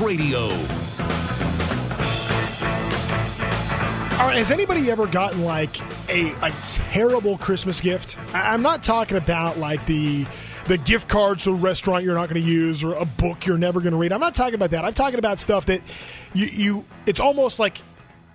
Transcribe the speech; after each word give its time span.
Radio. 0.00 0.48
All 4.18 4.26
right, 4.26 4.36
has 4.36 4.50
anybody 4.50 4.90
ever 4.90 5.06
gotten 5.06 5.44
like 5.44 5.80
a, 6.12 6.32
a 6.42 6.50
terrible 6.62 7.38
Christmas 7.38 7.80
gift? 7.80 8.18
I- 8.34 8.52
I'm 8.52 8.60
not 8.62 8.82
talking 8.82 9.16
about 9.16 9.58
like 9.58 9.84
the 9.86 10.26
the 10.66 10.76
gift 10.78 11.08
cards 11.08 11.44
to 11.44 11.50
a 11.50 11.54
restaurant 11.54 12.04
you're 12.04 12.14
not 12.14 12.28
going 12.28 12.40
to 12.40 12.46
use 12.48 12.84
or 12.84 12.92
a 12.92 13.04
book 13.06 13.46
you're 13.46 13.58
never 13.58 13.80
going 13.80 13.92
to 13.92 13.98
read. 13.98 14.12
I'm 14.12 14.20
not 14.20 14.34
talking 14.34 14.54
about 14.54 14.70
that. 14.72 14.84
I'm 14.84 14.92
talking 14.92 15.18
about 15.18 15.38
stuff 15.38 15.66
that 15.66 15.80
you 16.34 16.46
you 16.52 16.84
it's 17.06 17.18
almost 17.20 17.58
like 17.58 17.78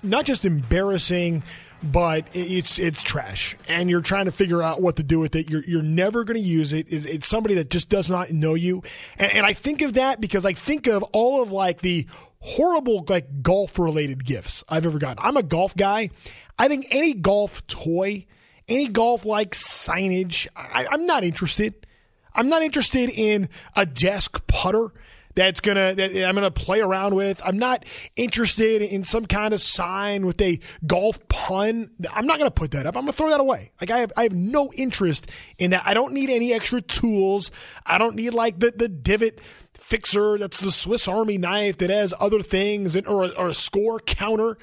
not 0.03 0.25
just 0.25 0.43
embarrassing 0.43 1.43
but 1.83 2.27
it's 2.33 2.79
it's 2.79 3.03
trash. 3.03 3.55
And 3.67 3.89
you're 3.89 4.01
trying 4.01 4.25
to 4.25 4.31
figure 4.31 4.61
out 4.61 4.81
what 4.81 4.97
to 4.97 5.03
do 5.03 5.19
with 5.19 5.35
it. 5.35 5.49
You're, 5.49 5.63
you're 5.63 5.81
never 5.81 6.23
going 6.23 6.39
to 6.41 6.47
use 6.47 6.73
it. 6.73 6.87
It's, 6.89 7.05
it's 7.05 7.27
somebody 7.27 7.55
that 7.55 7.69
just 7.69 7.89
does 7.89 8.09
not 8.09 8.31
know 8.31 8.53
you. 8.53 8.83
And, 9.17 9.31
and 9.35 9.45
i 9.45 9.53
think 9.53 9.81
of 9.81 9.93
that 9.93 10.19
because 10.21 10.45
i 10.45 10.53
think 10.53 10.87
of 10.87 11.03
all 11.13 11.41
of 11.41 11.51
like 11.51 11.81
the 11.81 12.07
horrible 12.39 13.05
like 13.07 13.41
golf 13.41 13.79
related 13.79 14.23
gifts 14.25 14.63
i've 14.69 14.85
ever 14.85 14.99
gotten. 14.99 15.17
I'm 15.21 15.37
a 15.37 15.43
golf 15.43 15.75
guy. 15.75 16.09
I 16.57 16.67
think 16.67 16.87
any 16.91 17.13
golf 17.13 17.65
toy 17.67 18.25
any 18.67 18.87
golf 18.87 19.25
like 19.25 19.51
signage 19.51 20.47
I, 20.55 20.87
i'm 20.91 21.05
not 21.05 21.23
interested. 21.23 21.73
I'm 22.37 22.49
not 22.49 22.63
interested 22.63 23.09
in 23.09 23.47
a 23.77 23.85
desk 23.85 24.45
putter 24.47 24.91
that's 25.35 25.59
gonna 25.59 25.93
that 25.95 26.27
I'm 26.27 26.33
gonna 26.33 26.49
play 26.49 26.79
around 26.81 27.13
with. 27.13 27.41
I'm 27.45 27.59
not 27.59 27.85
interested 28.15 28.81
in 28.81 29.03
some 29.03 29.25
kind 29.25 29.53
of 29.53 29.61
sign 29.61 30.25
with 30.25 30.41
a 30.41 30.59
golf 30.87 31.25
pun. 31.27 31.91
I'm 32.11 32.25
not 32.25 32.37
gonna 32.37 32.51
put 32.51 32.71
that 32.71 32.85
up. 32.85 32.95
I'm 32.95 33.03
gonna 33.03 33.11
throw 33.11 33.29
that 33.29 33.41
away. 33.41 33.71
Like 33.79 33.91
I 33.91 33.99
have 33.99 34.13
I 34.15 34.23
have 34.23 34.33
no 34.33 34.71
interest 34.73 35.29
in 35.57 35.71
that. 35.71 35.83
I 35.85 35.93
don't 35.93 36.13
need 36.13 36.29
any 36.29 36.53
extra 36.53 36.81
tools. 36.81 37.51
I 37.85 37.97
don't 37.97 38.15
need 38.15 38.33
like 38.33 38.59
the 38.59 38.71
the 38.71 38.87
divot 38.87 39.41
fixer. 39.73 40.37
That's 40.37 40.61
the 40.61 40.71
Swiss 40.71 41.07
Army 41.07 41.37
knife 41.37 41.77
that 41.77 41.89
has 41.89 42.13
other 42.19 42.41
things 42.41 42.95
and 42.95 43.05
or, 43.05 43.29
or 43.37 43.47
a 43.47 43.53
score 43.53 43.99
counter. 43.99 44.57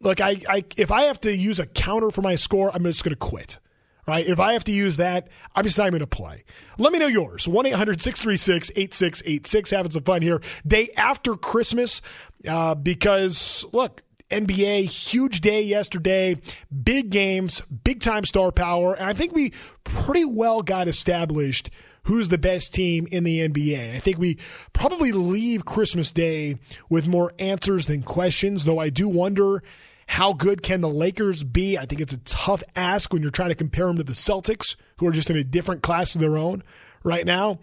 Like 0.00 0.20
I, 0.20 0.40
I 0.48 0.64
if 0.76 0.90
I 0.90 1.02
have 1.04 1.20
to 1.22 1.36
use 1.36 1.60
a 1.60 1.66
counter 1.66 2.10
for 2.10 2.22
my 2.22 2.34
score, 2.34 2.74
I'm 2.74 2.82
just 2.82 3.04
gonna 3.04 3.16
quit 3.16 3.60
right? 4.08 4.26
If 4.26 4.40
I 4.40 4.54
have 4.54 4.64
to 4.64 4.72
use 4.72 4.96
that, 4.96 5.28
I'm 5.54 5.62
just 5.62 5.78
not 5.78 5.90
going 5.90 6.00
to 6.00 6.06
play. 6.06 6.42
Let 6.78 6.92
me 6.92 6.98
know 6.98 7.06
yours. 7.06 7.46
1 7.46 7.66
800 7.66 8.00
636 8.00 8.70
8686. 8.74 9.70
Having 9.70 9.90
some 9.92 10.02
fun 10.02 10.22
here. 10.22 10.40
Day 10.66 10.88
after 10.96 11.36
Christmas, 11.36 12.00
uh, 12.48 12.74
because 12.74 13.66
look, 13.72 14.02
NBA, 14.30 14.84
huge 14.84 15.42
day 15.42 15.62
yesterday, 15.62 16.36
big 16.82 17.10
games, 17.10 17.60
big 17.84 18.00
time 18.00 18.24
star 18.24 18.50
power. 18.50 18.94
And 18.94 19.08
I 19.08 19.12
think 19.12 19.34
we 19.34 19.52
pretty 19.84 20.24
well 20.24 20.62
got 20.62 20.88
established 20.88 21.70
who's 22.04 22.30
the 22.30 22.38
best 22.38 22.72
team 22.72 23.06
in 23.12 23.24
the 23.24 23.46
NBA. 23.46 23.94
I 23.94 23.98
think 23.98 24.16
we 24.16 24.38
probably 24.72 25.12
leave 25.12 25.66
Christmas 25.66 26.10
Day 26.10 26.56
with 26.88 27.06
more 27.06 27.34
answers 27.38 27.84
than 27.84 28.02
questions, 28.02 28.64
though 28.64 28.78
I 28.78 28.88
do 28.88 29.10
wonder 29.10 29.62
how 30.08 30.32
good 30.32 30.62
can 30.62 30.80
the 30.80 30.88
Lakers 30.88 31.44
be? 31.44 31.76
I 31.76 31.84
think 31.84 32.00
it's 32.00 32.14
a 32.14 32.18
tough 32.18 32.62
ask 32.74 33.12
when 33.12 33.20
you're 33.20 33.30
trying 33.30 33.50
to 33.50 33.54
compare 33.54 33.86
them 33.86 33.98
to 33.98 34.02
the 34.02 34.14
Celtics, 34.14 34.74
who 34.98 35.06
are 35.06 35.12
just 35.12 35.28
in 35.28 35.36
a 35.36 35.44
different 35.44 35.82
class 35.82 36.14
of 36.14 36.22
their 36.22 36.38
own 36.38 36.64
right 37.04 37.26
now. 37.26 37.58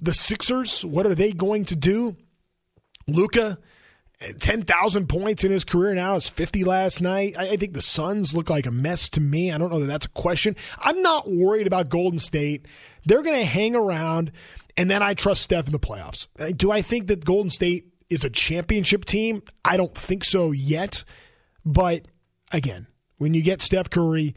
The 0.00 0.14
Sixers, 0.14 0.86
what 0.86 1.04
are 1.04 1.14
they 1.14 1.32
going 1.32 1.66
to 1.66 1.76
do? 1.76 2.16
Luka, 3.06 3.58
10,000 4.40 5.06
points 5.06 5.44
in 5.44 5.52
his 5.52 5.66
career 5.66 5.94
now. 5.94 6.14
Is 6.14 6.26
50 6.26 6.64
last 6.64 7.02
night. 7.02 7.34
I, 7.38 7.50
I 7.50 7.56
think 7.58 7.74
the 7.74 7.82
Suns 7.82 8.34
look 8.34 8.48
like 8.48 8.64
a 8.64 8.70
mess 8.70 9.10
to 9.10 9.20
me. 9.20 9.52
I 9.52 9.58
don't 9.58 9.70
know 9.70 9.80
that 9.80 9.86
that's 9.86 10.06
a 10.06 10.10
question. 10.10 10.56
I'm 10.78 11.02
not 11.02 11.30
worried 11.30 11.66
about 11.66 11.90
Golden 11.90 12.18
State. 12.18 12.64
They're 13.04 13.22
going 13.22 13.38
to 13.38 13.44
hang 13.44 13.76
around, 13.76 14.32
and 14.78 14.90
then 14.90 15.02
I 15.02 15.12
trust 15.12 15.42
Steph 15.42 15.66
in 15.66 15.72
the 15.72 15.78
playoffs. 15.78 16.28
Uh, 16.38 16.52
do 16.56 16.72
I 16.72 16.80
think 16.80 17.08
that 17.08 17.26
Golden 17.26 17.50
State 17.50 17.92
is 18.08 18.24
a 18.24 18.30
championship 18.30 19.04
team? 19.04 19.42
I 19.62 19.76
don't 19.76 19.94
think 19.94 20.24
so 20.24 20.52
yet. 20.52 21.04
But 21.66 22.06
again, 22.52 22.86
when 23.18 23.34
you 23.34 23.42
get 23.42 23.60
Steph 23.60 23.90
Curry 23.90 24.34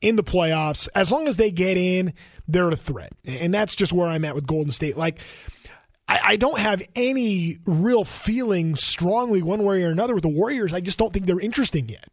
in 0.00 0.16
the 0.16 0.24
playoffs, 0.24 0.88
as 0.94 1.12
long 1.12 1.28
as 1.28 1.36
they 1.36 1.50
get 1.50 1.78
in, 1.78 2.12
they're 2.48 2.68
a 2.68 2.76
threat. 2.76 3.12
And 3.24 3.54
that's 3.54 3.76
just 3.76 3.92
where 3.92 4.08
I'm 4.08 4.24
at 4.24 4.34
with 4.34 4.46
Golden 4.46 4.72
State. 4.72 4.98
Like, 4.98 5.20
I, 6.06 6.36
don't 6.36 6.58
have 6.58 6.82
any 6.94 7.58
real 7.64 8.04
feeling 8.04 8.76
strongly 8.76 9.42
one 9.42 9.64
way 9.64 9.82
or 9.84 9.88
another 9.88 10.12
with 10.12 10.22
the 10.22 10.28
Warriors. 10.28 10.74
I 10.74 10.80
just 10.80 10.98
don't 10.98 11.12
think 11.12 11.24
they're 11.24 11.40
interesting 11.40 11.88
yet. 11.88 12.10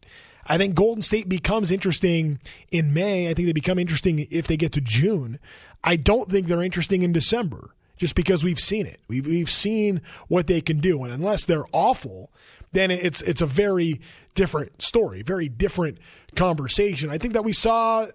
I 0.48 0.58
think 0.58 0.76
Golden 0.76 1.02
State 1.02 1.28
becomes 1.28 1.72
interesting 1.72 2.40
in 2.72 2.94
May. 2.94 3.30
I 3.30 3.34
think 3.34 3.48
they 3.48 3.54
become 3.54 3.78
interesting 3.78 4.26
if 4.32 4.48
they 4.48 4.56
get 4.56 4.72
to 4.74 4.82
June. 4.82 5.40
I 5.84 5.98
don't 5.98 6.32
think 6.32 6.48
they're 6.48 6.62
interesting 6.62 7.04
in 7.04 7.12
December 7.12 7.76
just 7.98 8.16
because 8.16 8.46
we've 8.46 8.60
seen 8.60 8.86
it. 8.86 9.00
We've, 9.10 9.28
we've 9.28 9.50
seen 9.50 10.02
what 10.30 10.48
they 10.48 10.62
can 10.62 10.80
do. 10.80 11.04
And 11.04 11.14
unless 11.14 11.46
they're 11.46 11.66
awful, 11.74 12.32
then 12.72 12.92
it's 12.92 13.22
it's 13.22 13.42
a 13.42 13.46
very 13.46 14.00
different 14.34 14.82
story, 14.82 15.22
very 15.22 15.50
different 15.50 15.98
conversation. 16.36 17.10
I 17.10 17.18
think 17.18 17.34
that 17.34 17.44
we 17.44 17.54
saw 17.54 18.08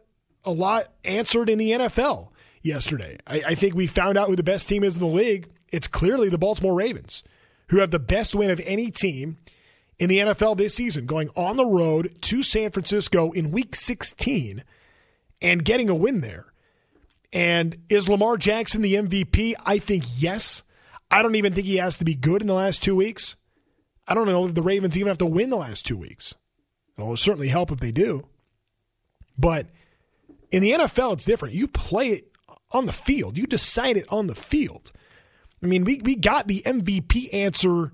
a 0.44 0.50
lot 0.50 0.93
answered 1.04 1.49
in 1.49 1.59
the 1.59 1.72
NFL 1.72 2.28
yesterday. 2.62 3.19
I, 3.27 3.43
I 3.49 3.54
think 3.54 3.75
we 3.75 3.87
found 3.87 4.16
out 4.19 4.28
who 4.28 4.37
the 4.37 4.43
best 4.43 4.69
team 4.69 4.84
is 4.84 4.97
in 4.97 5.03
the 5.03 5.09
league. 5.09 5.49
It's 5.72 5.88
clearly 5.88 6.28
the 6.28 6.38
Baltimore 6.38 6.75
Ravens, 6.75 7.22
who 7.69 7.78
have 7.78 7.91
the 7.91 7.99
best 7.99 8.34
win 8.34 8.50
of 8.50 8.60
any 8.65 8.91
team 8.91 9.38
in 9.99 10.09
the 10.09 10.19
NFL 10.19 10.56
this 10.56 10.75
season, 10.75 11.06
going 11.06 11.31
on 11.37 11.56
the 11.56 11.66
road 11.66 12.16
to 12.22 12.43
San 12.43 12.71
Francisco 12.71 13.33
in 13.33 13.50
week 13.50 13.75
16 13.75 14.62
and 15.41 15.65
getting 15.65 15.88
a 15.88 15.94
win 15.94 16.21
there. 16.21 16.47
And 17.33 17.78
is 17.88 18.09
Lamar 18.09 18.37
Jackson 18.37 18.83
the 18.83 18.94
MVP? 18.94 19.54
I 19.65 19.78
think 19.78 20.04
yes. 20.19 20.62
I 21.10 21.22
don't 21.22 21.34
even 21.37 21.54
think 21.54 21.66
he 21.66 21.77
has 21.77 21.98
to 21.98 22.04
be 22.04 22.15
good 22.15 22.41
in 22.41 22.47
the 22.47 22.54
last 22.54 22.83
two 22.83 22.97
weeks. 22.97 23.37
I 24.06 24.15
don't 24.15 24.27
know 24.27 24.47
if 24.47 24.55
the 24.55 24.62
Ravens 24.62 24.97
even 24.97 25.09
have 25.09 25.19
to 25.19 25.27
win 25.27 25.50
the 25.50 25.56
last 25.56 25.84
two 25.84 25.97
weeks. 25.97 26.34
It'll 26.99 27.17
certainly 27.17 27.49
help 27.49 27.71
if 27.71 27.81
they 27.81 27.93
do. 27.93 28.27
But 29.39 29.67
in 30.50 30.62
the 30.62 30.72
NFL, 30.72 31.15
it's 31.15 31.25
different. 31.25 31.55
You 31.55 31.69
play 31.69 32.09
it 32.09 32.33
on 32.72 32.87
the 32.87 32.93
field, 32.93 33.39
you 33.39 33.47
decide 33.47 33.97
it 33.97 34.06
on 34.09 34.27
the 34.27 34.34
field. 34.34 34.93
I 35.62 35.66
mean, 35.66 35.84
we, 35.84 36.00
we 36.03 36.16
got 36.16 36.47
the 36.47 36.62
MVP 36.66 37.33
answer 37.33 37.93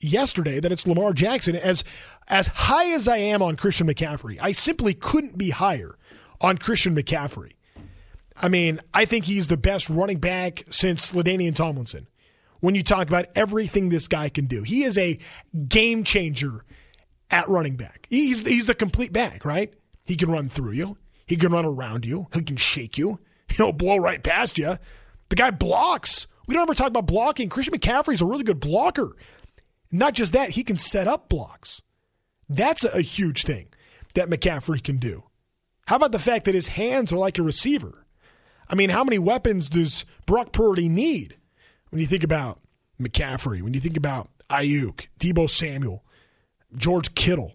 yesterday 0.00 0.60
that 0.60 0.72
it's 0.72 0.86
Lamar 0.86 1.12
Jackson. 1.12 1.56
As 1.56 1.84
as 2.28 2.48
high 2.48 2.92
as 2.92 3.08
I 3.08 3.16
am 3.18 3.42
on 3.42 3.56
Christian 3.56 3.86
McCaffrey, 3.86 4.38
I 4.40 4.52
simply 4.52 4.94
couldn't 4.94 5.38
be 5.38 5.50
higher 5.50 5.96
on 6.40 6.58
Christian 6.58 6.94
McCaffrey. 6.94 7.52
I 8.40 8.48
mean, 8.48 8.80
I 8.92 9.04
think 9.04 9.24
he's 9.24 9.48
the 9.48 9.56
best 9.56 9.88
running 9.88 10.18
back 10.18 10.64
since 10.70 11.12
LaDainian 11.12 11.54
Tomlinson. 11.54 12.06
When 12.60 12.74
you 12.74 12.82
talk 12.82 13.08
about 13.08 13.26
everything 13.34 13.88
this 13.88 14.08
guy 14.08 14.28
can 14.28 14.46
do, 14.46 14.62
he 14.62 14.82
is 14.82 14.98
a 14.98 15.18
game 15.68 16.02
changer 16.02 16.64
at 17.30 17.48
running 17.48 17.76
back. 17.76 18.06
He's 18.10 18.46
he's 18.46 18.66
the 18.66 18.74
complete 18.74 19.12
back, 19.12 19.44
right? 19.44 19.72
He 20.04 20.16
can 20.16 20.30
run 20.30 20.48
through 20.48 20.72
you. 20.72 20.96
He 21.26 21.36
can 21.36 21.52
run 21.52 21.66
around 21.66 22.04
you. 22.04 22.26
He 22.32 22.42
can 22.42 22.56
shake 22.56 22.98
you. 22.98 23.20
He'll 23.48 23.72
blow 23.72 23.98
right 23.98 24.22
past 24.22 24.58
you. 24.58 24.78
The 25.28 25.36
guy 25.36 25.50
blocks. 25.50 26.26
We 26.46 26.54
don't 26.54 26.62
ever 26.62 26.74
talk 26.74 26.88
about 26.88 27.06
blocking. 27.06 27.50
Christian 27.50 27.74
McCaffrey's 27.74 28.22
a 28.22 28.26
really 28.26 28.44
good 28.44 28.60
blocker. 28.60 29.14
Not 29.92 30.14
just 30.14 30.32
that, 30.32 30.50
he 30.50 30.64
can 30.64 30.76
set 30.76 31.06
up 31.06 31.28
blocks. 31.28 31.82
That's 32.48 32.84
a 32.84 33.02
huge 33.02 33.44
thing 33.44 33.68
that 34.14 34.30
McCaffrey 34.30 34.82
can 34.82 34.96
do. 34.96 35.24
How 35.86 35.96
about 35.96 36.12
the 36.12 36.18
fact 36.18 36.46
that 36.46 36.54
his 36.54 36.68
hands 36.68 37.12
are 37.12 37.18
like 37.18 37.38
a 37.38 37.42
receiver? 37.42 38.06
I 38.68 38.74
mean, 38.74 38.90
how 38.90 39.04
many 39.04 39.18
weapons 39.18 39.68
does 39.68 40.04
Brock 40.26 40.52
Purdy 40.52 40.88
need 40.88 41.37
when 41.90 42.00
you 42.00 42.06
think 42.06 42.24
about 42.24 42.60
McCaffrey, 43.00 43.62
when 43.62 43.74
you 43.74 43.80
think 43.80 43.96
about 43.96 44.28
Aiyuk, 44.50 45.08
Deebo 45.18 45.48
Samuel, 45.48 46.04
George 46.76 47.14
Kittle? 47.14 47.54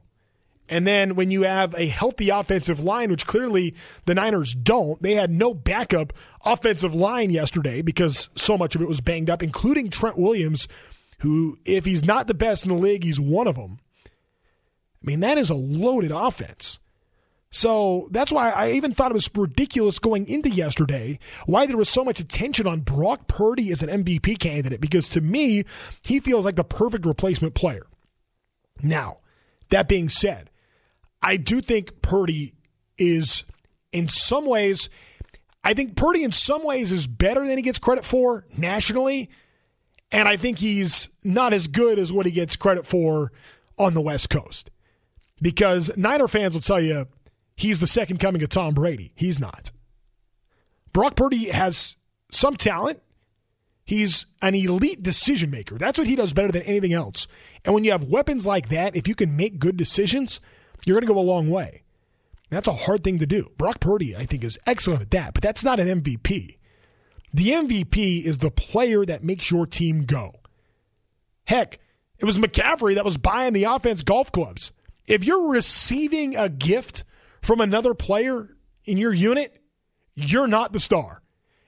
And 0.70 0.88
then 0.88 1.16
when 1.16 1.30
you 1.30 1.44
have 1.44 1.76
a 1.76 1.88
healthy 1.88 2.30
offensive 2.30 2.84
line, 2.84 3.12
which 3.12 3.28
clearly 3.28 3.76
the 4.06 4.16
Niners 4.16 4.54
don't, 4.54 5.02
they 5.02 5.14
had 5.14 5.30
no 5.30 5.54
backup 5.54 6.14
offensive 6.46 6.96
line 6.96 7.30
yesterday 7.32 7.82
because 7.82 8.30
so 8.36 8.58
much 8.58 8.74
of 8.76 8.82
it 8.82 8.88
was 8.88 9.02
banged 9.02 9.30
up, 9.30 9.44
including 9.44 9.90
Trent 9.90 10.18
Williams, 10.18 10.68
who, 11.20 11.58
if 11.66 11.86
he's 11.86 12.06
not 12.06 12.28
the 12.28 12.34
best 12.34 12.66
in 12.66 12.70
the 12.70 12.78
league, 12.78 13.04
he's 13.04 13.20
one 13.20 13.48
of 13.48 13.56
them. 13.56 13.80
I 14.06 15.06
mean, 15.06 15.20
that 15.20 15.38
is 15.38 15.50
a 15.50 15.56
loaded 15.56 16.12
offense. 16.12 16.80
So 17.54 18.08
that's 18.10 18.34
why 18.34 18.50
I 18.50 18.72
even 18.72 18.94
thought 18.94 19.12
it 19.12 19.14
was 19.14 19.30
ridiculous 19.36 20.00
going 20.00 20.28
into 20.28 20.50
yesterday 20.50 21.20
why 21.46 21.68
there 21.68 21.78
was 21.78 21.88
so 21.88 22.04
much 22.04 22.20
attention 22.20 22.66
on 22.66 22.80
Brock 22.80 23.28
Purdy 23.28 23.72
as 23.72 23.84
an 23.84 24.04
MVP 24.04 24.40
candidate 24.40 24.82
because 24.82 25.08
to 25.10 25.22
me, 25.22 25.64
he 26.02 26.20
feels 26.20 26.46
like 26.46 26.56
the 26.56 26.64
perfect 26.64 27.06
replacement 27.06 27.54
player. 27.54 27.86
Now, 28.82 29.20
that 29.70 29.88
being 29.88 30.10
said, 30.10 30.50
I 31.22 31.38
do 31.38 31.62
think 31.62 32.02
Purdy 32.02 32.56
is 32.98 33.44
in 33.92 34.10
some 34.10 34.48
ways, 34.48 34.90
I 35.64 35.76
think 35.76 35.96
Purdy 35.96 36.24
in 36.24 36.32
some 36.32 36.64
ways 36.64 36.92
is 36.92 37.06
better 37.06 37.46
than 37.46 37.60
he 37.60 37.62
gets 37.62 37.78
credit 37.78 38.04
for 38.04 38.46
nationally. 38.58 39.30
And 40.12 40.28
I 40.28 40.38
think 40.38 40.58
he's 40.58 41.08
not 41.24 41.54
as 41.54 41.68
good 41.68 42.00
as 42.00 42.12
what 42.12 42.26
he 42.26 42.32
gets 42.32 42.56
credit 42.56 42.88
for 42.88 43.32
on 43.78 43.94
the 43.94 44.02
West 44.02 44.32
Coast. 44.32 44.72
Because 45.40 45.96
Niner 45.96 46.28
fans 46.28 46.56
will 46.56 46.62
tell 46.62 46.82
you 46.82 47.08
he's 47.56 47.80
the 47.80 47.88
second 47.88 48.20
coming 48.20 48.42
of 48.44 48.50
Tom 48.50 48.74
Brady. 48.74 49.12
He's 49.16 49.40
not. 49.40 49.72
Brock 50.92 51.16
Purdy 51.16 51.50
has 51.50 51.98
some 52.32 52.56
talent. 52.56 53.02
He's 53.86 54.28
an 54.42 54.56
elite 54.56 55.04
decision 55.04 55.52
maker. 55.52 55.78
That's 55.78 55.98
what 55.98 56.08
he 56.08 56.16
does 56.16 56.34
better 56.34 56.52
than 56.52 56.62
anything 56.62 56.94
else. 56.94 57.28
And 57.66 57.74
when 57.74 57.84
you 57.84 57.92
have 57.92 58.06
weapons 58.06 58.46
like 58.46 58.70
that, 58.70 58.96
if 58.96 59.08
you 59.08 59.16
can 59.16 59.36
make 59.36 59.60
good 59.60 59.76
decisions, 59.76 60.40
you're 60.86 60.96
going 60.96 61.08
to 61.08 61.14
go 61.14 61.20
a 61.20 61.22
long 61.22 61.50
way. 61.50 61.84
That's 62.50 62.68
a 62.68 62.74
hard 62.74 63.04
thing 63.04 63.20
to 63.20 63.26
do. 63.26 63.52
Brock 63.58 63.80
Purdy, 63.80 64.16
I 64.16 64.26
think, 64.26 64.44
is 64.44 64.60
excellent 64.68 65.02
at 65.02 65.12
that, 65.12 65.34
but 65.34 65.42
that's 65.42 65.64
not 65.64 65.80
an 65.80 66.02
MVP. 66.02 66.58
The 67.34 67.48
MVP 67.50 68.24
is 68.24 68.38
the 68.38 68.52
player 68.52 69.06
that 69.06 69.24
makes 69.24 69.50
your 69.50 69.66
team 69.66 70.06
go. 70.06 70.36
Heck, 71.46 71.80
it 72.20 72.26
was 72.26 72.38
McCaffrey 72.38 72.96
that 72.96 73.04
was 73.04 73.18
buying 73.18 73.54
the 73.54 73.64
offense 73.64 74.04
golf 74.04 74.32
clubs. 74.32 74.72
If 75.08 75.26
you're 75.26 75.50
receiving 75.50 76.36
a 76.38 76.48
gift 76.48 77.04
from 77.44 77.62
another 77.62 77.94
player 77.94 78.56
in 78.86 78.98
your 78.98 79.14
unit, 79.14 79.62
you're 80.16 80.48
not 80.48 80.74
the 80.74 80.80
star. 80.80 81.22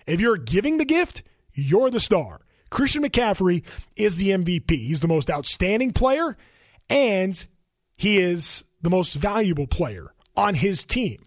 If 0.07 0.21
you're 0.21 0.37
giving 0.37 0.77
the 0.77 0.85
gift, 0.85 1.21
you're 1.53 1.89
the 1.89 1.99
star. 1.99 2.41
Christian 2.69 3.03
McCaffrey 3.03 3.63
is 3.95 4.17
the 4.17 4.29
MVP. 4.29 4.71
He's 4.71 5.01
the 5.01 5.07
most 5.07 5.29
outstanding 5.29 5.93
player, 5.93 6.35
and 6.89 7.45
he 7.97 8.17
is 8.17 8.63
the 8.81 8.89
most 8.89 9.13
valuable 9.13 9.67
player 9.67 10.13
on 10.35 10.55
his 10.55 10.83
team. 10.83 11.25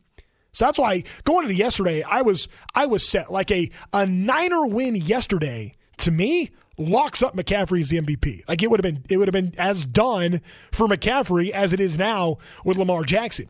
So 0.52 0.64
that's 0.64 0.78
why 0.78 1.04
going 1.24 1.44
into 1.44 1.54
yesterday, 1.54 2.02
I 2.02 2.22
was 2.22 2.48
I 2.74 2.86
was 2.86 3.06
set 3.06 3.30
like 3.30 3.50
a 3.50 3.70
a 3.92 4.06
Niner 4.06 4.66
win 4.66 4.96
yesterday 4.96 5.76
to 5.98 6.10
me 6.10 6.50
locks 6.78 7.22
up 7.22 7.34
McCaffrey 7.34 7.80
as 7.80 7.90
the 7.90 8.00
MVP. 8.00 8.42
Like 8.48 8.62
it 8.62 8.70
would 8.70 8.82
have 8.82 8.94
been 8.94 9.04
it 9.10 9.18
would 9.18 9.28
have 9.28 9.32
been 9.32 9.54
as 9.58 9.84
done 9.86 10.40
for 10.72 10.86
McCaffrey 10.86 11.50
as 11.50 11.72
it 11.72 11.80
is 11.80 11.98
now 11.98 12.38
with 12.64 12.76
Lamar 12.76 13.04
Jackson. 13.04 13.48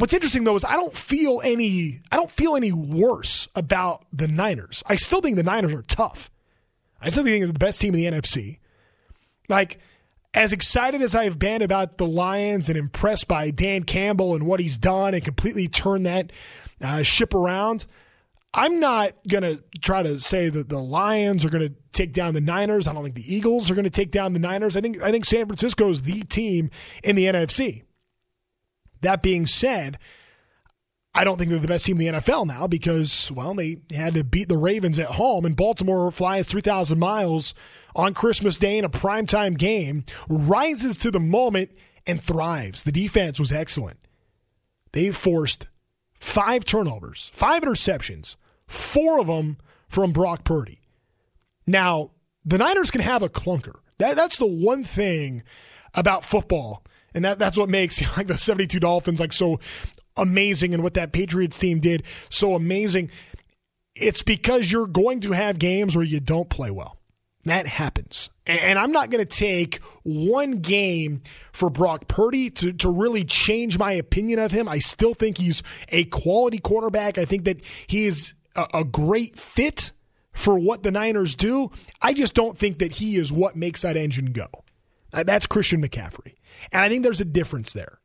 What's 0.00 0.14
interesting 0.14 0.44
though 0.44 0.56
is 0.56 0.64
I 0.64 0.76
don't 0.76 0.94
feel 0.94 1.42
any 1.44 2.00
I 2.10 2.16
don't 2.16 2.30
feel 2.30 2.56
any 2.56 2.72
worse 2.72 3.48
about 3.54 4.06
the 4.14 4.26
Niners. 4.26 4.82
I 4.86 4.96
still 4.96 5.20
think 5.20 5.36
the 5.36 5.42
Niners 5.42 5.74
are 5.74 5.82
tough. 5.82 6.30
I 7.02 7.10
still 7.10 7.22
think 7.22 7.40
they're 7.40 7.52
the 7.52 7.58
best 7.58 7.82
team 7.82 7.94
in 7.94 8.00
the 8.00 8.18
NFC. 8.18 8.60
Like 9.50 9.78
as 10.32 10.54
excited 10.54 11.02
as 11.02 11.14
I've 11.14 11.38
been 11.38 11.60
about 11.60 11.98
the 11.98 12.06
Lions 12.06 12.70
and 12.70 12.78
impressed 12.78 13.28
by 13.28 13.50
Dan 13.50 13.82
Campbell 13.82 14.34
and 14.34 14.46
what 14.46 14.58
he's 14.58 14.78
done 14.78 15.12
and 15.12 15.22
completely 15.22 15.68
turned 15.68 16.06
that 16.06 16.32
uh, 16.80 17.02
ship 17.02 17.34
around, 17.34 17.84
I'm 18.54 18.80
not 18.80 19.12
going 19.28 19.42
to 19.42 19.62
try 19.82 20.02
to 20.02 20.18
say 20.18 20.48
that 20.48 20.70
the 20.70 20.78
Lions 20.78 21.44
are 21.44 21.50
going 21.50 21.68
to 21.68 21.74
take 21.92 22.14
down 22.14 22.32
the 22.32 22.40
Niners. 22.40 22.88
I 22.88 22.94
don't 22.94 23.02
think 23.02 23.16
the 23.16 23.34
Eagles 23.34 23.70
are 23.70 23.74
going 23.74 23.84
to 23.84 23.90
take 23.90 24.12
down 24.12 24.32
the 24.32 24.38
Niners. 24.38 24.78
I 24.78 24.80
think 24.80 25.02
I 25.02 25.10
think 25.10 25.26
San 25.26 25.44
Francisco 25.44 25.90
is 25.90 26.02
the 26.02 26.22
team 26.22 26.70
in 27.04 27.16
the 27.16 27.26
NFC. 27.26 27.82
That 29.02 29.22
being 29.22 29.46
said, 29.46 29.98
I 31.14 31.24
don't 31.24 31.38
think 31.38 31.50
they're 31.50 31.58
the 31.58 31.68
best 31.68 31.86
team 31.86 32.00
in 32.00 32.14
the 32.14 32.20
NFL 32.20 32.46
now 32.46 32.66
because, 32.66 33.32
well, 33.32 33.54
they 33.54 33.78
had 33.90 34.14
to 34.14 34.24
beat 34.24 34.48
the 34.48 34.56
Ravens 34.56 34.98
at 34.98 35.08
home, 35.08 35.44
and 35.44 35.56
Baltimore 35.56 36.10
flies 36.10 36.46
3,000 36.46 36.98
miles 36.98 37.54
on 37.96 38.14
Christmas 38.14 38.56
Day 38.56 38.78
in 38.78 38.84
a 38.84 38.90
primetime 38.90 39.58
game, 39.58 40.04
rises 40.28 40.96
to 40.98 41.10
the 41.10 41.20
moment, 41.20 41.70
and 42.06 42.22
thrives. 42.22 42.84
The 42.84 42.92
defense 42.92 43.40
was 43.40 43.52
excellent. 43.52 43.98
They 44.92 45.10
forced 45.10 45.66
five 46.14 46.64
turnovers, 46.64 47.30
five 47.32 47.62
interceptions, 47.62 48.36
four 48.66 49.18
of 49.18 49.26
them 49.26 49.58
from 49.88 50.12
Brock 50.12 50.44
Purdy. 50.44 50.80
Now, 51.66 52.12
the 52.44 52.58
Niners 52.58 52.90
can 52.90 53.00
have 53.00 53.22
a 53.22 53.28
clunker. 53.28 53.76
That, 53.98 54.16
that's 54.16 54.38
the 54.38 54.46
one 54.46 54.84
thing 54.84 55.42
about 55.94 56.24
football 56.24 56.84
and 57.14 57.24
that, 57.24 57.38
that's 57.38 57.58
what 57.58 57.68
makes 57.68 58.00
like 58.16 58.26
the 58.26 58.36
72 58.36 58.78
Dolphins 58.80 59.20
like 59.20 59.32
so 59.32 59.60
amazing 60.16 60.74
and 60.74 60.82
what 60.82 60.94
that 60.94 61.12
Patriots 61.12 61.58
team 61.58 61.80
did 61.80 62.02
so 62.28 62.54
amazing. 62.54 63.10
It's 63.94 64.22
because 64.22 64.70
you're 64.70 64.86
going 64.86 65.20
to 65.20 65.32
have 65.32 65.58
games 65.58 65.96
where 65.96 66.04
you 66.04 66.20
don't 66.20 66.48
play 66.48 66.70
well. 66.70 66.96
That 67.44 67.66
happens. 67.66 68.30
And 68.46 68.78
I'm 68.78 68.92
not 68.92 69.10
going 69.10 69.24
to 69.24 69.38
take 69.38 69.82
one 70.02 70.60
game 70.60 71.22
for 71.52 71.70
Brock 71.70 72.06
Purdy 72.06 72.50
to, 72.50 72.72
to 72.74 72.90
really 72.90 73.24
change 73.24 73.78
my 73.78 73.92
opinion 73.92 74.38
of 74.38 74.50
him. 74.50 74.68
I 74.68 74.78
still 74.78 75.14
think 75.14 75.38
he's 75.38 75.62
a 75.88 76.04
quality 76.04 76.58
quarterback. 76.58 77.16
I 77.16 77.24
think 77.24 77.44
that 77.44 77.60
he 77.86 78.04
is 78.04 78.34
a, 78.56 78.66
a 78.74 78.84
great 78.84 79.38
fit 79.38 79.92
for 80.32 80.58
what 80.58 80.82
the 80.82 80.90
Niners 80.90 81.34
do. 81.34 81.70
I 82.02 82.12
just 82.12 82.34
don't 82.34 82.56
think 82.56 82.78
that 82.78 82.92
he 82.92 83.16
is 83.16 83.32
what 83.32 83.56
makes 83.56 83.82
that 83.82 83.96
engine 83.96 84.32
go. 84.32 84.46
Uh, 85.12 85.22
that's 85.22 85.46
Christian 85.46 85.82
McCaffrey. 85.82 86.34
And 86.72 86.82
I 86.82 86.88
think 86.88 87.02
there's 87.02 87.20
a 87.20 87.26
difference 87.26 87.72
there. 87.72 87.98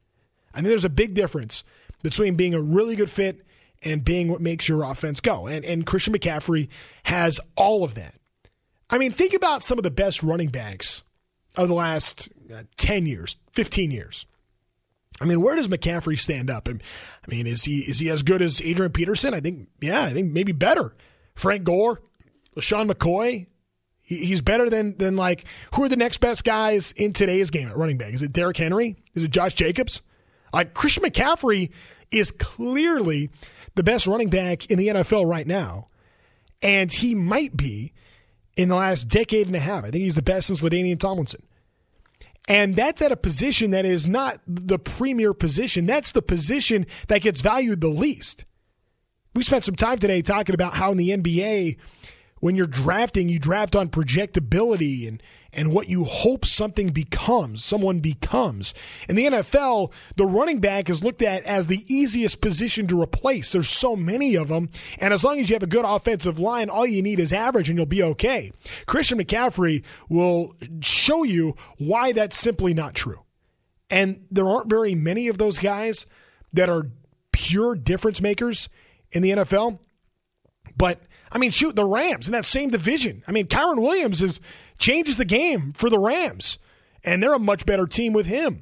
I 0.53 0.57
think 0.57 0.67
there's 0.67 0.85
a 0.85 0.89
big 0.89 1.13
difference 1.13 1.63
between 2.01 2.35
being 2.35 2.53
a 2.53 2.61
really 2.61 2.95
good 2.95 3.09
fit 3.09 3.45
and 3.83 4.03
being 4.03 4.29
what 4.29 4.41
makes 4.41 4.69
your 4.69 4.83
offense 4.83 5.19
go. 5.19 5.47
And, 5.47 5.65
and 5.65 5.85
Christian 5.85 6.13
McCaffrey 6.13 6.69
has 7.03 7.39
all 7.55 7.83
of 7.83 7.95
that. 7.95 8.15
I 8.89 8.97
mean, 8.97 9.11
think 9.11 9.33
about 9.33 9.63
some 9.63 9.77
of 9.77 9.83
the 9.83 9.91
best 9.91 10.23
running 10.23 10.49
backs 10.49 11.03
of 11.57 11.67
the 11.67 11.73
last 11.73 12.29
uh, 12.53 12.63
10 12.77 13.05
years, 13.05 13.37
15 13.53 13.91
years. 13.91 14.25
I 15.21 15.25
mean, 15.25 15.41
where 15.41 15.55
does 15.55 15.67
McCaffrey 15.67 16.19
stand 16.19 16.49
up? 16.49 16.67
I 16.67 16.73
mean, 17.29 17.47
is 17.47 17.63
he 17.63 17.79
is 17.79 17.99
he 17.99 18.09
as 18.09 18.21
good 18.21 18.41
as 18.41 18.61
Adrian 18.61 18.91
Peterson? 18.91 19.33
I 19.33 19.39
think, 19.39 19.69
yeah, 19.79 20.03
I 20.03 20.13
think 20.13 20.33
maybe 20.33 20.51
better. 20.51 20.93
Frank 21.35 21.63
Gore, 21.63 22.01
LeSean 22.57 22.91
McCoy, 22.91 23.47
he's 24.05 24.41
better 24.41 24.69
than 24.69 24.97
than 24.97 25.15
like 25.15 25.45
who 25.73 25.83
are 25.83 25.89
the 25.89 25.97
next 25.97 26.19
best 26.19 26.43
guys 26.45 26.91
in 26.93 27.11
today's 27.11 27.49
game 27.49 27.67
at 27.67 27.75
running 27.75 27.97
back? 27.97 28.13
Is 28.13 28.21
it 28.21 28.31
Derrick 28.31 28.57
Henry? 28.57 28.95
Is 29.13 29.23
it 29.23 29.31
Josh 29.31 29.53
Jacobs? 29.55 30.01
Like 30.53 30.73
Christian 30.73 31.03
McCaffrey 31.03 31.71
is 32.11 32.31
clearly 32.31 33.29
the 33.73 33.83
best 33.83 34.07
running 34.07 34.29
back 34.29 34.69
in 34.69 34.79
the 34.79 34.87
NFL 34.87 35.29
right 35.29 35.45
now, 35.45 35.85
and 36.61 36.91
he 36.91 37.13
might 37.15 37.57
be 37.57 37.93
in 38.55 38.69
the 38.69 38.75
last 38.75 39.05
decade 39.05 39.47
and 39.47 39.55
a 39.55 39.59
half. 39.59 39.83
I 39.83 39.91
think 39.91 40.03
he's 40.03 40.15
the 40.15 40.21
best 40.21 40.47
since 40.47 40.61
LaDainian 40.61 40.99
Tomlinson. 40.99 41.43
And 42.47 42.75
that's 42.75 43.01
at 43.01 43.11
a 43.11 43.17
position 43.17 43.71
that 43.71 43.85
is 43.85 44.07
not 44.07 44.37
the 44.47 44.77
premier 44.77 45.33
position. 45.33 45.87
That's 45.87 46.11
the 46.11 46.21
position 46.21 46.85
that 47.07 47.21
gets 47.21 47.41
valued 47.41 47.81
the 47.81 47.87
least. 47.87 48.45
We 49.33 49.43
spent 49.43 49.63
some 49.63 49.75
time 49.75 49.97
today 49.97 50.21
talking 50.21 50.53
about 50.53 50.73
how 50.73 50.91
in 50.91 50.97
the 50.97 51.09
NBA, 51.09 51.77
when 52.45 52.55
you're 52.55 52.67
drafting, 52.67 53.27
you 53.27 53.39
draft 53.39 53.75
on 53.75 53.89
projectability 53.89 55.07
and 55.07 55.23
and 55.51 55.73
what 55.73 55.89
you 55.89 56.03
hope 56.03 56.45
something 56.45 56.89
becomes, 56.89 57.63
someone 57.63 58.01
becomes. 58.01 58.75
In 59.09 59.15
the 59.15 59.25
NFL, 59.25 59.91
the 60.15 60.27
running 60.27 60.59
back 60.59 60.87
is 60.87 61.03
looked 61.03 61.23
at 61.23 61.41
as 61.43 61.65
the 61.65 61.83
easiest 61.87 62.41
position 62.41 62.85
to 62.85 63.01
replace. 63.01 63.51
There's 63.51 63.69
so 63.69 63.95
many 63.95 64.35
of 64.35 64.49
them, 64.49 64.69
and 64.99 65.11
as 65.11 65.23
long 65.23 65.39
as 65.39 65.49
you 65.49 65.55
have 65.55 65.63
a 65.63 65.67
good 65.67 65.85
offensive 65.85 66.37
line, 66.37 66.69
all 66.69 66.85
you 66.85 67.01
need 67.01 67.19
is 67.19 67.33
average 67.33 67.67
and 67.67 67.79
you'll 67.79 67.87
be 67.87 68.03
okay. 68.03 68.51
Christian 68.85 69.17
McCaffrey 69.17 69.83
will 70.07 70.53
show 70.81 71.23
you 71.23 71.55
why 71.79 72.11
that's 72.11 72.37
simply 72.37 72.75
not 72.75 72.93
true. 72.93 73.21
And 73.89 74.23
there 74.29 74.47
aren't 74.47 74.69
very 74.69 74.93
many 74.93 75.29
of 75.29 75.39
those 75.39 75.57
guys 75.57 76.05
that 76.53 76.69
are 76.69 76.91
pure 77.31 77.73
difference 77.73 78.21
makers 78.21 78.69
in 79.11 79.23
the 79.23 79.31
NFL. 79.31 79.79
But 80.77 80.99
I 81.35 81.37
mean, 81.37 81.51
shoot, 81.51 81.75
the 81.75 81.83
Rams 81.83 82.29
in 82.29 82.31
that 82.31 82.45
same 82.45 82.69
division. 82.69 83.21
I 83.27 83.33
mean, 83.33 83.47
Kyren 83.47 83.81
Williams 83.81 84.23
is 84.23 84.39
changes 84.77 85.17
the 85.17 85.25
game 85.25 85.73
for 85.73 85.89
the 85.89 85.99
Rams, 85.99 86.57
and 87.03 87.21
they're 87.21 87.33
a 87.33 87.39
much 87.39 87.65
better 87.65 87.85
team 87.85 88.13
with 88.13 88.25
him 88.25 88.61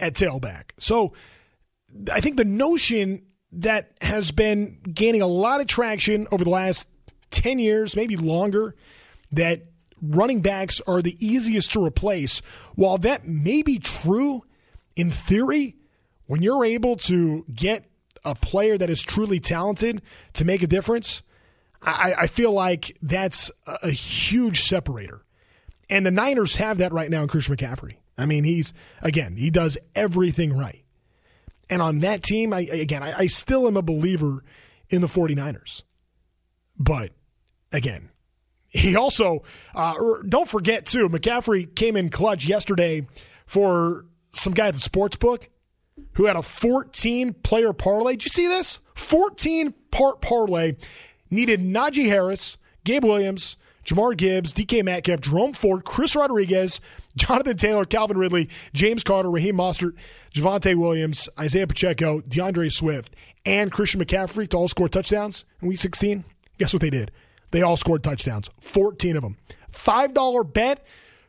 at 0.00 0.14
tailback. 0.14 0.70
So 0.78 1.12
I 2.10 2.22
think 2.22 2.38
the 2.38 2.46
notion 2.46 3.26
that 3.52 3.92
has 4.00 4.30
been 4.30 4.80
gaining 4.90 5.20
a 5.20 5.26
lot 5.26 5.60
of 5.60 5.66
traction 5.66 6.26
over 6.32 6.42
the 6.42 6.50
last 6.50 6.88
10 7.30 7.58
years, 7.58 7.94
maybe 7.94 8.16
longer, 8.16 8.74
that 9.32 9.66
running 10.00 10.40
backs 10.40 10.80
are 10.86 11.02
the 11.02 11.16
easiest 11.20 11.74
to 11.74 11.84
replace, 11.84 12.40
while 12.74 12.96
that 12.96 13.28
may 13.28 13.60
be 13.60 13.78
true 13.78 14.42
in 14.96 15.10
theory, 15.10 15.76
when 16.26 16.40
you're 16.40 16.64
able 16.64 16.96
to 16.96 17.44
get 17.54 17.84
a 18.24 18.34
player 18.34 18.78
that 18.78 18.88
is 18.88 19.02
truly 19.02 19.40
talented 19.40 20.00
to 20.32 20.46
make 20.46 20.62
a 20.62 20.66
difference, 20.66 21.22
I, 21.84 22.14
I 22.20 22.26
feel 22.26 22.52
like 22.52 22.96
that's 23.02 23.50
a 23.82 23.90
huge 23.90 24.62
separator. 24.62 25.22
And 25.90 26.04
the 26.04 26.10
Niners 26.10 26.56
have 26.56 26.78
that 26.78 26.92
right 26.92 27.10
now 27.10 27.22
in 27.22 27.28
Christian 27.28 27.56
McCaffrey. 27.56 27.96
I 28.16 28.26
mean, 28.26 28.44
he's, 28.44 28.72
again, 29.02 29.36
he 29.36 29.50
does 29.50 29.76
everything 29.94 30.56
right. 30.56 30.82
And 31.68 31.82
on 31.82 32.00
that 32.00 32.22
team, 32.22 32.52
I, 32.52 32.60
again, 32.60 33.02
I, 33.02 33.20
I 33.20 33.26
still 33.26 33.66
am 33.66 33.76
a 33.76 33.82
believer 33.82 34.44
in 34.90 35.00
the 35.00 35.06
49ers. 35.06 35.82
But 36.78 37.12
again, 37.72 38.10
he 38.68 38.96
also, 38.96 39.42
uh, 39.74 39.94
don't 40.26 40.48
forget 40.48 40.86
too, 40.86 41.08
McCaffrey 41.08 41.74
came 41.74 41.96
in 41.96 42.10
clutch 42.10 42.46
yesterday 42.46 43.06
for 43.46 44.06
some 44.32 44.52
guy 44.52 44.68
at 44.68 44.74
the 44.74 44.80
sports 44.80 45.16
book 45.16 45.48
who 46.12 46.24
had 46.26 46.36
a 46.36 46.42
14 46.42 47.34
player 47.34 47.72
parlay. 47.72 48.12
Did 48.12 48.24
you 48.24 48.30
see 48.30 48.46
this? 48.46 48.80
14 48.94 49.72
part 49.90 50.20
parlay 50.20 50.76
needed 51.34 51.60
Najee 51.60 52.06
Harris, 52.06 52.56
Gabe 52.84 53.04
Williams, 53.04 53.56
Jahmyr 53.84 54.16
Gibbs, 54.16 54.54
DK 54.54 54.82
Metcalf, 54.82 55.20
Jerome 55.20 55.52
Ford, 55.52 55.84
Chris 55.84 56.16
Rodriguez, 56.16 56.80
Jonathan 57.16 57.56
Taylor, 57.56 57.84
Calvin 57.84 58.18
Ridley, 58.18 58.48
James 58.72 59.04
Carter, 59.04 59.30
Raheem 59.30 59.56
Mostert, 59.56 59.94
Javonte 60.32 60.74
Williams, 60.74 61.28
Isaiah 61.38 61.66
Pacheco, 61.66 62.22
D'Andre 62.22 62.70
Swift, 62.70 63.14
and 63.44 63.70
Christian 63.70 64.00
McCaffrey 64.00 64.48
to 64.48 64.56
all 64.56 64.68
score 64.68 64.88
touchdowns 64.88 65.44
in 65.60 65.68
Week 65.68 65.78
16. 65.78 66.24
Guess 66.58 66.72
what 66.72 66.80
they 66.80 66.88
did? 66.90 67.10
They 67.50 67.60
all 67.62 67.76
scored 67.76 68.02
touchdowns, 68.02 68.48
14 68.58 69.16
of 69.16 69.22
them. 69.22 69.36
$5 69.72 70.52
bet 70.52 70.84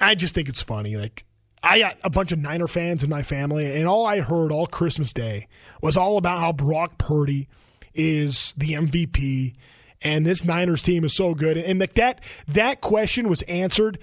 I 0.00 0.14
just 0.14 0.34
think 0.34 0.48
it's 0.48 0.62
funny. 0.62 0.96
Like 0.96 1.24
I 1.62 1.78
got 1.78 1.98
a 2.02 2.10
bunch 2.10 2.32
of 2.32 2.38
Niner 2.38 2.66
fans 2.66 3.02
in 3.02 3.10
my 3.10 3.22
family, 3.22 3.76
and 3.76 3.86
all 3.86 4.04
I 4.06 4.20
heard 4.20 4.52
all 4.52 4.66
Christmas 4.66 5.12
Day 5.12 5.48
was 5.80 5.96
all 5.96 6.18
about 6.18 6.38
how 6.38 6.52
Brock 6.52 6.98
Purdy 6.98 7.48
is 7.94 8.52
the 8.56 8.72
MVP, 8.72 9.54
and 10.02 10.26
this 10.26 10.44
Niners 10.44 10.82
team 10.82 11.04
is 11.04 11.14
so 11.14 11.34
good. 11.34 11.56
And 11.56 11.80
like 11.80 11.94
that 11.94 12.22
that 12.48 12.80
question 12.80 13.28
was 13.28 13.42
answered. 13.42 13.98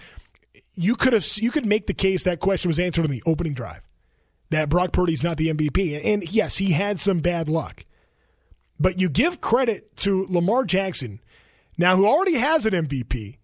You 0.76 0.96
could 0.96 1.14
have 1.14 1.26
you 1.38 1.52
could 1.52 1.66
make 1.66 1.88
the 1.88 1.94
case 1.94 2.24
that 2.24 2.40
question 2.40 2.70
was 2.70 2.80
answered 2.80 3.06
in 3.06 3.12
the 3.12 3.24
opening 3.26 3.54
drive 3.54 3.82
that 4.54 4.70
Brock 4.70 4.92
Purdy's 4.92 5.24
not 5.24 5.38
the 5.38 5.50
MVP. 5.50 6.00
And 6.04 6.24
yes, 6.32 6.58
he 6.58 6.72
had 6.72 7.00
some 7.00 7.20
bad 7.20 7.50
luck. 7.50 7.86
But 8.80 9.00
you 9.00 9.10
give 9.10 9.42
credit 9.42 9.96
to 9.98 10.26
Lamar 10.30 10.64
Jackson, 10.64 11.20
now 11.78 11.96
who 11.96 12.06
already 12.06 12.36
has 12.36 12.66
an 12.66 12.74
MVP, 12.74 13.38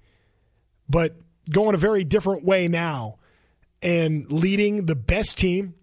but 0.89 1.15
going 1.49 1.75
a 1.75 1.77
very 1.77 2.03
different 2.03 2.43
way 2.43 2.67
now 2.67 3.17
and 3.81 4.29
leading 4.31 4.85
the 4.85 4.95
best 4.95 5.37
team, 5.37 5.75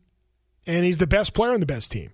and 0.67 0.85
he's 0.85 0.99
the 0.99 1.07
best 1.07 1.35
player 1.35 1.55
in 1.55 1.61
the 1.61 1.67
best 1.67 1.93
team. 1.93 2.11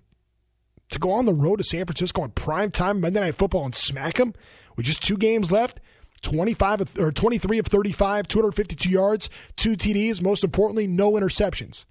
To 0.91 0.99
go 0.99 1.11
on 1.11 1.25
the 1.25 1.33
road 1.33 1.57
to 1.57 1.63
San 1.63 1.85
Francisco 1.85 2.21
on 2.21 2.31
prime 2.31 2.69
time 2.69 3.01
Monday 3.01 3.19
Night 3.19 3.35
Football 3.35 3.65
and 3.65 3.73
smack 3.73 4.19
him 4.19 4.33
with 4.75 4.85
just 4.85 5.03
two 5.03 5.17
games 5.17 5.51
left, 5.51 5.79
25 6.21 6.99
or 6.99 7.11
23 7.11 7.59
of 7.59 7.65
35, 7.65 8.27
252 8.27 8.89
yards, 8.89 9.29
two 9.55 9.71
TDs, 9.71 10.21
most 10.21 10.43
importantly, 10.43 10.87
no 10.87 11.13
interceptions. 11.13 11.85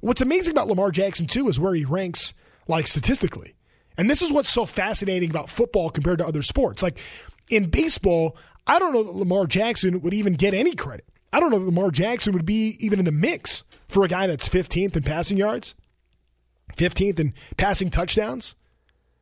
What's 0.00 0.20
amazing 0.20 0.52
about 0.52 0.68
Lamar 0.68 0.90
Jackson, 0.90 1.26
too, 1.26 1.48
is 1.48 1.58
where 1.58 1.74
he 1.74 1.84
ranks, 1.84 2.34
like 2.66 2.86
statistically. 2.86 3.54
And 3.96 4.08
this 4.08 4.22
is 4.22 4.32
what's 4.32 4.50
so 4.50 4.64
fascinating 4.64 5.30
about 5.30 5.50
football 5.50 5.90
compared 5.90 6.18
to 6.18 6.26
other 6.26 6.42
sports. 6.42 6.82
Like 6.82 6.98
in 7.50 7.68
baseball, 7.68 8.36
I 8.68 8.78
don't 8.78 8.92
know 8.92 9.02
that 9.02 9.16
Lamar 9.16 9.46
Jackson 9.46 10.00
would 10.02 10.14
even 10.14 10.34
get 10.34 10.52
any 10.52 10.74
credit. 10.74 11.06
I 11.32 11.40
don't 11.40 11.50
know 11.50 11.58
that 11.58 11.64
Lamar 11.64 11.90
Jackson 11.90 12.34
would 12.34 12.44
be 12.44 12.76
even 12.78 12.98
in 12.98 13.06
the 13.06 13.12
mix 13.12 13.64
for 13.88 14.04
a 14.04 14.08
guy 14.08 14.26
that's 14.26 14.48
15th 14.48 14.94
in 14.94 15.02
passing 15.02 15.38
yards, 15.38 15.74
15th 16.76 17.18
in 17.18 17.34
passing 17.56 17.90
touchdowns. 17.90 18.54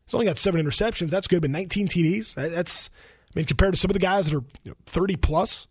He's 0.04 0.14
only 0.14 0.26
got 0.26 0.38
seven 0.38 0.64
interceptions. 0.64 1.10
That's 1.10 1.28
good, 1.28 1.40
but 1.40 1.50
19 1.50 1.88
TDs. 1.88 2.34
That's, 2.34 2.90
I 3.34 3.38
mean, 3.38 3.44
compared 3.46 3.74
to 3.74 3.80
some 3.80 3.90
of 3.90 3.94
the 3.94 4.00
guys 4.00 4.26
that 4.26 4.36
are 4.36 4.44
you 4.64 4.72
know, 4.72 4.76
30 4.84 5.16
plus. 5.16 5.68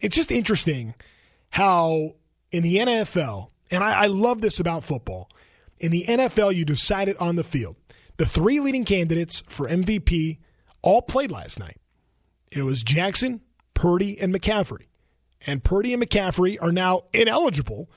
It's 0.00 0.16
just 0.16 0.30
interesting 0.30 0.94
how 1.50 2.12
in 2.52 2.62
the 2.62 2.76
NFL, 2.76 3.48
and 3.70 3.82
I, 3.82 4.04
I 4.04 4.06
love 4.06 4.40
this 4.40 4.60
about 4.60 4.84
football. 4.84 5.28
In 5.78 5.90
the 5.90 6.04
NFL, 6.06 6.54
you 6.54 6.64
decide 6.64 7.08
it 7.08 7.20
on 7.20 7.36
the 7.36 7.44
field. 7.44 7.76
The 8.16 8.26
three 8.26 8.60
leading 8.60 8.84
candidates 8.84 9.40
for 9.46 9.66
MVP 9.66 10.38
all 10.82 11.02
played 11.02 11.30
last 11.30 11.58
night. 11.58 11.76
It 12.50 12.62
was 12.62 12.82
Jackson, 12.82 13.40
Purdy, 13.74 14.20
and 14.20 14.34
McCaffrey. 14.34 14.86
And 15.46 15.62
Purdy 15.62 15.92
and 15.92 16.02
McCaffrey 16.02 16.56
are 16.60 16.72
now 16.72 17.02
ineligible 17.12 17.90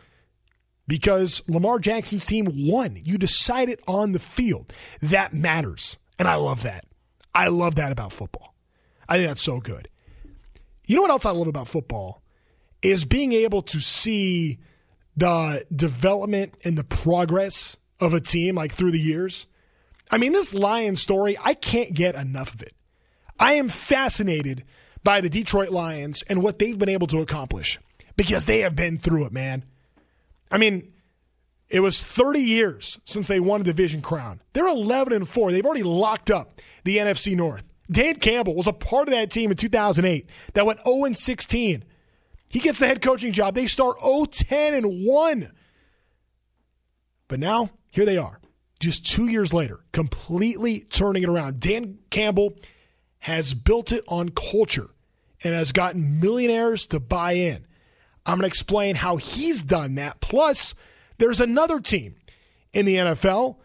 because 0.87 1.41
Lamar 1.47 1.79
Jackson's 1.79 2.25
team 2.25 2.47
won. 2.49 2.99
You 3.03 3.17
decide 3.17 3.69
it 3.69 3.79
on 3.87 4.11
the 4.11 4.19
field. 4.19 4.73
That 5.01 5.33
matters. 5.33 5.97
And 6.17 6.27
I 6.27 6.35
love 6.35 6.63
that. 6.63 6.85
I 7.33 7.47
love 7.47 7.75
that 7.75 7.91
about 7.91 8.11
football. 8.11 8.55
I 9.07 9.17
think 9.17 9.29
that's 9.29 9.41
so 9.41 9.59
good. 9.59 9.87
You 10.87 10.95
know 10.95 11.03
what 11.03 11.11
else 11.11 11.25
I 11.25 11.31
love 11.31 11.47
about 11.47 11.67
football? 11.67 12.23
Is 12.81 13.05
being 13.05 13.33
able 13.33 13.61
to 13.63 13.79
see 13.79 14.59
the 15.15 15.65
development 15.75 16.57
and 16.63 16.77
the 16.77 16.83
progress 16.83 17.77
of 17.99 18.13
a 18.13 18.21
team 18.21 18.55
like 18.55 18.71
through 18.71 18.91
the 18.91 18.99
years. 18.99 19.47
I 20.09 20.17
mean, 20.17 20.31
this 20.31 20.53
Lion 20.53 20.95
story, 20.95 21.37
I 21.43 21.53
can't 21.53 21.93
get 21.93 22.15
enough 22.15 22.53
of 22.53 22.61
it. 22.61 22.73
I 23.39 23.53
am 23.53 23.69
fascinated 23.69 24.65
by 25.03 25.21
the 25.21 25.29
Detroit 25.29 25.69
Lions 25.69 26.23
and 26.23 26.43
what 26.43 26.59
they've 26.59 26.77
been 26.77 26.89
able 26.89 27.07
to 27.07 27.19
accomplish 27.19 27.79
because 28.15 28.45
they 28.45 28.59
have 28.59 28.75
been 28.75 28.97
through 28.97 29.25
it, 29.25 29.31
man. 29.31 29.63
I 30.51 30.57
mean, 30.57 30.93
it 31.69 31.79
was 31.79 32.01
30 32.03 32.39
years 32.39 32.99
since 33.05 33.27
they 33.27 33.39
won 33.39 33.61
a 33.61 33.63
division 33.63 34.01
crown. 34.01 34.41
They're 34.53 34.67
11 34.67 35.13
and 35.13 35.27
4. 35.27 35.51
They've 35.51 35.65
already 35.65 35.83
locked 35.83 36.29
up 36.29 36.59
the 36.83 36.97
NFC 36.97 37.35
North. 37.35 37.63
Dan 37.89 38.15
Campbell 38.15 38.55
was 38.55 38.67
a 38.67 38.73
part 38.73 39.07
of 39.07 39.13
that 39.13 39.31
team 39.31 39.51
in 39.51 39.57
2008 39.57 40.27
that 40.53 40.65
went 40.65 40.83
0 40.83 41.05
and 41.05 41.17
16 41.17 41.85
he 42.49 42.59
gets 42.59 42.79
the 42.79 42.87
head 42.87 43.01
coaching 43.01 43.31
job. 43.31 43.55
They 43.55 43.67
start 43.67 43.99
0-10 43.99 44.77
and 44.77 45.05
1. 45.05 45.51
But 47.27 47.39
now, 47.39 47.69
here 47.91 48.05
they 48.05 48.17
are. 48.17 48.39
Just 48.79 49.05
2 49.05 49.27
years 49.27 49.53
later, 49.53 49.81
completely 49.91 50.81
turning 50.81 51.23
it 51.23 51.29
around. 51.29 51.59
Dan 51.59 51.99
Campbell 52.09 52.55
has 53.19 53.53
built 53.53 53.91
it 53.91 54.03
on 54.07 54.29
culture 54.29 54.89
and 55.43 55.53
has 55.53 55.71
gotten 55.71 56.19
millionaires 56.19 56.87
to 56.87 56.99
buy 56.99 57.33
in. 57.33 57.65
I'm 58.25 58.35
going 58.35 58.41
to 58.41 58.47
explain 58.47 58.95
how 58.95 59.17
he's 59.17 59.63
done 59.63 59.95
that. 59.95 60.19
Plus, 60.19 60.75
there's 61.17 61.39
another 61.39 61.79
team 61.79 62.15
in 62.73 62.85
the 62.85 62.95
NFL 62.95 63.57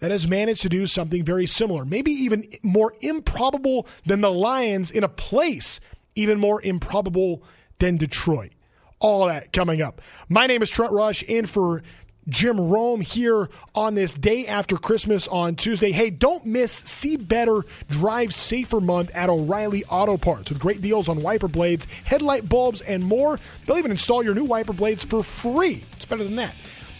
that 0.00 0.10
has 0.10 0.28
managed 0.28 0.62
to 0.62 0.68
do 0.68 0.86
something 0.86 1.24
very 1.24 1.46
similar, 1.46 1.84
maybe 1.84 2.10
even 2.10 2.46
more 2.62 2.92
improbable 3.00 3.86
than 4.04 4.20
the 4.20 4.32
Lions 4.32 4.90
in 4.90 5.04
a 5.04 5.08
place 5.08 5.80
even 6.14 6.38
more 6.38 6.60
improbable 6.62 7.42
than 7.78 7.96
Detroit. 7.96 8.52
All 8.98 9.26
that 9.26 9.52
coming 9.52 9.82
up. 9.82 10.00
My 10.28 10.46
name 10.46 10.62
is 10.62 10.70
Trent 10.70 10.92
Rush, 10.92 11.22
in 11.22 11.46
for 11.46 11.82
Jim 12.28 12.60
Rome 12.60 13.00
here 13.00 13.48
on 13.74 13.94
this 13.94 14.14
day 14.14 14.46
after 14.46 14.76
Christmas 14.76 15.28
on 15.28 15.54
Tuesday. 15.54 15.92
Hey, 15.92 16.10
don't 16.10 16.46
miss 16.46 16.72
See 16.72 17.16
Better, 17.16 17.62
Drive 17.88 18.34
Safer 18.34 18.80
month 18.80 19.10
at 19.14 19.28
O'Reilly 19.28 19.84
Auto 19.84 20.16
Parts 20.16 20.50
with 20.50 20.60
great 20.60 20.80
deals 20.80 21.08
on 21.08 21.22
wiper 21.22 21.48
blades, 21.48 21.86
headlight 22.04 22.48
bulbs, 22.48 22.82
and 22.82 23.04
more. 23.04 23.38
They'll 23.66 23.78
even 23.78 23.90
install 23.90 24.22
your 24.22 24.34
new 24.34 24.44
wiper 24.44 24.72
blades 24.72 25.04
for 25.04 25.22
free. 25.22 25.84
It's 25.96 26.04
better 26.04 26.24
than 26.24 26.36
that. 26.36 26.54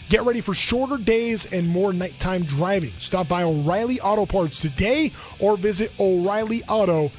Get 0.09 0.23
ready 0.23 0.41
for 0.41 0.53
shorter 0.53 0.97
days 0.97 1.47
and 1.47 1.67
more 1.67 1.91
nighttime 1.91 2.43
driving. 2.43 2.93
Stop 2.99 3.27
by 3.27 3.43
O'Reilly 3.43 3.99
Auto 4.01 4.25
Parts 4.25 4.61
today 4.61 5.11
or 5.39 5.57
visit 5.57 5.91
O'Reillyauto.com 5.99 7.11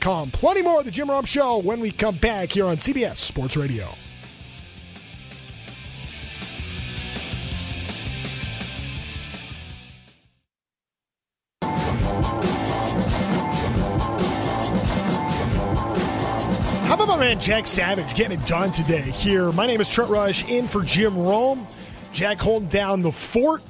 com. 0.00 0.30
Plenty 0.30 0.62
more 0.62 0.80
of 0.80 0.84
the 0.84 0.90
Jim 0.90 1.10
Rome 1.10 1.24
Show 1.24 1.58
when 1.58 1.80
we 1.80 1.90
come 1.90 2.16
back 2.16 2.50
here 2.50 2.66
on 2.66 2.76
CBS 2.76 3.16
Sports 3.16 3.56
Radio. 3.56 3.88
Man 17.18 17.40
Jack 17.40 17.66
Savage 17.66 18.14
getting 18.14 18.38
it 18.38 18.44
done 18.44 18.70
today 18.70 19.00
here? 19.00 19.50
My 19.52 19.66
name 19.66 19.80
is 19.80 19.88
Trent 19.88 20.10
Rush, 20.10 20.48
in 20.50 20.68
for 20.68 20.82
Jim 20.82 21.16
Rome. 21.16 21.66
Jack 22.12 22.38
holding 22.38 22.68
down 22.68 23.00
the 23.00 23.12
fort 23.12 23.62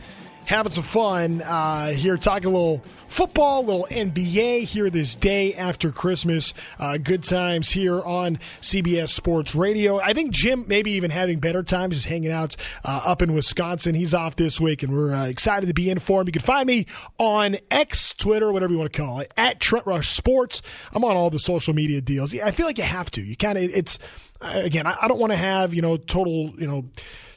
having 0.47 0.71
some 0.71 0.85
fun 0.85 1.43
uh, 1.43 1.89
here, 1.89 2.17
talking 2.17 2.47
a 2.49 2.53
little 2.53 2.83
football, 3.09 3.61
a 3.61 3.67
little 3.67 3.87
NBA 3.91 4.63
here 4.63 4.89
this 4.91 5.15
day 5.15 5.55
after 5.55 5.91
Christmas. 5.91 6.55
Uh, 6.79 6.99
good 6.99 7.23
times 7.23 7.73
here 7.73 8.01
on 8.01 8.39
CBS 8.61 9.09
Sports 9.09 9.55
Radio. 9.55 9.99
I 9.99 10.13
think 10.13 10.31
Jim 10.33 10.65
maybe 10.69 10.93
even 10.93 11.11
having 11.11 11.41
better 11.41 11.63
times 11.63 11.97
just 11.97 12.07
hanging 12.07 12.31
out 12.31 12.57
uh, 12.85 13.03
up 13.05 13.23
in 13.23 13.35
Wisconsin. 13.35 13.95
He's 13.95 14.15
off 14.15 14.37
this 14.37 14.61
week, 14.61 14.83
and 14.83 14.97
we're 14.97 15.13
uh, 15.13 15.27
excited 15.27 15.67
to 15.67 15.75
be 15.75 15.91
in 15.91 15.99
for 15.99 16.21
him. 16.21 16.29
You 16.29 16.33
can 16.33 16.43
find 16.43 16.67
me 16.67 16.87
on 17.19 17.57
X, 17.71 18.15
Twitter, 18.15 18.53
whatever 18.53 18.73
you 18.73 18.79
want 18.79 18.93
to 18.93 18.99
call 18.99 19.21
it, 19.21 19.33
at 19.37 19.59
Trent 19.59 19.85
Rush 19.85 20.11
Sports. 20.11 20.63
I'm 20.93 21.05
on 21.05 21.17
all 21.17 21.31
the 21.31 21.41
social 21.41 21.75
media 21.75 22.01
deals. 22.01 22.35
I 22.39 22.53
feel 22.53 22.67
like 22.67 22.79
you 22.79 22.85
have 22.85 23.11
to. 23.13 23.21
You 23.21 23.37
kind 23.37 23.59
of, 23.59 23.65
it's, 23.65 23.99
again, 24.41 24.87
I, 24.87 24.97
I 25.03 25.09
don't 25.09 25.19
want 25.19 25.33
to 25.33 25.39
have, 25.39 25.75
you 25.75 25.83
know, 25.83 25.97
total, 25.97 26.53
you 26.57 26.69
know, 26.69 26.85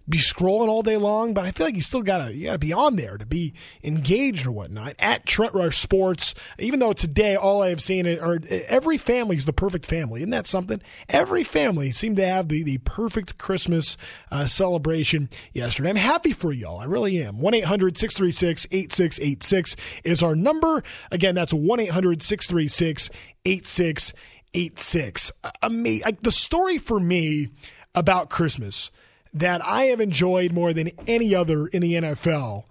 be 0.10 0.18
scrolling 0.18 0.68
all 0.68 0.82
day 0.82 0.98
long, 0.98 1.34
but 1.34 1.46
I 1.46 1.52
feel 1.52 1.68
like 1.68 1.76
you 1.76 1.82
still 1.82 2.02
gotta 2.02 2.34
you 2.34 2.46
gotta 2.46 2.60
be 2.60 2.74
on 2.74 2.96
there 2.96 3.18
to 3.18 3.26
be 3.26 3.54
engaged 3.84 4.48
or 4.48 4.52
whatnot. 4.52 4.96
At 4.98 5.26
Trent 5.26 5.54
Rush 5.54 5.78
Sports, 5.78 6.34
even 6.58 6.80
though 6.80 6.94
today 6.94 7.36
all 7.36 7.62
I 7.62 7.70
have 7.70 7.82
seen 7.82 8.06
it 8.06 8.20
or 8.20 8.40
eh, 8.50 8.64
every 8.68 8.98
family 8.98 9.36
is 9.36 9.46
the 9.46 9.54
perfect 9.54 9.86
family, 9.86 10.22
isn't 10.22 10.32
that 10.32 10.48
something? 10.48 10.82
Every 11.10 11.44
family 11.44 11.92
seemed 11.92 12.18
to 12.18 12.26
have 12.26 12.48
the 12.48 12.64
the 12.64 12.80
perfect 12.80 13.38
Christmas 13.38 13.98
uh, 14.32 14.48
celebration 14.48 15.30
yesterday. 15.54 15.90
I'm 15.90 15.96
happy 15.96 16.32
for 16.32 16.52
y'all. 16.52 16.80
I 16.80 16.86
really 16.86 17.22
am. 17.22 17.40
1 17.40 17.54
800 17.54 17.98
636 17.98 18.68
8686 18.72 19.76
is 20.04 20.24
our 20.24 20.36
number. 20.36 20.84
Again, 21.12 21.36
that's 21.36 21.54
1 21.54 21.80
800 21.80 22.22
636 22.22 23.10
8686. 23.46 25.32
Uh, 25.44 25.50
uh, 25.62 26.12
the 26.22 26.32
story 26.32 26.78
for 26.80 27.00
me 27.00 27.50
about 27.94 28.30
Christmas 28.30 28.92
that 29.34 29.64
I 29.66 29.86
have 29.86 30.02
enjoyed 30.02 30.52
more 30.52 30.74
than 30.74 30.92
any 31.08 31.36
other 31.36 31.68
in 31.68 31.82
the 31.82 31.94
NFL 31.94 32.66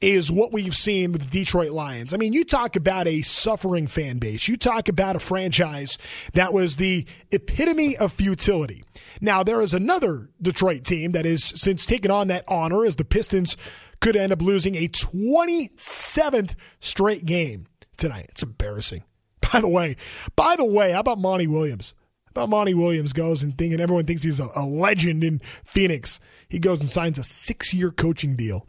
is 0.00 0.30
what 0.30 0.52
we've 0.52 0.76
seen 0.76 1.12
with 1.12 1.30
the 1.30 1.40
Detroit 1.40 1.70
Lions. 1.70 2.12
I 2.12 2.18
mean, 2.18 2.32
you 2.32 2.44
talk 2.44 2.76
about 2.76 3.06
a 3.06 3.22
suffering 3.22 3.86
fan 3.86 4.18
base. 4.18 4.48
You 4.48 4.56
talk 4.56 4.88
about 4.88 5.16
a 5.16 5.20
franchise 5.20 5.96
that 6.34 6.52
was 6.52 6.76
the 6.76 7.06
epitome 7.30 7.96
of 7.96 8.12
futility. 8.12 8.84
Now, 9.20 9.42
there 9.42 9.60
is 9.60 9.72
another 9.72 10.28
Detroit 10.42 10.84
team 10.84 11.12
that 11.12 11.24
has 11.24 11.42
since 11.42 11.86
taken 11.86 12.10
on 12.10 12.28
that 12.28 12.44
honor 12.48 12.84
as 12.84 12.96
the 12.96 13.04
Pistons 13.04 13.56
could 14.00 14.16
end 14.16 14.32
up 14.32 14.42
losing 14.42 14.74
a 14.74 14.88
27th 14.88 16.54
straight 16.80 17.24
game 17.24 17.66
tonight. 17.96 18.26
It's 18.30 18.42
embarrassing. 18.42 19.04
By 19.52 19.60
the 19.60 19.68
way, 19.68 19.96
by 20.34 20.56
the 20.56 20.64
way, 20.64 20.92
how 20.92 21.00
about 21.00 21.18
Monty 21.20 21.46
Williams? 21.46 21.94
About 22.34 22.48
Monty 22.48 22.74
Williams 22.74 23.12
goes 23.12 23.42
and 23.42 23.56
thinking 23.56 23.80
everyone 23.80 24.04
thinks 24.06 24.22
he's 24.22 24.40
a, 24.40 24.48
a 24.56 24.64
legend 24.64 25.22
in 25.22 25.40
Phoenix. 25.64 26.18
He 26.48 26.58
goes 26.58 26.80
and 26.80 26.90
signs 26.90 27.18
a 27.18 27.22
six 27.22 27.72
year 27.72 27.90
coaching 27.90 28.34
deal 28.34 28.66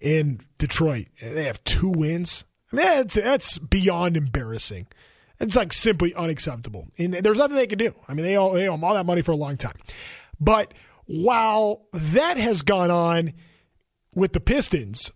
in 0.00 0.40
Detroit. 0.58 1.08
And 1.20 1.36
They 1.36 1.44
have 1.44 1.62
two 1.64 1.88
wins. 1.88 2.44
I 2.72 2.76
mean, 2.76 2.86
that's, 2.86 3.14
that's 3.14 3.58
beyond 3.58 4.16
embarrassing. 4.16 4.86
It's 5.40 5.56
like 5.56 5.72
simply 5.72 6.14
unacceptable. 6.14 6.88
And 6.98 7.14
there's 7.14 7.38
nothing 7.38 7.56
they 7.56 7.66
can 7.66 7.78
do. 7.78 7.94
I 8.06 8.14
mean, 8.14 8.24
they 8.24 8.36
owe, 8.36 8.54
they 8.54 8.68
owe 8.68 8.74
him 8.74 8.84
all 8.84 8.94
that 8.94 9.06
money 9.06 9.22
for 9.22 9.32
a 9.32 9.36
long 9.36 9.56
time. 9.56 9.76
But 10.40 10.74
while 11.06 11.86
that 11.92 12.38
has 12.38 12.62
gone 12.62 12.90
on 12.90 13.32
with 14.14 14.32
the 14.32 14.40
Pistons, 14.40 15.10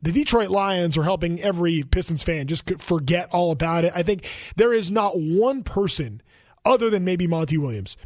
the 0.00 0.12
Detroit 0.12 0.50
Lions 0.50 0.98
are 0.98 1.02
helping 1.02 1.40
every 1.40 1.82
Pistons 1.82 2.22
fan 2.22 2.46
just 2.46 2.80
forget 2.80 3.30
all 3.32 3.50
about 3.50 3.84
it. 3.84 3.92
I 3.94 4.02
think 4.02 4.28
there 4.56 4.72
is 4.72 4.92
not 4.92 5.14
one 5.16 5.62
person 5.62 6.22
other 6.64 6.90
than 6.90 7.04
maybe 7.04 7.26
Monty 7.26 7.58
Williams 7.58 7.96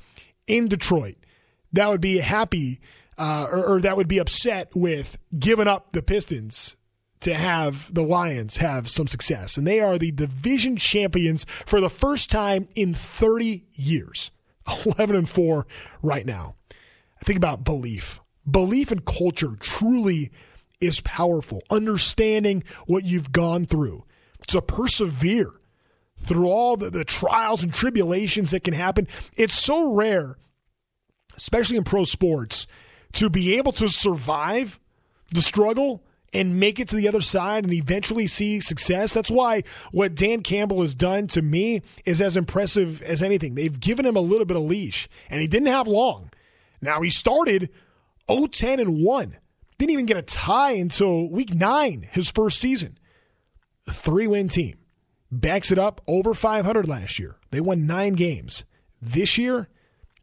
in 0.46 0.68
Detroit 0.68 1.16
that 1.72 1.88
would 1.88 2.00
be 2.00 2.18
happy 2.18 2.80
uh, 3.16 3.46
or, 3.50 3.64
or 3.64 3.80
that 3.80 3.96
would 3.96 4.08
be 4.08 4.18
upset 4.18 4.74
with 4.74 5.18
giving 5.38 5.68
up 5.68 5.92
the 5.92 6.02
Pistons 6.02 6.76
to 7.20 7.34
have 7.34 7.92
the 7.92 8.02
Lions 8.02 8.58
have 8.58 8.88
some 8.88 9.08
success. 9.08 9.56
And 9.56 9.66
they 9.66 9.80
are 9.80 9.98
the 9.98 10.12
division 10.12 10.76
champions 10.76 11.44
for 11.66 11.80
the 11.80 11.90
first 11.90 12.30
time 12.30 12.68
in 12.76 12.94
30 12.94 13.64
years. 13.72 14.30
11 14.86 15.16
and 15.16 15.28
4 15.28 15.66
right 16.02 16.24
now. 16.24 16.54
I 17.20 17.24
think 17.24 17.36
about 17.36 17.64
belief. 17.64 18.20
Belief 18.48 18.92
in 18.92 19.00
culture 19.00 19.56
truly 19.58 20.30
is 20.80 21.00
powerful. 21.00 21.62
Understanding 21.70 22.62
what 22.86 23.04
you've 23.04 23.32
gone 23.32 23.66
through. 23.66 24.04
To 24.48 24.62
persevere 24.62 25.50
through 26.18 26.48
all 26.48 26.76
the, 26.76 26.90
the 26.90 27.04
trials 27.04 27.62
and 27.62 27.72
tribulations 27.72 28.50
that 28.50 28.64
can 28.64 28.74
happen. 28.74 29.08
It's 29.36 29.54
so 29.54 29.92
rare, 29.92 30.36
especially 31.36 31.76
in 31.76 31.84
pro 31.84 32.04
sports, 32.04 32.66
to 33.14 33.30
be 33.30 33.56
able 33.56 33.72
to 33.72 33.88
survive 33.88 34.78
the 35.32 35.42
struggle 35.42 36.02
and 36.34 36.60
make 36.60 36.78
it 36.78 36.88
to 36.88 36.96
the 36.96 37.08
other 37.08 37.20
side 37.20 37.64
and 37.64 37.72
eventually 37.72 38.26
see 38.26 38.60
success. 38.60 39.14
That's 39.14 39.30
why 39.30 39.62
what 39.92 40.14
Dan 40.14 40.42
Campbell 40.42 40.82
has 40.82 40.94
done 40.94 41.26
to 41.28 41.40
me 41.40 41.82
is 42.04 42.20
as 42.20 42.36
impressive 42.36 43.00
as 43.02 43.22
anything. 43.22 43.54
They've 43.54 43.80
given 43.80 44.04
him 44.04 44.16
a 44.16 44.20
little 44.20 44.44
bit 44.44 44.56
of 44.56 44.62
leash, 44.64 45.08
and 45.30 45.40
he 45.40 45.46
didn't 45.46 45.68
have 45.68 45.88
long. 45.88 46.30
Now 46.82 47.00
he 47.00 47.10
started 47.10 47.70
0-10 48.28 48.80
and 48.80 49.02
1. 49.02 49.38
Didn't 49.78 49.92
even 49.92 50.06
get 50.06 50.16
a 50.16 50.22
tie 50.22 50.72
until 50.72 51.30
week 51.30 51.54
9 51.54 52.08
his 52.12 52.30
first 52.30 52.60
season. 52.60 52.98
A 53.86 53.90
3-win 53.90 54.48
team 54.48 54.76
backs 55.30 55.72
it 55.72 55.78
up 55.78 56.00
over 56.06 56.34
500 56.34 56.88
last 56.88 57.18
year. 57.18 57.36
They 57.50 57.60
won 57.60 57.86
nine 57.86 58.14
games. 58.14 58.64
This 59.00 59.38
year, 59.38 59.68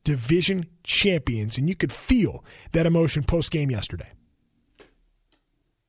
division 0.03 0.67
champions, 0.83 1.57
and 1.57 1.69
you 1.69 1.75
could 1.75 1.91
feel 1.91 2.43
that 2.71 2.85
emotion 2.85 3.23
post 3.23 3.51
game 3.51 3.71
yesterday. 3.71 4.11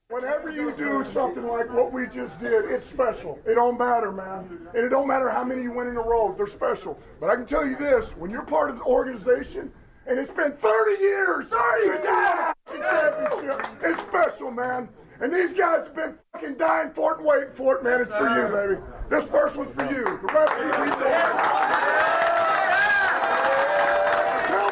Whenever 0.09 0.51
you 0.51 0.73
do 0.77 1.05
something 1.05 1.47
like 1.47 1.73
what 1.75 1.93
we 1.93 2.07
just 2.07 2.39
did, 2.41 2.65
it's 2.67 2.89
special. 2.89 3.41
It 3.45 3.55
don't 3.55 3.77
matter, 3.77 4.13
man. 4.13 4.69
And 4.73 4.85
it 4.85 4.89
don't 4.89 5.09
matter 5.09 5.29
how 5.29 5.45
many 5.45 5.63
you 5.63 5.73
win 5.73 5.89
in 5.89 5.97
a 5.97 6.01
row, 6.01 6.33
they're 6.37 6.47
special. 6.47 6.99
But 7.21 7.29
I 7.29 7.35
can 7.35 7.45
tell 7.45 7.67
you 7.67 7.77
this 7.77 8.17
when 8.17 8.31
you're 8.31 8.45
part 8.45 8.71
of 8.71 8.77
the 8.77 8.85
organization, 8.85 9.73
and 10.07 10.19
it's 10.19 10.33
been 10.33 10.53
30 10.53 11.03
years 11.03 11.47
30 11.49 11.89
since 11.89 12.05
you 12.05 12.11
won 12.11 12.53
a 12.69 12.91
championship, 12.91 13.67
it's 13.83 14.03
special, 14.03 14.51
man. 14.53 14.89
And 15.21 15.33
these 15.33 15.53
guys 15.55 15.85
have 15.85 15.95
been 15.95 16.19
fucking 16.33 16.57
dying 16.57 16.91
for 16.91 17.13
it 17.15 17.19
and 17.19 17.27
waiting 17.27 17.53
for 17.53 17.77
it, 17.77 17.85
man. 17.85 18.03
It's 18.03 18.13
for 18.13 18.29
you, 18.29 18.49
baby. 18.49 18.81
This 19.09 19.25
first 19.31 19.57
one's 19.57 19.73
for 19.75 19.91
you. 19.91 20.05
The 20.05 20.33
rest 20.33 20.53
of 20.53 20.59
you 20.59 20.73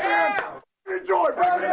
man, 0.01 0.41
enjoy, 1.01 1.29
baby. 1.31 1.67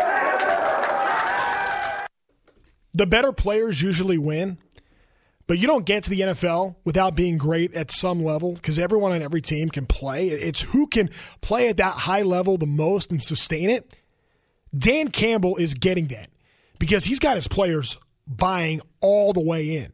The 2.93 3.07
better 3.07 3.31
players 3.34 3.81
usually 3.81 4.17
win, 4.17 4.57
but 5.47 5.57
you 5.57 5.67
don't 5.67 5.86
get 5.86 6.03
to 6.05 6.10
the 6.10 6.21
NFL 6.21 6.75
without 6.86 7.15
being 7.15 7.38
great 7.38 7.73
at 7.73 7.91
some 7.91 8.23
level 8.23 8.53
because 8.53 8.79
everyone 8.79 9.12
on 9.12 9.21
every 9.21 9.41
team 9.41 9.69
can 9.69 9.86
play. 9.86 10.29
It's 10.29 10.62
who 10.62 10.88
can 10.88 11.10
play 11.41 11.67
at 11.67 11.77
that 11.77 11.93
high 11.95 12.21
level 12.21 12.57
the 12.57 12.65
most 12.65 13.12
and 13.12 13.21
sustain 13.21 13.69
it. 13.69 13.86
Dan 14.77 15.10
Campbell 15.10 15.57
is 15.57 15.73
getting 15.73 16.07
that 16.07 16.29
because 16.79 17.03
he's 17.03 17.19
got 17.19 17.36
his 17.36 17.49
players 17.49 17.97
buying 18.38 18.82
all 19.00 19.34
the 19.34 19.44
way 19.44 19.78
in. 19.78 19.94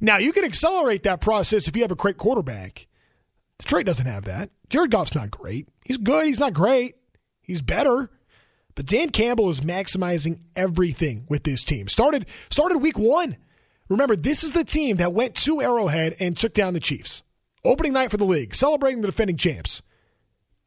Now, 0.00 0.16
you 0.18 0.32
can 0.32 0.44
accelerate 0.44 1.02
that 1.02 1.20
process 1.20 1.68
if 1.68 1.76
you 1.76 1.82
have 1.82 1.90
a 1.90 1.96
great 1.96 2.16
quarterback. 2.16 2.86
Detroit 3.58 3.86
doesn't 3.86 4.06
have 4.06 4.24
that. 4.24 4.50
Jared 4.70 4.90
Goff's 4.90 5.14
not 5.14 5.30
great. 5.30 5.68
He's 5.84 5.98
good. 5.98 6.26
He's 6.26 6.40
not 6.40 6.54
great. 6.54 6.94
He's 7.42 7.60
better. 7.60 8.10
But 8.74 8.86
Dan 8.86 9.10
Campbell 9.10 9.50
is 9.50 9.60
maximizing 9.60 10.40
everything 10.56 11.26
with 11.28 11.42
this 11.42 11.64
team. 11.64 11.88
Started 11.88 12.26
started 12.48 12.78
week 12.78 12.98
one. 12.98 13.36
Remember, 13.88 14.14
this 14.16 14.44
is 14.44 14.52
the 14.52 14.64
team 14.64 14.98
that 14.98 15.12
went 15.12 15.34
to 15.34 15.60
Arrowhead 15.60 16.14
and 16.20 16.36
took 16.36 16.54
down 16.54 16.74
the 16.74 16.80
Chiefs. 16.80 17.24
Opening 17.64 17.92
night 17.92 18.10
for 18.10 18.16
the 18.16 18.24
league, 18.24 18.54
celebrating 18.54 19.00
the 19.02 19.08
defending 19.08 19.36
champs. 19.36 19.82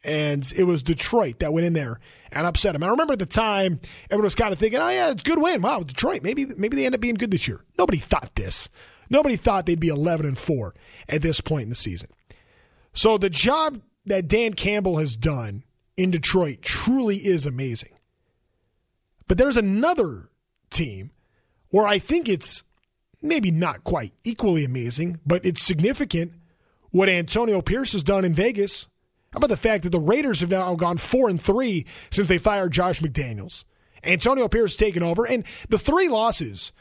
And 0.04 0.52
it 0.58 0.64
was 0.64 0.84
Detroit 0.84 1.40
that 1.40 1.54
went 1.54 1.66
in 1.66 1.74
there 1.74 2.00
and 2.32 2.46
upset 2.46 2.76
him. 2.76 2.84
I 2.84 2.88
remember 2.88 3.14
at 3.14 3.20
the 3.20 3.26
time, 3.26 3.80
everyone 4.10 4.26
was 4.26 4.36
kind 4.36 4.52
of 4.52 4.60
thinking, 4.60 4.80
oh, 4.80 4.90
yeah, 4.90 5.12
it's 5.12 5.24
a 5.24 5.26
good 5.26 5.42
win. 5.42 5.62
Wow, 5.62 5.82
Detroit, 5.82 6.24
maybe, 6.24 6.46
maybe 6.58 6.76
they 6.76 6.86
end 6.86 6.96
up 6.96 7.02
being 7.02 7.16
good 7.16 7.32
this 7.32 7.48
year. 7.48 7.62
Nobody 7.78 8.00
thought 8.00 8.36
this. 8.36 8.68
Nobody 9.10 9.36
thought 9.36 9.66
they'd 9.66 9.80
be 9.80 9.88
11 9.88 10.26
and 10.26 10.38
4 10.38 10.74
at 11.08 11.22
this 11.22 11.40
point 11.40 11.64
in 11.64 11.70
the 11.70 11.76
season. 11.76 12.10
So 12.94 13.18
the 13.18 13.30
job 13.30 13.82
that 14.06 14.28
Dan 14.28 14.54
Campbell 14.54 14.98
has 14.98 15.16
done 15.16 15.64
in 15.96 16.12
Detroit 16.12 16.62
truly 16.62 17.18
is 17.18 17.46
amazing. 17.46 17.92
But 19.28 19.38
there's 19.38 19.58
another 19.58 20.30
team 20.70 21.12
where 21.70 21.88
I 21.88 22.00
think 22.00 22.28
it's 22.28 22.64
maybe 23.22 23.52
not 23.52 23.84
quite 23.84 24.14
equally 24.24 24.66
amazing, 24.66 25.20
but 25.26 25.46
it's 25.46 25.64
significant 25.64 26.34
what 26.92 27.10
Antonio 27.10 27.62
Pierce 27.62 27.94
has 27.94 28.04
done 28.04 28.26
in 28.26 28.34
Vegas. 28.34 28.88
How 29.34 29.38
about 29.38 29.50
the 29.50 29.58
fact 29.58 29.84
that 29.84 29.90
the 29.90 30.00
Raiders 30.00 30.42
have 30.42 30.52
now 30.52 30.76
gone 30.76 30.98
four 30.98 31.28
and 31.28 31.42
three 31.42 31.88
since 32.12 32.30
they 32.30 32.38
fired 32.38 32.72
Josh 32.72 33.02
McDaniels? 33.02 33.64
Antonio 34.04 34.48
Pierce 34.48 34.74
has 34.74 34.78
taken 34.78 35.02
over, 35.02 35.26
and 35.26 35.44
the 35.70 35.80
three 35.80 36.08
losses 36.08 36.72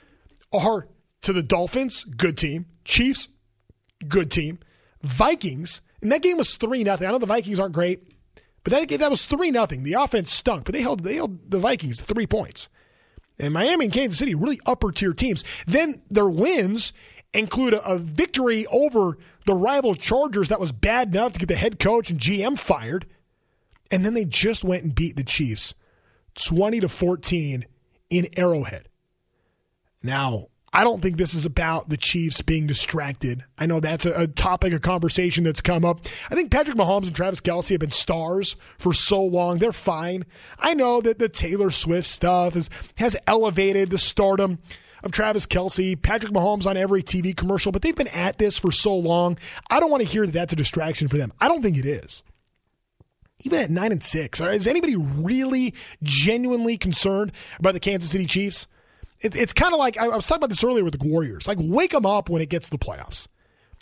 are 0.53 0.87
to 1.23 1.33
the 1.33 1.43
Dolphins, 1.43 2.05
good 2.05 2.37
team. 2.37 2.67
Chiefs, 2.85 3.29
good 4.07 4.31
team. 4.31 4.59
Vikings, 5.01 5.81
and 6.03 6.13
that 6.13 6.23
game 6.23 6.37
was 6.37 6.57
3 6.57 6.85
nothing. 6.85 7.07
I 7.07 7.11
know 7.11 7.19
the 7.19 7.27
Vikings 7.27 7.59
aren't 7.59 7.75
great, 7.75 8.03
but 8.65 8.73
that, 8.73 8.87
game, 8.87 8.99
that 8.99 9.11
was 9.11 9.27
3 9.27 9.51
nothing. 9.51 9.83
The 9.83 9.95
offense 9.95 10.31
stunk, 10.31 10.65
but 10.65 10.75
they 10.75 10.83
held, 10.83 11.05
they 11.05 11.15
held 11.15 11.51
the 11.51 11.59
Vikings 11.59 12.01
three 12.01 12.27
points. 12.27 12.69
And 13.39 13.55
Miami 13.55 13.87
and 13.87 13.95
Kansas 13.95 14.19
City, 14.19 14.35
really 14.35 14.61
upper 14.67 14.93
tier 14.93 15.15
teams. 15.15 15.43
Then 15.67 16.03
their 16.11 16.29
wins 16.29 16.93
include 17.35 17.75
a, 17.75 17.85
a 17.85 17.99
victory 17.99 18.67
over 18.67 19.19
the 19.47 19.55
rival 19.55 19.95
Chargers 19.95 20.49
that 20.49 20.61
was 20.61 20.73
bad 20.73 21.15
enough 21.15 21.33
to 21.33 21.39
get 21.39 21.49
the 21.49 21.57
head 21.57 21.79
coach 21.79 22.11
and 22.11 22.21
GM 22.21 22.59
fired. 22.59 23.07
And 23.91 24.05
then 24.05 24.15
they 24.15 24.25
just 24.25 24.65
went 24.65 24.85
and 24.85 24.95
beat 24.95 25.17
the 25.17 25.25
Chiefs 25.25 25.75
20 26.35 26.81
to 26.81 26.89
14 26.89 27.67
in 28.11 28.29
Arrowhead. 28.37 28.89
Now, 30.03 30.49
I 30.75 30.85
don't 30.85 31.03
think 31.03 31.19
this 31.19 31.35
is 31.35 31.45
about 31.45 31.91
the 31.91 31.99
Chiefs 31.99 32.41
being 32.41 32.67
distracted. 32.67 33.45
I 33.59 33.67
know 33.67 33.79
that's 33.79 34.07
a, 34.07 34.23
a, 34.23 34.27
topic 34.27 34.73
of 34.73 34.81
conversation 34.81 35.45
that's 35.45 35.61
come 35.61 35.85
up. 35.85 36.01
I 36.31 36.35
think 36.35 36.51
Patrick 36.51 36.79
Mahomes 36.79 37.07
and 37.07 37.15
Travis 37.15 37.43
Kelce 37.43 37.71
have 37.71 37.81
been 37.81 37.91
stars 37.91 38.57
for 38.79 38.95
so 38.95 39.23
long. 39.23 39.59
They're 39.59 39.73
fine. 39.73 40.25
I 40.59 40.73
know 40.73 41.03
that 41.03 41.19
the 41.19 41.29
Taylor 41.29 41.71
Swift 41.71 42.09
stuff 42.09 42.57
is, 42.57 42.71
has 42.97 43.17
elevated 43.27 43.91
the 43.91 43.99
stardom 43.99 44.61
of 45.03 45.13
Travis 45.13 45.47
Kelce, 45.47 46.01
Patrick 46.01 46.33
Mahomes 46.33 46.67
on 46.67 46.77
every 46.77 47.03
TV 47.03 47.37
commercial, 47.37 47.73
but 47.73 47.83
they've 47.83 47.97
been 47.97 48.09
at 48.09 48.39
this 48.39 48.59
for 48.59 48.73
so 48.73 48.95
long. 48.95 49.39
I 49.71 49.81
don't 49.81 49.91
want 49.91 50.03
to 50.03 50.09
hear 50.09 50.25
that 50.27 50.33
that's 50.33 50.53
a 50.53 50.57
distraction 50.57 51.09
for 51.09 51.19
them. 51.19 51.33
I 51.41 51.49
don't 51.49 51.63
think 51.63 51.77
it 51.77 51.87
is. 51.87 52.23
Even 53.45 53.59
at 53.59 53.71
nine 53.71 53.91
and 53.91 54.03
six, 54.03 54.41
is 54.41 54.69
anybody 54.69 54.95
really 54.97 55.75
genuinely 56.03 56.79
concerned 56.79 57.33
about 57.59 57.75
the 57.75 57.81
Kansas 57.81 58.11
City 58.11 58.27
Chiefs? 58.27 58.69
it, 59.23 59.37
it's 59.37 59.53
kind 59.53 59.73
of 59.73 59.79
like 59.79 59.99
I, 59.99 60.07
I 60.07 60.17
was 60.17 60.27
talking 60.27 60.41
about 60.41 60.51
this 60.51 60.65
earlier 60.65 60.85
with 60.85 60.99
the 60.99 61.09
Warriors. 61.09 61.49
Like, 61.49 61.59
wake 61.61 61.93
them 61.93 62.05
up 62.05 62.29
when 62.29 62.43
it 62.43 62.49
gets 62.49 62.69
to 62.69 62.77
the 62.77 62.85
playoffs. 62.85 63.29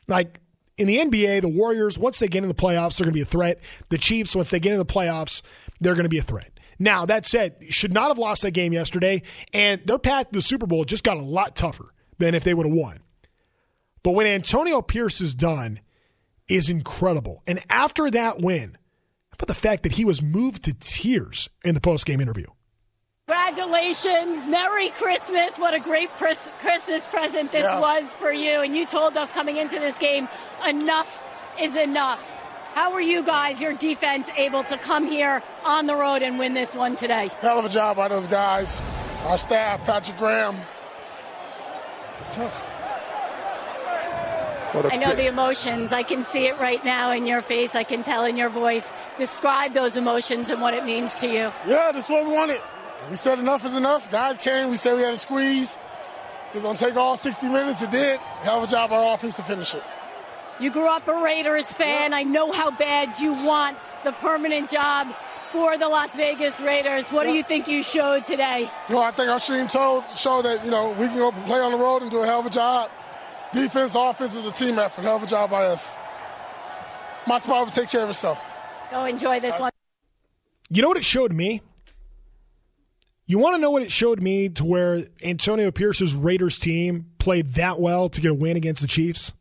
Like 0.06 0.40
in 0.76 0.86
the 0.86 0.98
NBA, 0.98 1.42
the 1.42 1.48
Warriors, 1.48 1.98
once 1.98 2.18
they 2.18 2.28
get 2.28 2.42
in 2.42 2.48
the 2.48 2.54
playoffs, 2.54 2.98
they're 2.98 3.06
going 3.06 3.14
to 3.14 3.18
be 3.18 3.22
a 3.22 3.26
threat. 3.26 3.58
The 3.88 3.98
Chiefs, 3.98 4.36
once 4.36 4.50
they 4.50 4.60
get 4.60 4.72
in 4.72 4.78
the 4.78 4.84
playoffs, 4.84 5.42
they're 5.80 5.94
going 5.94 6.04
to 6.04 6.10
be 6.10 6.18
a 6.18 6.22
threat. 6.22 6.50
Now, 6.82 7.04
that 7.06 7.26
said, 7.26 7.56
should 7.68 7.92
not 7.92 8.08
have 8.08 8.18
lost 8.18 8.40
that 8.42 8.52
game 8.52 8.72
yesterday, 8.72 9.22
and 9.52 9.82
their 9.84 9.98
path 9.98 10.28
to 10.28 10.32
the 10.32 10.42
Super 10.42 10.66
Bowl 10.66 10.84
just 10.84 11.04
got 11.04 11.18
a 11.18 11.22
lot 11.22 11.54
tougher 11.54 11.92
than 12.18 12.34
if 12.34 12.42
they 12.42 12.54
would 12.54 12.66
have 12.66 12.74
won. 12.74 13.00
But 14.02 14.12
when 14.12 14.26
Antonio 14.26 14.80
Pierce 14.80 15.20
is 15.20 15.34
done 15.34 15.80
is 16.48 16.70
incredible. 16.70 17.42
And 17.46 17.60
after 17.68 18.10
that 18.10 18.40
win, 18.40 18.78
how 19.28 19.34
about 19.34 19.48
the 19.48 19.54
fact 19.54 19.82
that 19.82 19.92
he 19.92 20.06
was 20.06 20.22
moved 20.22 20.64
to 20.64 20.74
tears 20.74 21.50
in 21.64 21.74
the 21.74 21.80
post-game 21.82 22.20
interview? 22.20 22.46
Congratulations. 23.28 24.46
Merry 24.46 24.88
Christmas. 24.90 25.58
What 25.58 25.74
a 25.74 25.80
great 25.80 26.10
pres- 26.16 26.50
Christmas 26.60 27.04
present 27.04 27.52
this 27.52 27.64
yeah. 27.64 27.78
was 27.78 28.12
for 28.12 28.32
you. 28.32 28.62
And 28.62 28.74
you 28.74 28.86
told 28.86 29.16
us 29.16 29.30
coming 29.30 29.58
into 29.58 29.78
this 29.78 29.96
game, 29.98 30.28
enough 30.66 31.24
is 31.60 31.76
enough. 31.76 32.34
How 32.74 32.92
were 32.92 33.00
you 33.00 33.22
guys, 33.22 33.60
your 33.60 33.74
defense, 33.74 34.30
able 34.36 34.62
to 34.64 34.78
come 34.78 35.06
here 35.06 35.42
on 35.64 35.86
the 35.86 35.96
road 35.96 36.22
and 36.22 36.38
win 36.38 36.54
this 36.54 36.74
one 36.74 36.96
today? 36.96 37.30
Hell 37.40 37.58
of 37.58 37.64
a 37.64 37.68
job 37.68 37.96
by 37.96 38.08
those 38.08 38.28
guys. 38.28 38.80
Our 39.24 39.38
staff, 39.38 39.84
Patrick 39.84 40.16
Graham. 40.18 40.56
It's 42.20 42.30
tough. 42.30 42.66
I 44.72 44.96
know 44.98 45.16
the 45.16 45.26
emotions. 45.26 45.92
I 45.92 46.04
can 46.04 46.22
see 46.22 46.46
it 46.46 46.58
right 46.60 46.84
now 46.84 47.10
in 47.10 47.26
your 47.26 47.40
face. 47.40 47.74
I 47.74 47.82
can 47.82 48.02
tell 48.02 48.24
in 48.24 48.36
your 48.36 48.48
voice. 48.48 48.94
Describe 49.16 49.74
those 49.74 49.96
emotions 49.96 50.50
and 50.50 50.62
what 50.62 50.74
it 50.74 50.84
means 50.84 51.16
to 51.16 51.26
you. 51.26 51.52
Yeah, 51.66 51.90
that's 51.92 52.08
what 52.08 52.24
we 52.24 52.32
wanted. 52.32 52.60
We 53.10 53.16
said 53.16 53.40
enough 53.40 53.64
is 53.64 53.76
enough. 53.76 54.10
Guys 54.12 54.38
came. 54.38 54.70
We 54.70 54.76
said 54.76 54.96
we 54.96 55.02
had 55.02 55.12
to 55.12 55.18
squeeze. 55.18 55.76
It 56.50 56.54
was 56.54 56.62
going 56.62 56.76
to 56.76 56.84
take 56.84 56.96
all 56.96 57.16
60 57.16 57.48
minutes. 57.48 57.82
It 57.82 57.90
did. 57.90 58.20
Hell 58.42 58.58
of 58.58 58.64
a 58.64 58.72
job 58.72 58.92
our 58.92 59.14
offense 59.14 59.36
to 59.36 59.42
finish 59.42 59.74
it. 59.74 59.82
You 60.60 60.70
grew 60.70 60.88
up 60.88 61.08
a 61.08 61.14
Raiders 61.14 61.72
fan. 61.72 62.10
Yeah. 62.10 62.18
I 62.18 62.22
know 62.22 62.52
how 62.52 62.70
bad 62.70 63.18
you 63.18 63.32
want 63.32 63.78
the 64.04 64.12
permanent 64.12 64.70
job 64.70 65.08
for 65.48 65.78
the 65.78 65.88
Las 65.88 66.14
Vegas 66.14 66.60
Raiders. 66.60 67.10
What 67.10 67.26
yeah. 67.26 67.32
do 67.32 67.36
you 67.38 67.42
think 67.42 67.66
you 67.66 67.82
showed 67.82 68.24
today? 68.24 68.70
Well, 68.88 68.98
I 68.98 69.10
think 69.10 69.30
our 69.30 69.40
team 69.40 69.68
told 69.68 70.04
showed 70.06 70.42
that 70.42 70.64
you 70.64 70.70
know 70.70 70.90
we 70.90 71.06
can 71.06 71.16
go 71.16 71.32
play 71.32 71.60
on 71.60 71.72
the 71.72 71.78
road 71.78 72.02
and 72.02 72.10
do 72.10 72.22
a 72.22 72.26
hell 72.26 72.40
of 72.40 72.46
a 72.46 72.50
job. 72.50 72.90
Defense, 73.52 73.96
offense 73.96 74.36
is 74.36 74.44
a 74.44 74.52
team 74.52 74.78
effort. 74.78 75.02
Hell 75.02 75.16
of 75.16 75.22
a 75.22 75.26
job 75.26 75.50
by 75.50 75.64
us. 75.66 75.96
My 77.26 77.38
spot 77.38 77.64
will 77.64 77.72
take 77.72 77.88
care 77.88 78.02
of 78.02 78.10
itself. 78.10 78.44
Go 78.90 79.04
enjoy 79.06 79.40
this 79.40 79.58
one. 79.58 79.72
You 80.70 80.82
know 80.82 80.88
what 80.88 80.98
it 80.98 81.04
showed 81.04 81.32
me? 81.32 81.62
You 83.26 83.38
want 83.38 83.54
to 83.56 83.60
know 83.60 83.70
what 83.70 83.82
it 83.82 83.90
showed 83.90 84.20
me 84.20 84.48
to 84.50 84.64
where 84.64 85.04
Antonio 85.22 85.70
Pierce's 85.70 86.14
Raiders 86.14 86.58
team 86.58 87.06
played 87.18 87.54
that 87.54 87.80
well 87.80 88.08
to 88.08 88.20
get 88.20 88.32
a 88.32 88.34
win 88.34 88.56
against 88.56 88.82
the 88.82 88.88
Chiefs? 88.88 89.32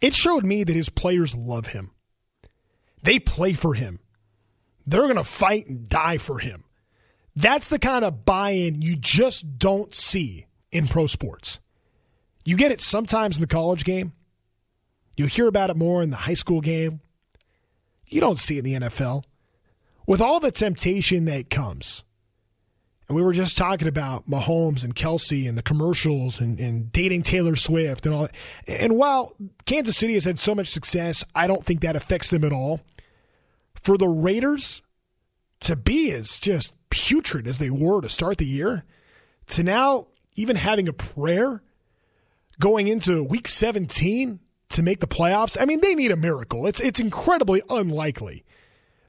It 0.00 0.14
showed 0.14 0.44
me 0.44 0.64
that 0.64 0.72
his 0.72 0.88
players 0.88 1.36
love 1.36 1.66
him. 1.66 1.90
They 3.02 3.18
play 3.18 3.52
for 3.52 3.74
him. 3.74 4.00
They're 4.86 5.02
going 5.02 5.16
to 5.16 5.24
fight 5.24 5.66
and 5.66 5.88
die 5.88 6.18
for 6.18 6.38
him. 6.38 6.64
That's 7.36 7.68
the 7.68 7.78
kind 7.78 8.04
of 8.04 8.24
buy 8.24 8.50
in 8.50 8.82
you 8.82 8.96
just 8.96 9.58
don't 9.58 9.94
see 9.94 10.46
in 10.72 10.86
pro 10.88 11.06
sports. 11.06 11.60
You 12.44 12.56
get 12.56 12.72
it 12.72 12.80
sometimes 12.80 13.36
in 13.36 13.40
the 13.42 13.46
college 13.46 13.84
game, 13.84 14.12
you 15.16 15.26
hear 15.26 15.46
about 15.46 15.70
it 15.70 15.76
more 15.76 16.02
in 16.02 16.10
the 16.10 16.16
high 16.16 16.34
school 16.34 16.60
game. 16.60 17.00
You 18.08 18.20
don't 18.20 18.38
see 18.38 18.56
it 18.56 18.66
in 18.66 18.80
the 18.80 18.88
NFL. 18.88 19.24
With 20.06 20.20
all 20.20 20.40
the 20.40 20.50
temptation 20.50 21.26
that 21.26 21.50
comes, 21.50 22.02
and 23.10 23.16
we 23.16 23.24
were 23.24 23.32
just 23.32 23.58
talking 23.58 23.88
about 23.88 24.30
Mahomes 24.30 24.84
and 24.84 24.94
Kelce 24.94 25.48
and 25.48 25.58
the 25.58 25.62
commercials 25.62 26.40
and, 26.40 26.60
and 26.60 26.92
dating 26.92 27.22
Taylor 27.22 27.56
Swift 27.56 28.06
and 28.06 28.14
all 28.14 28.22
that. 28.22 28.34
And 28.68 28.96
while 28.96 29.34
Kansas 29.66 29.96
City 29.96 30.14
has 30.14 30.24
had 30.24 30.38
so 30.38 30.54
much 30.54 30.68
success, 30.68 31.24
I 31.34 31.48
don't 31.48 31.64
think 31.64 31.80
that 31.80 31.96
affects 31.96 32.30
them 32.30 32.44
at 32.44 32.52
all. 32.52 32.82
For 33.74 33.98
the 33.98 34.06
Raiders 34.06 34.82
to 35.62 35.74
be 35.74 36.12
as 36.12 36.38
just 36.38 36.76
putrid 36.88 37.48
as 37.48 37.58
they 37.58 37.68
were 37.68 38.00
to 38.00 38.08
start 38.08 38.38
the 38.38 38.46
year, 38.46 38.84
to 39.48 39.64
now 39.64 40.06
even 40.36 40.54
having 40.54 40.86
a 40.86 40.92
prayer 40.92 41.64
going 42.60 42.86
into 42.86 43.24
week 43.24 43.48
17 43.48 44.38
to 44.68 44.82
make 44.84 45.00
the 45.00 45.08
playoffs, 45.08 45.60
I 45.60 45.64
mean, 45.64 45.80
they 45.80 45.96
need 45.96 46.12
a 46.12 46.16
miracle. 46.16 46.64
It's, 46.64 46.78
it's 46.78 47.00
incredibly 47.00 47.60
unlikely. 47.68 48.44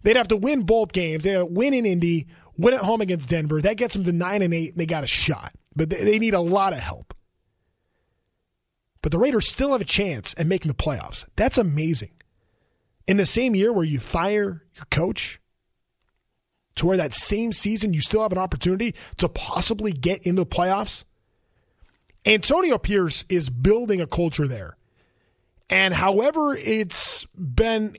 They'd 0.01 0.15
have 0.15 0.29
to 0.29 0.37
win 0.37 0.63
both 0.63 0.91
games. 0.91 1.23
They 1.23 1.41
win 1.43 1.75
in 1.75 1.85
Indy, 1.85 2.25
win 2.61 2.73
at 2.73 2.81
home 2.81 3.01
against 3.01 3.29
Denver. 3.29 3.61
That 3.61 3.77
gets 3.77 3.95
them 3.95 4.03
to 4.05 4.11
nine 4.11 4.41
and 4.41 4.53
eight, 4.53 4.71
and 4.71 4.79
they 4.79 4.85
got 4.85 5.03
a 5.03 5.07
shot. 5.07 5.53
But 5.75 5.89
they 5.89 6.19
need 6.19 6.33
a 6.33 6.39
lot 6.39 6.73
of 6.73 6.79
help. 6.79 7.13
But 9.01 9.11
the 9.11 9.19
Raiders 9.19 9.47
still 9.47 9.71
have 9.71 9.81
a 9.81 9.85
chance 9.85 10.35
at 10.37 10.45
making 10.47 10.69
the 10.69 10.75
playoffs. 10.75 11.25
That's 11.35 11.57
amazing. 11.57 12.11
In 13.07 13.17
the 13.17 13.25
same 13.25 13.55
year 13.55 13.73
where 13.73 13.85
you 13.85 13.99
fire 13.99 14.63
your 14.75 14.85
coach, 14.91 15.39
to 16.75 16.87
where 16.87 16.97
that 16.97 17.13
same 17.13 17.51
season 17.53 17.93
you 17.93 18.01
still 18.01 18.21
have 18.21 18.31
an 18.31 18.37
opportunity 18.37 18.95
to 19.17 19.27
possibly 19.27 19.91
get 19.91 20.25
into 20.25 20.43
the 20.43 20.49
playoffs. 20.49 21.03
Antonio 22.25 22.77
Pierce 22.77 23.25
is 23.29 23.49
building 23.49 23.99
a 23.99 24.07
culture 24.07 24.47
there. 24.47 24.77
And 25.69 25.93
however 25.93 26.55
it's 26.55 27.25
been, 27.35 27.95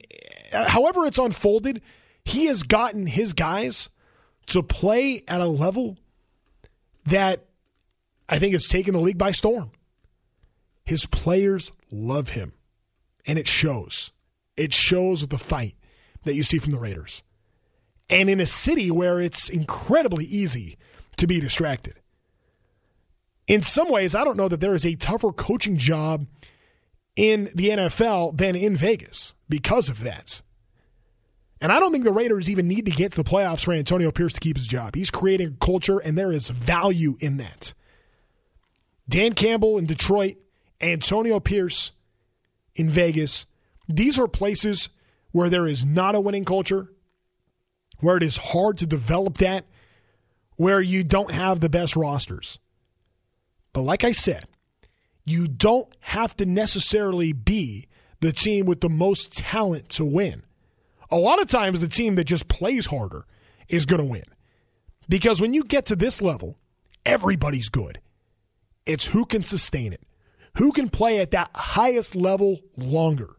however 0.53 1.07
it's 1.07 1.19
unfolded, 1.19 1.83
he 2.25 2.47
has 2.47 2.63
gotten 2.63 3.07
his 3.07 3.33
guys 3.33 3.89
to 4.47 4.63
play 4.63 5.23
at 5.29 5.41
a 5.41 5.47
level 5.47 5.99
that 7.07 7.45
I 8.29 8.39
think 8.39 8.53
has 8.53 8.69
taken 8.69 8.95
the 8.95 9.01
league 9.01 9.19
by 9.19 9.31
storm. 9.31 9.71
His 10.85 11.07
players 11.07 11.73
love 11.91 12.31
him, 12.31 12.53
and 13.27 13.39
it 13.39 13.49
shows. 13.49 14.13
It 14.57 14.73
shows 14.73 15.23
with 15.23 15.31
the 15.31 15.39
fight 15.39 15.77
that 16.25 16.35
you 16.35 16.43
see 16.43 16.59
from 16.59 16.73
the 16.73 16.79
Raiders. 16.79 17.23
And 18.11 18.29
in 18.29 18.41
a 18.41 18.47
city 18.47 18.91
where 18.91 19.21
it's 19.21 19.49
incredibly 19.49 20.25
easy 20.25 20.77
to 21.17 21.27
be 21.27 21.41
distracted. 21.41 21.95
In 23.47 23.63
some 23.63 23.89
ways, 23.89 24.15
I 24.15 24.25
don't 24.25 24.37
know 24.37 24.49
that 24.49 24.61
there 24.61 24.75
is 24.75 24.87
a 24.87 24.95
tougher 24.95 25.33
coaching 25.33 25.77
job 25.77 26.27
in 27.17 27.45
the 27.55 27.71
NFL 27.71 28.37
than 28.37 28.57
in 28.57 28.77
Vegas 28.77 29.35
because 29.49 29.89
of 29.89 30.01
that. 30.01 30.43
And 31.63 31.71
I 31.71 31.79
don't 31.79 31.93
think 31.93 32.03
the 32.03 32.13
Raiders 32.13 32.51
even 32.51 32.67
need 32.67 32.87
to 32.87 32.91
get 32.91 33.13
to 33.13 33.23
the 33.23 33.29
playoffs 33.29 33.65
for 33.65 33.73
Antonio 33.73 34.11
Pierce 34.11 34.33
to 34.33 34.41
keep 34.41 34.57
his 34.57 34.67
job. 34.67 34.97
He's 34.97 35.13
creating 35.13 35.47
a 35.47 35.65
culture, 35.65 36.01
and 36.01 36.19
there 36.19 36.33
is 36.33 36.49
value 36.51 37.17
in 37.21 37.37
that. 37.37 37.73
Dan 39.09 39.33
Campbell 39.35 39.79
in 39.79 39.87
Detroit, 39.87 40.39
Antonio 40.81 41.39
Pierce 41.39 41.93
in 42.75 42.91
Vegas. 42.91 43.47
These 43.89 44.19
are 44.19 44.27
places 44.27 44.89
where 45.31 45.49
there 45.49 45.69
is 45.69 45.87
not 45.87 46.17
a 46.17 46.21
winning 46.21 46.45
culture, 46.45 46.89
where 48.01 48.17
it 48.17 48.25
is 48.25 48.39
hard 48.39 48.79
to 48.79 48.87
develop 48.87 49.39
that, 49.39 49.65
where 50.57 50.81
you 50.81 51.05
don't 51.05 51.31
have 51.31 51.61
the 51.61 51.69
best 51.69 51.95
rosters. 51.95 52.59
But 53.73 53.83
like 53.83 54.03
I 54.03 54.11
said, 54.11 54.47
you 55.25 55.47
don't 55.47 55.95
have 56.01 56.37
to 56.39 56.45
necessarily 56.45 57.33
be 57.33 57.87
the 58.19 58.33
team 58.33 58.67
with 58.67 58.81
the 58.81 58.89
most 58.89 59.33
talent 59.33 59.91
to 59.91 60.05
win 60.05 60.43
a 61.13 61.17
lot 61.17 61.41
of 61.41 61.47
times 61.47 61.81
the 61.81 61.89
team 61.89 62.17
that 62.17 62.25
just 62.25 62.49
plays 62.49 62.87
harder 62.87 63.27
is 63.69 63.87
going 63.87 64.03
to 64.03 64.09
win. 64.09 64.25
Because 65.09 65.41
when 65.41 65.53
you 65.53 65.63
get 65.63 65.87
to 65.87 65.97
this 65.97 66.23
level, 66.23 66.59
everybody's 67.05 67.69
good. 67.69 68.01
It's 68.87 69.07
who 69.07 69.27
can 69.27 69.43
sustain 69.43 69.93
it, 69.93 70.03
who 70.57 70.73
can 70.73 70.89
play 70.89 71.21
at 71.21 71.33
that 71.33 71.51
highest 71.55 72.17
level 72.17 72.61
longer. 72.77 73.37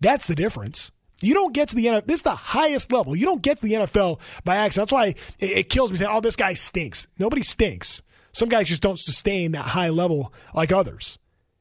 That's 0.00 0.26
the 0.26 0.34
difference. 0.34 0.90
You 1.22 1.34
don't 1.34 1.54
get 1.54 1.68
to 1.70 1.76
the 1.76 1.86
NFL. 1.86 2.06
This 2.06 2.20
is 2.20 2.24
the 2.24 2.30
highest 2.30 2.92
level. 2.92 3.16
You 3.16 3.24
don't 3.24 3.42
get 3.42 3.58
to 3.58 3.62
the 3.64 3.74
NFL 3.74 4.20
by 4.44 4.56
accident. 4.56 4.88
That's 4.88 4.92
why 4.92 5.14
it, 5.38 5.68
kills 5.68 5.90
me 5.90 5.96
saying, 5.96 6.10
"Oh, 6.12 6.20
this 6.20 6.36
guy 6.36 6.54
stinks." 6.54 7.08
Nobody 7.18 7.42
stinks. 7.42 8.02
Some 8.30 8.48
guys 8.48 8.68
just 8.68 8.82
don't 8.82 8.98
sustain 8.98 9.52
that 9.52 9.66
high 9.66 9.88
level 9.88 10.32
like 10.54 10.70
others, 10.70 11.18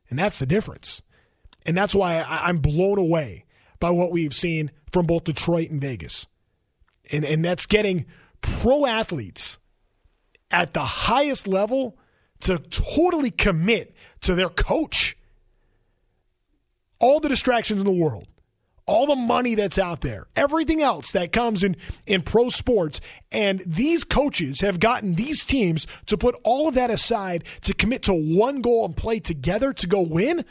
and 0.10 0.19
that's 0.19 0.38
the 0.38 0.45
difference. 0.45 1.01
And 1.65 1.75
that's 1.75 1.95
why 1.95 2.19
I, 2.19 2.47
I'm 2.47 2.60
blown 2.60 2.99
away 2.99 3.45
by 3.79 3.89
what 3.89 4.12
we've 4.12 4.36
seen 4.36 4.71
from 4.91 5.06
both 5.06 5.26
Detroit 5.26 5.69
and 5.69 5.82
Vegas. 5.82 6.28
And, 7.12 7.26
and 7.26 7.43
that's 7.43 7.65
getting 7.65 8.06
pro 8.41 8.86
athletes 8.86 9.58
at 10.52 10.73
the 10.73 10.84
highest 10.84 11.47
level 11.47 11.97
to 12.41 12.58
totally 12.60 13.32
commit 13.32 13.95
to 14.21 14.36
their 14.36 14.50
coach. 14.50 15.17
All 17.00 17.19
the 17.19 17.30
distractions 17.30 17.82
in 17.82 17.86
the 17.86 17.93
world, 17.93 18.28
all 18.86 19.06
the 19.06 19.15
money 19.15 19.56
that's 19.56 19.78
out 19.78 20.02
there, 20.02 20.28
everything 20.36 20.82
else 20.82 21.12
that 21.12 21.32
comes 21.32 21.63
in, 21.63 21.76
in 22.08 22.21
pro 22.21 22.50
sports. 22.50 23.02
And 23.32 23.62
these 23.65 24.04
coaches 24.04 24.62
have 24.62 24.80
gotten 24.80 25.13
these 25.13 25.45
teams 25.45 25.86
to 26.08 26.17
put 26.17 26.36
all 26.43 26.67
of 26.67 26.76
that 26.76 26.89
aside 26.89 27.43
to 27.62 27.73
commit 27.73 28.04
to 28.04 28.13
one 28.13 28.62
goal 28.62 28.86
and 28.86 28.95
play 28.95 29.19
together 29.19 29.73
to 29.73 29.88
go 29.88 30.02
win. 30.02 30.43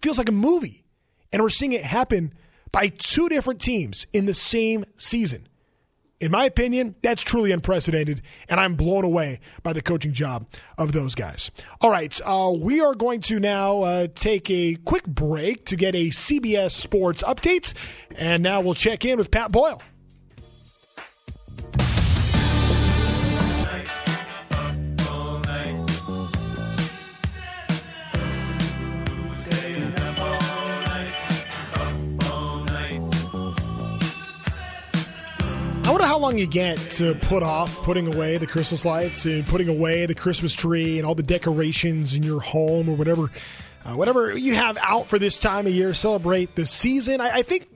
feels 0.00 0.18
like 0.18 0.28
a 0.28 0.32
movie. 0.32 0.84
And 1.32 1.42
we're 1.42 1.50
seeing 1.50 1.72
it 1.72 1.82
happen 1.82 2.32
by 2.72 2.88
two 2.88 3.28
different 3.28 3.60
teams 3.60 4.06
in 4.12 4.26
the 4.26 4.34
same 4.34 4.84
season. 4.96 5.46
In 6.22 6.30
my 6.30 6.44
opinion, 6.44 6.94
that's 7.02 7.20
truly 7.20 7.50
unprecedented, 7.50 8.22
and 8.48 8.60
I'm 8.60 8.76
blown 8.76 9.04
away 9.04 9.40
by 9.64 9.72
the 9.72 9.82
coaching 9.82 10.12
job 10.12 10.46
of 10.78 10.92
those 10.92 11.16
guys. 11.16 11.50
All 11.80 11.90
right, 11.90 12.18
uh, 12.24 12.52
we 12.56 12.80
are 12.80 12.94
going 12.94 13.20
to 13.22 13.40
now 13.40 13.82
uh, 13.82 14.06
take 14.14 14.48
a 14.48 14.76
quick 14.84 15.04
break 15.04 15.64
to 15.66 15.76
get 15.76 15.96
a 15.96 16.10
CBS 16.10 16.70
Sports 16.70 17.24
update, 17.24 17.74
and 18.14 18.40
now 18.40 18.60
we'll 18.60 18.74
check 18.74 19.04
in 19.04 19.18
with 19.18 19.32
Pat 19.32 19.50
Boyle. 19.50 19.82
How 36.06 36.18
long 36.18 36.38
you 36.38 36.46
get 36.46 36.76
to 36.92 37.14
put 37.22 37.42
off 37.42 37.82
putting 37.82 38.12
away 38.12 38.38
the 38.38 38.46
Christmas 38.46 38.84
lights 38.84 39.24
and 39.24 39.46
putting 39.46 39.68
away 39.68 40.06
the 40.06 40.14
Christmas 40.14 40.54
tree 40.54 40.98
and 40.98 41.06
all 41.06 41.14
the 41.14 41.22
decorations 41.22 42.14
in 42.14 42.22
your 42.22 42.40
home 42.40 42.88
or 42.88 42.94
whatever, 42.94 43.30
uh, 43.84 43.94
whatever 43.94 44.36
you 44.36 44.54
have 44.54 44.76
out 44.82 45.06
for 45.06 45.18
this 45.18 45.36
time 45.36 45.66
of 45.66 45.72
year. 45.72 45.94
Celebrate 45.94 46.54
the 46.56 46.66
season. 46.66 47.20
I, 47.20 47.36
I 47.36 47.42
think 47.42 47.68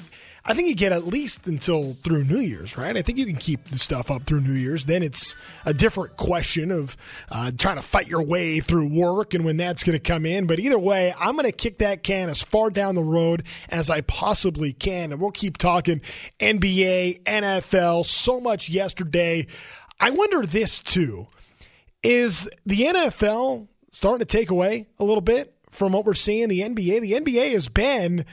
I 0.49 0.55
think 0.55 0.69
you 0.69 0.77
get 0.77 0.93
at 0.93 1.05
least 1.05 1.49
until 1.49 1.95
through 2.05 2.23
New 2.23 2.39
Year's, 2.39 2.79
right? 2.79 2.97
I 2.97 3.03
think 3.03 3.19
you 3.19 3.27
can 3.27 3.35
keep 3.35 3.69
the 3.69 3.79
stuff 3.79 4.13
up 4.13 4.23
through 4.23 4.43
New 4.43 4.53
Year's. 4.53 4.85
Then 4.85 5.03
it's 5.03 5.35
a 5.65 5.75
different 5.75 6.17
question 6.17 6.71
of 6.71 6.97
uh, 7.33 7.51
trying 7.59 7.77
to 7.77 7.83
fight 7.83 8.07
your 8.07 8.23
way 8.23 8.61
through 8.61 8.87
work 8.87 9.35
and 9.35 9.45
when 9.45 9.57
that's 9.57 9.83
going 9.83 9.99
to 9.99 10.03
come 10.03 10.25
in. 10.25 10.47
But 10.47 10.61
either 10.61 10.79
way, 10.79 11.13
I'm 11.19 11.35
going 11.35 11.47
to 11.47 11.53
kick 11.53 11.79
that 11.79 12.05
can 12.05 12.29
as 12.29 12.43
far 12.43 12.71
down 12.71 12.95
the 12.95 13.03
road 13.03 13.43
as 13.71 13.91
I 13.91 14.03
possibly 14.03 14.73
can. 14.73 15.11
And 15.11 15.21
we'll 15.21 15.33
keep 15.33 15.59
talking 15.59 16.01
NBA, 16.39 17.25
NFL, 17.25 18.05
so 18.05 18.39
much 18.39 18.69
yesterday. 18.69 19.49
I 19.99 20.11
wonder 20.11 20.47
this 20.47 20.81
too. 20.81 21.27
Is 22.05 22.49
the 22.65 22.83
NFL 22.83 23.67
starting 23.91 24.21
to 24.21 24.25
take 24.25 24.51
away 24.51 24.87
a 25.01 25.05
little 25.05 25.21
bit 25.21 25.55
from 25.71 25.91
what 25.91 26.05
we're 26.05 26.15
seeing 26.15 26.49
the 26.49 26.61
NBA? 26.61 27.01
The 27.01 27.13
NBA 27.15 27.51
has 27.51 27.69
been 27.69 28.25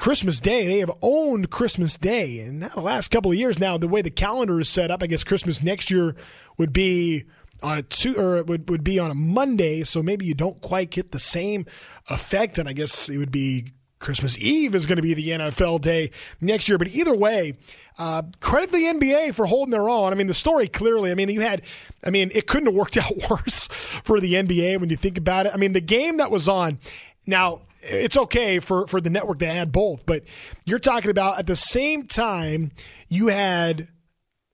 Christmas 0.00 0.40
Day. 0.40 0.66
They 0.66 0.78
have 0.78 0.90
owned 1.02 1.50
Christmas 1.50 1.98
Day. 1.98 2.40
And 2.40 2.60
now 2.60 2.68
the 2.68 2.80
last 2.80 3.08
couple 3.10 3.32
of 3.32 3.36
years 3.36 3.58
now, 3.58 3.76
the 3.76 3.86
way 3.86 4.00
the 4.00 4.08
calendar 4.08 4.58
is 4.58 4.70
set 4.70 4.90
up, 4.90 5.02
I 5.02 5.06
guess 5.06 5.24
Christmas 5.24 5.62
next 5.62 5.90
year 5.90 6.16
would 6.56 6.72
be 6.72 7.24
on 7.62 7.76
a 7.76 7.82
two 7.82 8.16
or 8.16 8.42
would, 8.44 8.70
would 8.70 8.82
be 8.82 8.98
on 8.98 9.10
a 9.10 9.14
Monday, 9.14 9.82
so 9.82 10.02
maybe 10.02 10.24
you 10.24 10.32
don't 10.32 10.58
quite 10.62 10.88
get 10.88 11.10
the 11.12 11.18
same 11.18 11.66
effect. 12.08 12.56
And 12.56 12.66
I 12.66 12.72
guess 12.72 13.10
it 13.10 13.18
would 13.18 13.30
be 13.30 13.72
Christmas 13.98 14.38
Eve 14.38 14.74
is 14.74 14.86
going 14.86 14.96
to 14.96 15.02
be 15.02 15.12
the 15.12 15.28
NFL 15.28 15.82
day 15.82 16.12
next 16.40 16.66
year. 16.66 16.78
But 16.78 16.88
either 16.88 17.14
way, 17.14 17.58
uh, 17.98 18.22
credit 18.40 18.72
the 18.72 18.78
NBA 18.78 19.34
for 19.34 19.44
holding 19.44 19.70
their 19.70 19.90
own. 19.90 20.14
I 20.14 20.16
mean, 20.16 20.28
the 20.28 20.32
story 20.32 20.66
clearly, 20.66 21.10
I 21.10 21.14
mean, 21.14 21.28
you 21.28 21.42
had, 21.42 21.60
I 22.02 22.08
mean, 22.08 22.30
it 22.34 22.46
couldn't 22.46 22.68
have 22.68 22.74
worked 22.74 22.96
out 22.96 23.28
worse 23.28 23.66
for 23.66 24.18
the 24.18 24.32
NBA 24.32 24.80
when 24.80 24.88
you 24.88 24.96
think 24.96 25.18
about 25.18 25.44
it. 25.44 25.52
I 25.52 25.58
mean, 25.58 25.72
the 25.72 25.82
game 25.82 26.16
that 26.16 26.30
was 26.30 26.48
on, 26.48 26.78
now, 27.26 27.60
it's 27.82 28.16
okay 28.16 28.58
for, 28.58 28.86
for 28.86 29.00
the 29.00 29.10
network 29.10 29.38
to 29.40 29.46
add 29.46 29.72
both, 29.72 30.04
but 30.06 30.24
you're 30.66 30.78
talking 30.78 31.10
about 31.10 31.38
at 31.38 31.46
the 31.46 31.56
same 31.56 32.06
time 32.06 32.72
you 33.08 33.28
had 33.28 33.88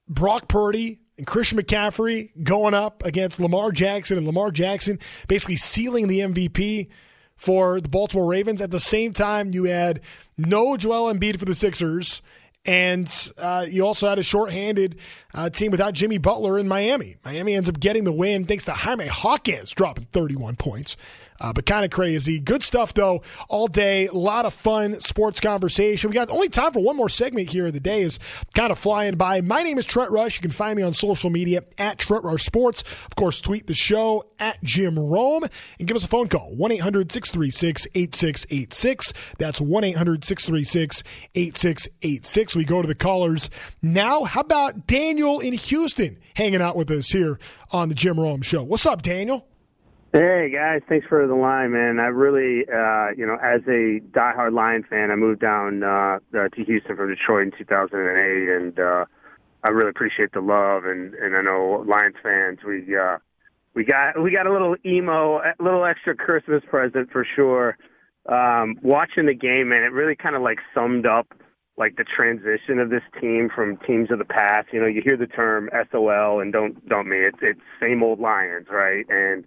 Brock 0.09 0.49
Purdy 0.49 1.01
and 1.19 1.27
Christian 1.27 1.59
McCaffrey 1.59 2.31
going 2.43 2.75
up 2.75 3.05
against 3.05 3.41
Lamar 3.41 3.73
Jackson 3.73 4.19
and 4.19 4.27
Lamar 4.27 4.51
Jackson 4.51 4.99
basically 5.29 5.57
sealing 5.57 6.09
the 6.09 6.21
MVP 6.21 6.89
for 7.37 7.81
the 7.81 7.89
Baltimore 7.89 8.27
Ravens. 8.27 8.61
At 8.61 8.71
the 8.71 8.81
same 8.81 9.13
time, 9.13 9.53
you 9.53 9.65
had 9.65 10.01
no 10.39 10.77
Joel 10.77 11.13
Embiid 11.13 11.39
for 11.39 11.45
the 11.45 11.55
Sixers. 11.55 12.23
And 12.65 13.09
uh, 13.39 13.65
you 13.69 13.87
also 13.87 14.09
had 14.09 14.19
a 14.19 14.25
shorthanded 14.25 14.99
uh, 15.33 15.51
team 15.51 15.71
without 15.71 15.95
Jimmy 15.95 16.19
Butler 16.19 16.59
in 16.59 16.67
Miami. 16.67 17.17
Miami 17.25 17.55
ends 17.55 17.69
up 17.69 17.79
getting 17.79 18.03
the 18.03 18.13
win 18.13 18.45
thanks 18.45 18.65
to 18.65 18.73
Jaime 18.73 19.07
Jaquez 19.07 19.71
dropping 19.71 20.07
31 20.07 20.57
points. 20.57 20.97
Uh, 21.41 21.53
but 21.53 21.67
kind 21.67 21.85
of 21.85 21.91
crazy. 21.91 22.41
Good 22.41 22.63
stuff, 22.63 22.95
though, 22.95 23.23
all 23.49 23.67
day. 23.67 24.07
A 24.07 24.13
lot 24.13 24.47
of 24.47 24.55
fun 24.55 25.01
sports 25.01 25.41
conversation. 25.41 26.11
We 26.11 26.15
got 26.15 26.31
only 26.31 26.49
time 26.49 26.73
for 26.73 26.83
one 26.83 26.97
more 26.97 27.09
segment 27.09 27.49
here. 27.49 27.67
of 27.67 27.73
The 27.73 27.81
day 27.81 28.03
is 28.03 28.19
kind 28.55 28.71
of 28.71 28.79
flying 28.79 29.17
by. 29.17 29.41
My 29.41 29.63
name 29.63 29.79
is 29.79 29.87
Trent 29.87 30.11
Rush. 30.11 30.37
You 30.37 30.43
can 30.43 30.51
find 30.51 30.77
me 30.77 30.83
on 30.83 30.93
social 30.93 31.31
media 31.31 31.63
at 31.79 31.99
Trent 31.99 32.25
Rush 32.25 32.45
Sports. 32.45 32.83
Of 32.83 33.17
course, 33.17 33.41
tweet 33.41 33.67
the 33.67 33.75
show 33.75 34.25
at 34.39 34.63
Jim 34.63 34.99
Rome 34.99 35.45
and 35.79 35.89
give 35.89 35.97
us 35.97 36.05
a 36.05 36.09
phone 36.09 36.29
call 36.29 36.55
1 36.55 36.73
800 36.73 37.13
636 37.13 37.87
8686. 37.95 39.13
That's 39.39 39.61
1 39.61 39.85
800 39.85 40.25
636 40.25 41.03
8686. 41.35 42.57
We 42.57 42.65
go 42.65 42.83
to 42.83 42.89
the 42.89 42.95
callers 42.95 43.51
now. 43.83 44.25
How 44.25 44.41
about 44.41 44.87
Daniel 44.87 45.41
in 45.41 45.53
Houston 45.53 46.19
hanging 46.35 46.63
out 46.63 46.77
with 46.77 46.91
us 46.91 47.11
here 47.11 47.39
on 47.71 47.89
the 47.89 47.95
Jim 47.95 48.19
Rome 48.19 48.43
Show? 48.43 48.63
What's 48.63 48.87
up, 48.87 49.03
Daniel? 49.03 49.47
Hey 50.13 50.51
guys, 50.55 50.83
thanks 50.89 51.07
for 51.09 51.27
the 51.27 51.35
line, 51.35 51.73
man. 51.73 51.99
I 51.99 52.07
really, 52.07 52.65
uh, 52.73 53.11
you 53.17 53.27
know, 53.27 53.37
as 53.43 53.61
a 53.67 54.01
diehard 54.17 54.53
Lion 54.53 54.85
fan, 54.89 55.11
I 55.11 55.17
moved 55.17 55.41
down 55.41 55.83
uh, 55.83 56.19
uh, 56.33 56.49
to 56.49 56.65
Houston 56.65 56.97
from 56.97 57.09
Detroit 57.09 57.49
in 57.49 57.53
2008, 57.59 58.49
and 58.49 58.79
uh, 58.79 59.05
I 59.65 59.69
really 59.69 59.91
appreciate 59.91 60.33
the 60.33 60.41
love. 60.41 60.85
And 60.85 61.13
and 61.15 61.37
I 61.37 61.43
know 61.43 61.85
Lions 61.87 62.15
fans, 62.23 62.61
we 62.65 62.97
uh, 62.97 63.19
we 63.75 63.85
got 63.85 64.23
we 64.23 64.31
got 64.31 64.47
a 64.47 64.53
little 64.53 64.77
emo, 64.87 65.39
a 65.39 65.53
little 65.63 65.85
extra 65.85 66.15
Christmas 66.15 66.63
present 66.71 67.11
for 67.11 67.27
sure. 67.35 67.77
Um, 68.27 68.77
watching 68.83 69.27
the 69.27 69.35
game, 69.35 69.69
man, 69.69 69.83
it 69.83 69.93
really 69.93 70.17
kind 70.17 70.37
of 70.37 70.41
like 70.41 70.59
summed 70.73 71.05
up 71.05 71.35
like 71.77 71.97
the 71.97 72.05
transition 72.05 72.79
of 72.79 72.91
this 72.91 73.03
team 73.21 73.51
from 73.55 73.77
teams 73.87 74.11
of 74.11 74.19
the 74.19 74.25
past. 74.25 74.69
You 74.73 74.81
know, 74.81 74.87
you 74.87 75.03
hear 75.03 75.17
the 75.17 75.27
term 75.27 75.69
SOL, 75.91 76.41
and 76.41 76.53
don't 76.53 76.89
don't 76.89 77.09
me, 77.09 77.19
it's 77.19 77.39
it's 77.43 77.61
same 77.81 78.03
old 78.03 78.21
Lions, 78.21 78.69
right? 78.71 79.05
And 79.11 79.45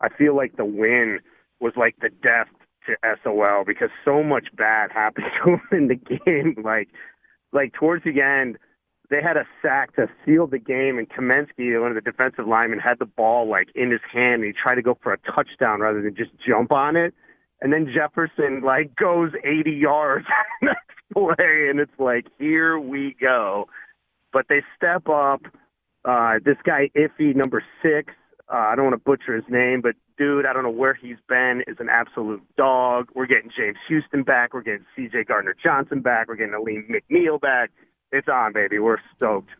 I 0.00 0.08
feel 0.08 0.36
like 0.36 0.56
the 0.56 0.64
win 0.64 1.20
was 1.60 1.72
like 1.76 1.96
the 2.00 2.10
death 2.10 2.48
to 2.86 2.96
SOL 3.22 3.64
because 3.66 3.90
so 4.04 4.22
much 4.22 4.48
bad 4.56 4.90
happened 4.92 5.26
to 5.44 5.52
him 5.52 5.60
in 5.72 5.88
the 5.88 5.96
game. 5.96 6.56
Like, 6.64 6.88
like 7.52 7.72
towards 7.74 8.04
the 8.04 8.20
end, 8.20 8.58
they 9.08 9.22
had 9.22 9.36
a 9.36 9.44
sack 9.62 9.94
to 9.96 10.08
seal 10.24 10.46
the 10.46 10.58
game, 10.58 10.98
and 10.98 11.08
Cominsky, 11.08 11.80
one 11.80 11.90
of 11.90 11.94
the 11.94 12.00
defensive 12.10 12.46
linemen, 12.46 12.80
had 12.80 12.98
the 12.98 13.06
ball 13.06 13.48
like 13.48 13.68
in 13.74 13.90
his 13.90 14.00
hand, 14.12 14.42
and 14.42 14.44
he 14.44 14.52
tried 14.52 14.74
to 14.74 14.82
go 14.82 14.98
for 15.02 15.12
a 15.12 15.18
touchdown 15.18 15.80
rather 15.80 16.02
than 16.02 16.16
just 16.16 16.30
jump 16.46 16.72
on 16.72 16.96
it. 16.96 17.14
And 17.60 17.72
then 17.72 17.92
Jefferson 17.94 18.62
like 18.62 18.94
goes 18.96 19.30
80 19.44 19.70
yards 19.70 20.26
next 20.62 20.80
play, 21.12 21.68
and 21.70 21.78
it's 21.80 21.98
like, 21.98 22.26
here 22.38 22.78
we 22.78 23.16
go. 23.20 23.66
But 24.32 24.46
they 24.48 24.62
step 24.76 25.08
up. 25.08 25.42
Uh, 26.04 26.34
this 26.44 26.56
guy 26.64 26.90
Iffy, 26.96 27.34
number 27.34 27.64
six, 27.82 28.12
uh, 28.52 28.56
I 28.56 28.76
don't 28.76 28.84
want 28.84 28.94
to 28.94 29.04
butcher 29.04 29.34
his 29.34 29.44
name, 29.48 29.80
but 29.80 29.96
dude, 30.18 30.46
I 30.46 30.52
don't 30.52 30.62
know 30.62 30.70
where 30.70 30.94
he's 30.94 31.16
been, 31.28 31.62
is 31.66 31.76
an 31.80 31.88
absolute 31.88 32.42
dog. 32.56 33.10
We're 33.14 33.26
getting 33.26 33.50
James 33.56 33.78
Houston 33.88 34.22
back. 34.22 34.54
We're 34.54 34.62
getting 34.62 34.86
C.J. 34.94 35.24
Gardner 35.24 35.54
Johnson 35.62 36.00
back. 36.00 36.28
We're 36.28 36.36
getting 36.36 36.54
Alim 36.54 36.88
McNeill 36.88 37.40
back. 37.40 37.70
It's 38.12 38.28
on, 38.28 38.52
baby. 38.52 38.78
We're 38.78 38.98
stoked. 39.16 39.50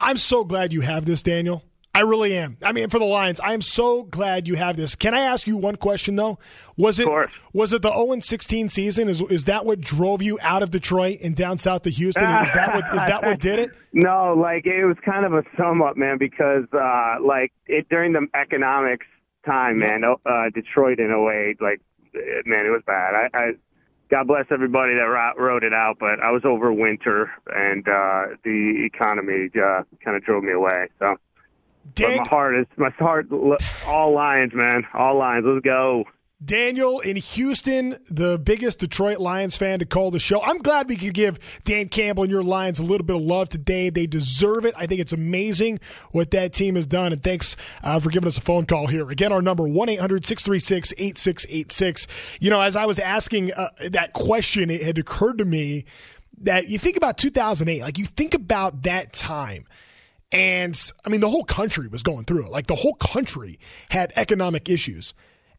I'm 0.00 0.16
so 0.16 0.44
glad 0.44 0.72
you 0.72 0.82
have 0.82 1.06
this, 1.06 1.22
Daniel. 1.22 1.62
I 1.96 2.00
really 2.00 2.36
am. 2.36 2.58
I 2.62 2.72
mean, 2.72 2.90
for 2.90 2.98
the 2.98 3.06
Lions, 3.06 3.40
I 3.40 3.54
am 3.54 3.62
so 3.62 4.02
glad 4.02 4.46
you 4.46 4.54
have 4.56 4.76
this. 4.76 4.94
Can 4.94 5.14
I 5.14 5.20
ask 5.20 5.46
you 5.46 5.56
one 5.56 5.76
question 5.76 6.14
though? 6.14 6.38
Was 6.76 7.00
it 7.00 7.08
was 7.54 7.72
it 7.72 7.80
the 7.80 7.90
0 7.90 8.20
16 8.20 8.68
season? 8.68 9.08
Is 9.08 9.22
is 9.22 9.46
that 9.46 9.64
what 9.64 9.80
drove 9.80 10.20
you 10.20 10.38
out 10.42 10.62
of 10.62 10.70
Detroit 10.70 11.20
and 11.22 11.34
down 11.34 11.56
south 11.56 11.84
to 11.84 11.90
Houston? 11.90 12.28
Is 12.28 12.52
that 12.52 12.74
what 12.74 12.84
is 12.94 13.02
that 13.06 13.24
what 13.24 13.40
did 13.40 13.60
it? 13.60 13.70
No, 13.94 14.34
like 14.38 14.66
it 14.66 14.84
was 14.84 14.98
kind 15.06 15.24
of 15.24 15.32
a 15.32 15.42
sum 15.56 15.80
up, 15.80 15.96
man. 15.96 16.18
Because 16.18 16.64
uh, 16.74 17.16
like 17.24 17.54
it 17.66 17.88
during 17.88 18.12
the 18.12 18.26
economics 18.34 19.06
time, 19.46 19.78
man, 19.78 20.04
uh, 20.04 20.50
Detroit 20.52 21.00
in 21.00 21.10
a 21.10 21.22
way, 21.22 21.56
like 21.62 21.80
man, 22.44 22.66
it 22.66 22.70
was 22.70 22.82
bad. 22.86 23.14
I, 23.14 23.38
I 23.38 23.50
God 24.10 24.26
bless 24.26 24.44
everybody 24.50 24.92
that 24.96 25.34
wrote 25.38 25.64
it 25.64 25.72
out, 25.72 25.96
but 25.98 26.20
I 26.20 26.30
was 26.30 26.42
over 26.44 26.70
winter 26.74 27.30
and 27.46 27.88
uh, 27.88 28.36
the 28.44 28.84
economy 28.84 29.48
uh, 29.56 29.82
kind 30.04 30.14
of 30.14 30.22
drove 30.24 30.44
me 30.44 30.52
away. 30.52 30.88
So 30.98 31.16
Dan- 31.94 32.18
my 32.18 32.28
heart 32.28 32.56
is 32.56 32.66
my 32.76 32.90
heart. 32.90 33.28
All 33.86 34.12
Lions, 34.12 34.52
man. 34.54 34.86
All 34.94 35.18
Lions. 35.18 35.44
Let's 35.46 35.64
go. 35.64 36.04
Daniel 36.44 37.00
in 37.00 37.16
Houston, 37.16 37.96
the 38.10 38.38
biggest 38.38 38.80
Detroit 38.80 39.18
Lions 39.18 39.56
fan 39.56 39.78
to 39.78 39.86
call 39.86 40.10
the 40.10 40.18
show. 40.18 40.42
I'm 40.42 40.58
glad 40.58 40.86
we 40.86 40.96
could 40.96 41.14
give 41.14 41.38
Dan 41.64 41.88
Campbell 41.88 42.24
and 42.24 42.30
your 42.30 42.42
Lions 42.42 42.78
a 42.78 42.82
little 42.82 43.06
bit 43.06 43.16
of 43.16 43.22
love 43.22 43.48
today. 43.48 43.88
They 43.88 44.06
deserve 44.06 44.66
it. 44.66 44.74
I 44.76 44.86
think 44.86 45.00
it's 45.00 45.14
amazing 45.14 45.80
what 46.10 46.32
that 46.32 46.52
team 46.52 46.74
has 46.74 46.86
done. 46.86 47.14
And 47.14 47.22
thanks 47.22 47.56
uh, 47.82 48.00
for 48.00 48.10
giving 48.10 48.26
us 48.26 48.36
a 48.36 48.42
phone 48.42 48.66
call 48.66 48.86
here. 48.86 49.08
Again, 49.10 49.32
our 49.32 49.40
number 49.40 49.66
1 49.66 49.88
800 49.88 50.26
636 50.26 50.92
8686. 50.98 52.38
You 52.38 52.50
know, 52.50 52.60
as 52.60 52.76
I 52.76 52.84
was 52.84 52.98
asking 52.98 53.54
uh, 53.54 53.68
that 53.90 54.12
question, 54.12 54.68
it 54.68 54.82
had 54.82 54.98
occurred 54.98 55.38
to 55.38 55.46
me 55.46 55.86
that 56.42 56.68
you 56.68 56.78
think 56.78 56.98
about 56.98 57.16
2008, 57.16 57.80
like 57.80 57.96
you 57.96 58.04
think 58.04 58.34
about 58.34 58.82
that 58.82 59.14
time. 59.14 59.64
And 60.36 60.78
I 61.02 61.08
mean, 61.08 61.22
the 61.22 61.30
whole 61.30 61.44
country 61.44 61.88
was 61.88 62.02
going 62.02 62.26
through 62.26 62.44
it. 62.44 62.50
Like 62.50 62.66
the 62.66 62.74
whole 62.74 62.92
country 62.96 63.58
had 63.88 64.12
economic 64.16 64.68
issues. 64.68 65.14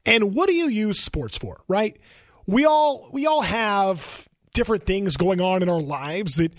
And 0.05 0.35
what 0.35 0.47
do 0.47 0.53
you 0.53 0.69
use 0.69 0.99
sports 0.99 1.35
for, 1.35 1.61
right? 1.67 1.97
We 2.45 2.63
all 2.63 3.09
we 3.11 3.25
all 3.25 3.41
have 3.41 4.29
different 4.53 4.83
things 4.83 5.17
going 5.17 5.41
on 5.41 5.63
in 5.63 5.69
our 5.69 5.81
lives 5.81 6.35
that 6.35 6.53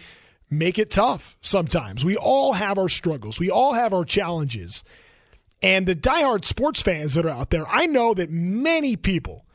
make 0.51 0.81
it 0.81 0.91
tough 0.91 1.37
sometimes. 1.43 2.05
We 2.05 2.17
all 2.17 2.55
have 2.55 2.77
our 2.77 2.89
struggles. 2.89 3.39
We 3.39 3.53
all 3.53 3.75
have 3.75 3.93
our 3.93 4.05
challenges. 4.05 4.83
And 5.63 5.87
the 5.87 5.95
diehard 5.95 6.43
sports 6.43 6.83
fans 6.83 7.15
that 7.15 7.25
are 7.25 7.31
out 7.31 7.51
there, 7.51 7.69
I 7.69 7.87
know 7.87 8.15
that 8.15 8.31
many 8.31 8.97
people 8.97 9.47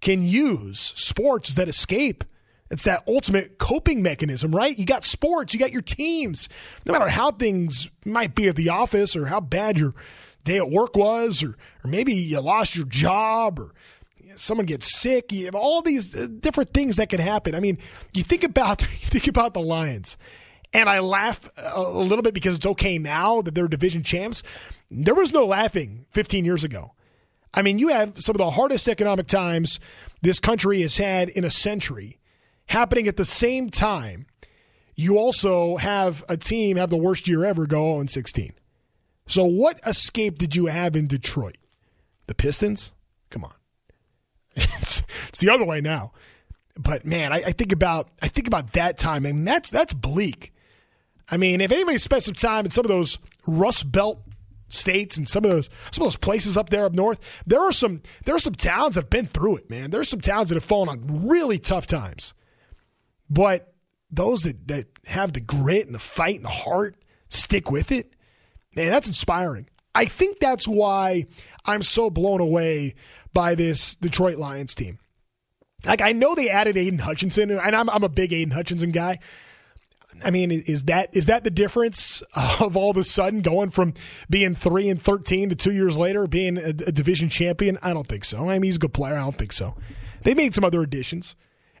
can 0.00 0.24
use 0.24 0.80
sports 0.96 1.54
that 1.54 1.68
escape. 1.68 2.24
It's 2.70 2.84
that 2.84 3.02
ultimate 3.08 3.58
coping 3.58 4.02
mechanism, 4.02 4.52
right? 4.52 4.78
You 4.78 4.84
got 4.84 5.04
sports, 5.04 5.54
you 5.54 5.60
got 5.60 5.72
your 5.72 5.82
teams. 5.82 6.48
No 6.84 6.92
matter 6.92 7.08
how 7.08 7.30
things 7.30 7.88
might 8.04 8.34
be 8.34 8.48
at 8.48 8.56
the 8.56 8.68
office 8.68 9.16
or 9.16 9.26
how 9.26 9.40
bad 9.40 9.78
your 9.78 9.94
day 10.44 10.58
at 10.58 10.70
work 10.70 10.96
was, 10.96 11.42
or, 11.42 11.56
or 11.84 11.90
maybe 11.90 12.14
you 12.14 12.40
lost 12.40 12.76
your 12.76 12.86
job, 12.86 13.58
or 13.58 13.72
someone 14.36 14.66
gets 14.66 14.94
sick. 14.98 15.32
You 15.32 15.46
have 15.46 15.54
all 15.54 15.82
these 15.82 16.16
uh, 16.16 16.26
different 16.26 16.70
things 16.70 16.96
that 16.96 17.08
can 17.08 17.20
happen. 17.20 17.54
I 17.54 17.60
mean, 17.60 17.78
you 18.14 18.22
think 18.22 18.44
about 18.44 18.82
you 18.82 19.08
think 19.08 19.28
about 19.28 19.54
the 19.54 19.60
Lions, 19.60 20.16
and 20.72 20.88
I 20.88 21.00
laugh 21.00 21.50
a 21.56 21.82
little 21.82 22.22
bit 22.22 22.34
because 22.34 22.56
it's 22.56 22.66
okay 22.66 22.98
now 22.98 23.42
that 23.42 23.54
they're 23.54 23.68
division 23.68 24.02
champs. 24.02 24.42
There 24.90 25.14
was 25.14 25.32
no 25.32 25.46
laughing 25.46 26.06
15 26.10 26.44
years 26.44 26.64
ago. 26.64 26.92
I 27.54 27.62
mean, 27.62 27.78
you 27.78 27.88
have 27.88 28.20
some 28.20 28.34
of 28.34 28.38
the 28.38 28.50
hardest 28.50 28.88
economic 28.88 29.26
times 29.26 29.80
this 30.20 30.38
country 30.38 30.82
has 30.82 30.98
had 30.98 31.30
in 31.30 31.44
a 31.44 31.50
century 31.50 32.18
happening 32.68 33.08
at 33.08 33.16
the 33.16 33.24
same 33.24 33.70
time. 33.70 34.26
You 34.94 35.18
also 35.18 35.76
have 35.76 36.24
a 36.28 36.36
team 36.36 36.76
have 36.76 36.90
the 36.90 36.96
worst 36.96 37.28
year 37.28 37.44
ever 37.44 37.66
go 37.66 37.94
0 37.94 38.06
16. 38.06 38.52
So, 39.26 39.44
what 39.44 39.78
escape 39.86 40.38
did 40.38 40.56
you 40.56 40.66
have 40.66 40.96
in 40.96 41.06
Detroit? 41.06 41.58
The 42.26 42.34
Pistons? 42.34 42.92
Come 43.30 43.44
on, 43.44 43.54
it's, 44.54 45.02
it's 45.28 45.40
the 45.40 45.50
other 45.50 45.64
way 45.64 45.80
now. 45.80 46.12
But 46.76 47.04
man, 47.04 47.32
I, 47.32 47.42
I, 47.46 47.52
think 47.52 47.72
about 47.72 48.08
I 48.22 48.28
think 48.28 48.46
about 48.46 48.72
that 48.72 48.98
time, 48.98 49.26
and 49.26 49.46
that's 49.46 49.70
that's 49.70 49.92
bleak. 49.92 50.52
I 51.30 51.36
mean, 51.36 51.60
if 51.60 51.72
anybody 51.72 51.98
spent 51.98 52.22
some 52.22 52.34
time 52.34 52.64
in 52.64 52.70
some 52.70 52.84
of 52.84 52.88
those 52.88 53.18
Rust 53.46 53.90
Belt 53.92 54.22
states 54.68 55.16
and 55.16 55.28
some 55.28 55.44
of 55.44 55.50
those 55.50 55.70
some 55.90 56.02
of 56.02 56.06
those 56.06 56.16
places 56.16 56.56
up 56.56 56.70
there 56.70 56.86
up 56.86 56.94
north, 56.94 57.42
there 57.46 57.60
are 57.60 57.72
some 57.72 58.02
there 58.24 58.34
are 58.34 58.40
some 58.40 58.54
towns 58.54 58.94
that 58.94 59.02
have 59.02 59.10
been 59.10 59.26
through 59.26 59.56
it, 59.56 59.68
man. 59.68 59.90
There 59.90 60.00
are 60.00 60.04
some 60.04 60.20
towns 60.20 60.48
that 60.48 60.56
have 60.56 60.64
fallen 60.64 60.88
on 60.88 61.28
really 61.28 61.58
tough 61.58 61.86
times. 61.86 62.34
But 63.30 63.74
those 64.10 64.42
that, 64.42 64.68
that 64.68 64.86
have 65.06 65.32
the 65.32 65.40
grit 65.40 65.86
and 65.86 65.94
the 65.94 65.98
fight 65.98 66.36
and 66.36 66.44
the 66.44 66.50
heart 66.50 66.96
stick 67.28 67.70
with 67.70 67.92
it 67.92 68.14
Man, 68.78 68.90
that's 68.90 69.08
inspiring. 69.08 69.68
I 69.92 70.04
think 70.04 70.38
that's 70.38 70.68
why 70.68 71.26
I'm 71.64 71.82
so 71.82 72.10
blown 72.10 72.40
away 72.40 72.94
by 73.32 73.56
this 73.56 73.96
Detroit 73.96 74.36
Lions 74.36 74.76
team. 74.76 75.00
Like 75.84 76.00
I 76.00 76.12
know 76.12 76.36
they 76.36 76.48
added 76.48 76.76
Aidan 76.76 77.00
Hutchinson, 77.00 77.50
and 77.50 77.74
I'm 77.74 77.90
I'm 77.90 78.04
a 78.04 78.08
big 78.08 78.32
Aidan 78.32 78.52
Hutchinson 78.52 78.92
guy. 78.92 79.18
I 80.24 80.30
mean, 80.30 80.52
is 80.52 80.84
that 80.84 81.16
is 81.16 81.26
that 81.26 81.42
the 81.42 81.50
difference 81.50 82.22
of 82.60 82.76
all 82.76 82.92
of 82.92 82.96
a 82.96 83.02
sudden 83.02 83.42
going 83.42 83.70
from 83.70 83.94
being 84.30 84.54
three 84.54 84.88
and 84.88 85.02
thirteen 85.02 85.48
to 85.48 85.56
two 85.56 85.72
years 85.72 85.96
later 85.96 86.28
being 86.28 86.56
a, 86.56 86.68
a 86.68 86.92
division 86.92 87.28
champion? 87.28 87.78
I 87.82 87.92
don't 87.92 88.06
think 88.06 88.24
so. 88.24 88.48
I 88.48 88.54
mean, 88.54 88.62
he's 88.62 88.76
a 88.76 88.80
good 88.80 88.92
player. 88.92 89.14
I 89.14 89.24
don't 89.24 89.36
think 89.36 89.52
so. 89.52 89.76
They 90.22 90.34
made 90.34 90.54
some 90.54 90.64
other 90.64 90.82
additions. 90.82 91.34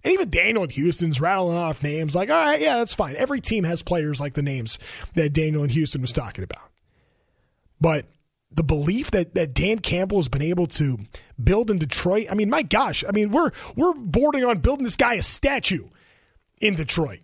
And 0.04 0.12
even 0.12 0.30
Daniel 0.30 0.62
and 0.62 0.72
Houston's 0.72 1.20
rattling 1.20 1.56
off 1.56 1.82
names 1.82 2.14
like, 2.14 2.30
all 2.30 2.36
right, 2.36 2.60
yeah, 2.60 2.78
that's 2.78 2.94
fine. 2.94 3.16
Every 3.16 3.40
team 3.40 3.64
has 3.64 3.82
players 3.82 4.20
like 4.20 4.34
the 4.34 4.42
names 4.42 4.78
that 5.14 5.32
Daniel 5.32 5.62
and 5.62 5.72
Houston 5.72 6.00
was 6.00 6.12
talking 6.12 6.44
about. 6.44 6.70
But 7.80 8.06
the 8.50 8.62
belief 8.62 9.10
that, 9.10 9.34
that 9.34 9.54
Dan 9.54 9.78
Campbell 9.78 10.18
has 10.18 10.28
been 10.28 10.42
able 10.42 10.66
to 10.68 10.98
build 11.42 11.70
in 11.70 11.78
Detroit, 11.78 12.26
I 12.30 12.34
mean, 12.34 12.50
my 12.50 12.62
gosh, 12.62 13.04
I 13.06 13.12
mean, 13.12 13.30
we're 13.30 13.50
we're 13.76 13.94
bordering 13.94 14.44
on 14.44 14.58
building 14.58 14.84
this 14.84 14.96
guy 14.96 15.14
a 15.14 15.22
statue 15.22 15.88
in 16.60 16.74
Detroit. 16.74 17.20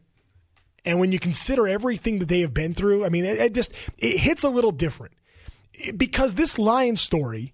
And 0.84 1.00
when 1.00 1.12
you 1.12 1.18
consider 1.18 1.66
everything 1.66 2.18
that 2.18 2.28
they 2.28 2.40
have 2.40 2.52
been 2.52 2.74
through, 2.74 3.04
I 3.04 3.08
mean, 3.08 3.24
it, 3.24 3.38
it 3.38 3.54
just 3.54 3.72
it 3.98 4.18
hits 4.18 4.44
a 4.44 4.50
little 4.50 4.70
different 4.70 5.14
because 5.96 6.34
this 6.34 6.58
Lion 6.58 6.96
story 6.96 7.52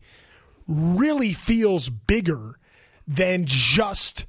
really 0.69 1.33
feels 1.33 1.91
bigger 1.91 2.59
than 3.07 3.45
just 3.47 4.27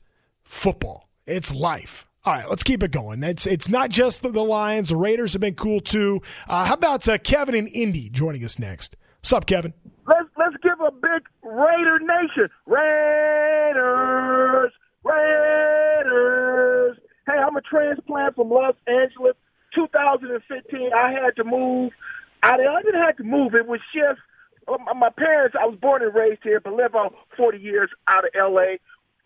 football. 0.52 1.10
It's 1.26 1.54
life. 1.54 2.08
All 2.24 2.34
right, 2.34 2.48
let's 2.50 2.62
keep 2.62 2.84
it 2.84 2.92
going. 2.92 3.24
It's 3.24 3.48
it's 3.48 3.68
not 3.68 3.90
just 3.90 4.22
the, 4.22 4.30
the 4.30 4.44
Lions. 4.44 4.90
The 4.90 4.96
Raiders 4.96 5.34
have 5.34 5.42
been 5.42 5.56
cool 5.56 5.80
too. 5.80 6.22
Uh, 6.48 6.66
how 6.66 6.76
about 6.76 7.08
uh, 7.08 7.18
Kevin 7.18 7.56
and 7.56 7.68
Indy 7.70 8.10
joining 8.10 8.46
us 8.46 8.60
next? 8.60 8.96
What's 9.22 9.34
up, 9.34 9.48
Kevin? 9.48 9.74
Let's 10.06 10.30
let's 10.38 10.56
give 10.62 10.80
a 10.82 10.92
big 10.92 11.24
Raider 11.42 12.00
Nation. 12.00 12.50
Raiders, 12.68 14.72
Raiders. 15.04 16.98
Hey, 17.26 17.38
I'm 17.38 17.56
a 17.56 17.62
transplant 17.62 18.36
from 18.36 18.50
Los 18.50 18.76
Angeles. 18.86 19.34
2015, 19.74 20.92
I 20.94 21.14
had 21.14 21.36
to 21.38 21.46
move. 21.46 21.94
I, 22.44 22.58
didn't 22.58 23.02
have 23.02 23.16
to 23.18 23.24
move. 23.24 23.56
It 23.56 23.68
was 23.68 23.80
just 23.96 24.20
uh, 24.68 24.94
my 24.94 25.10
parents. 25.10 25.56
I 25.60 25.66
was 25.66 25.80
born 25.80 26.04
and 26.04 26.14
raised 26.14 26.44
here, 26.44 26.60
but 26.60 26.74
lived 26.74 26.90
about 26.90 27.16
40 27.38 27.58
years 27.58 27.90
out 28.08 28.26
of 28.26 28.32
L.A 28.38 28.80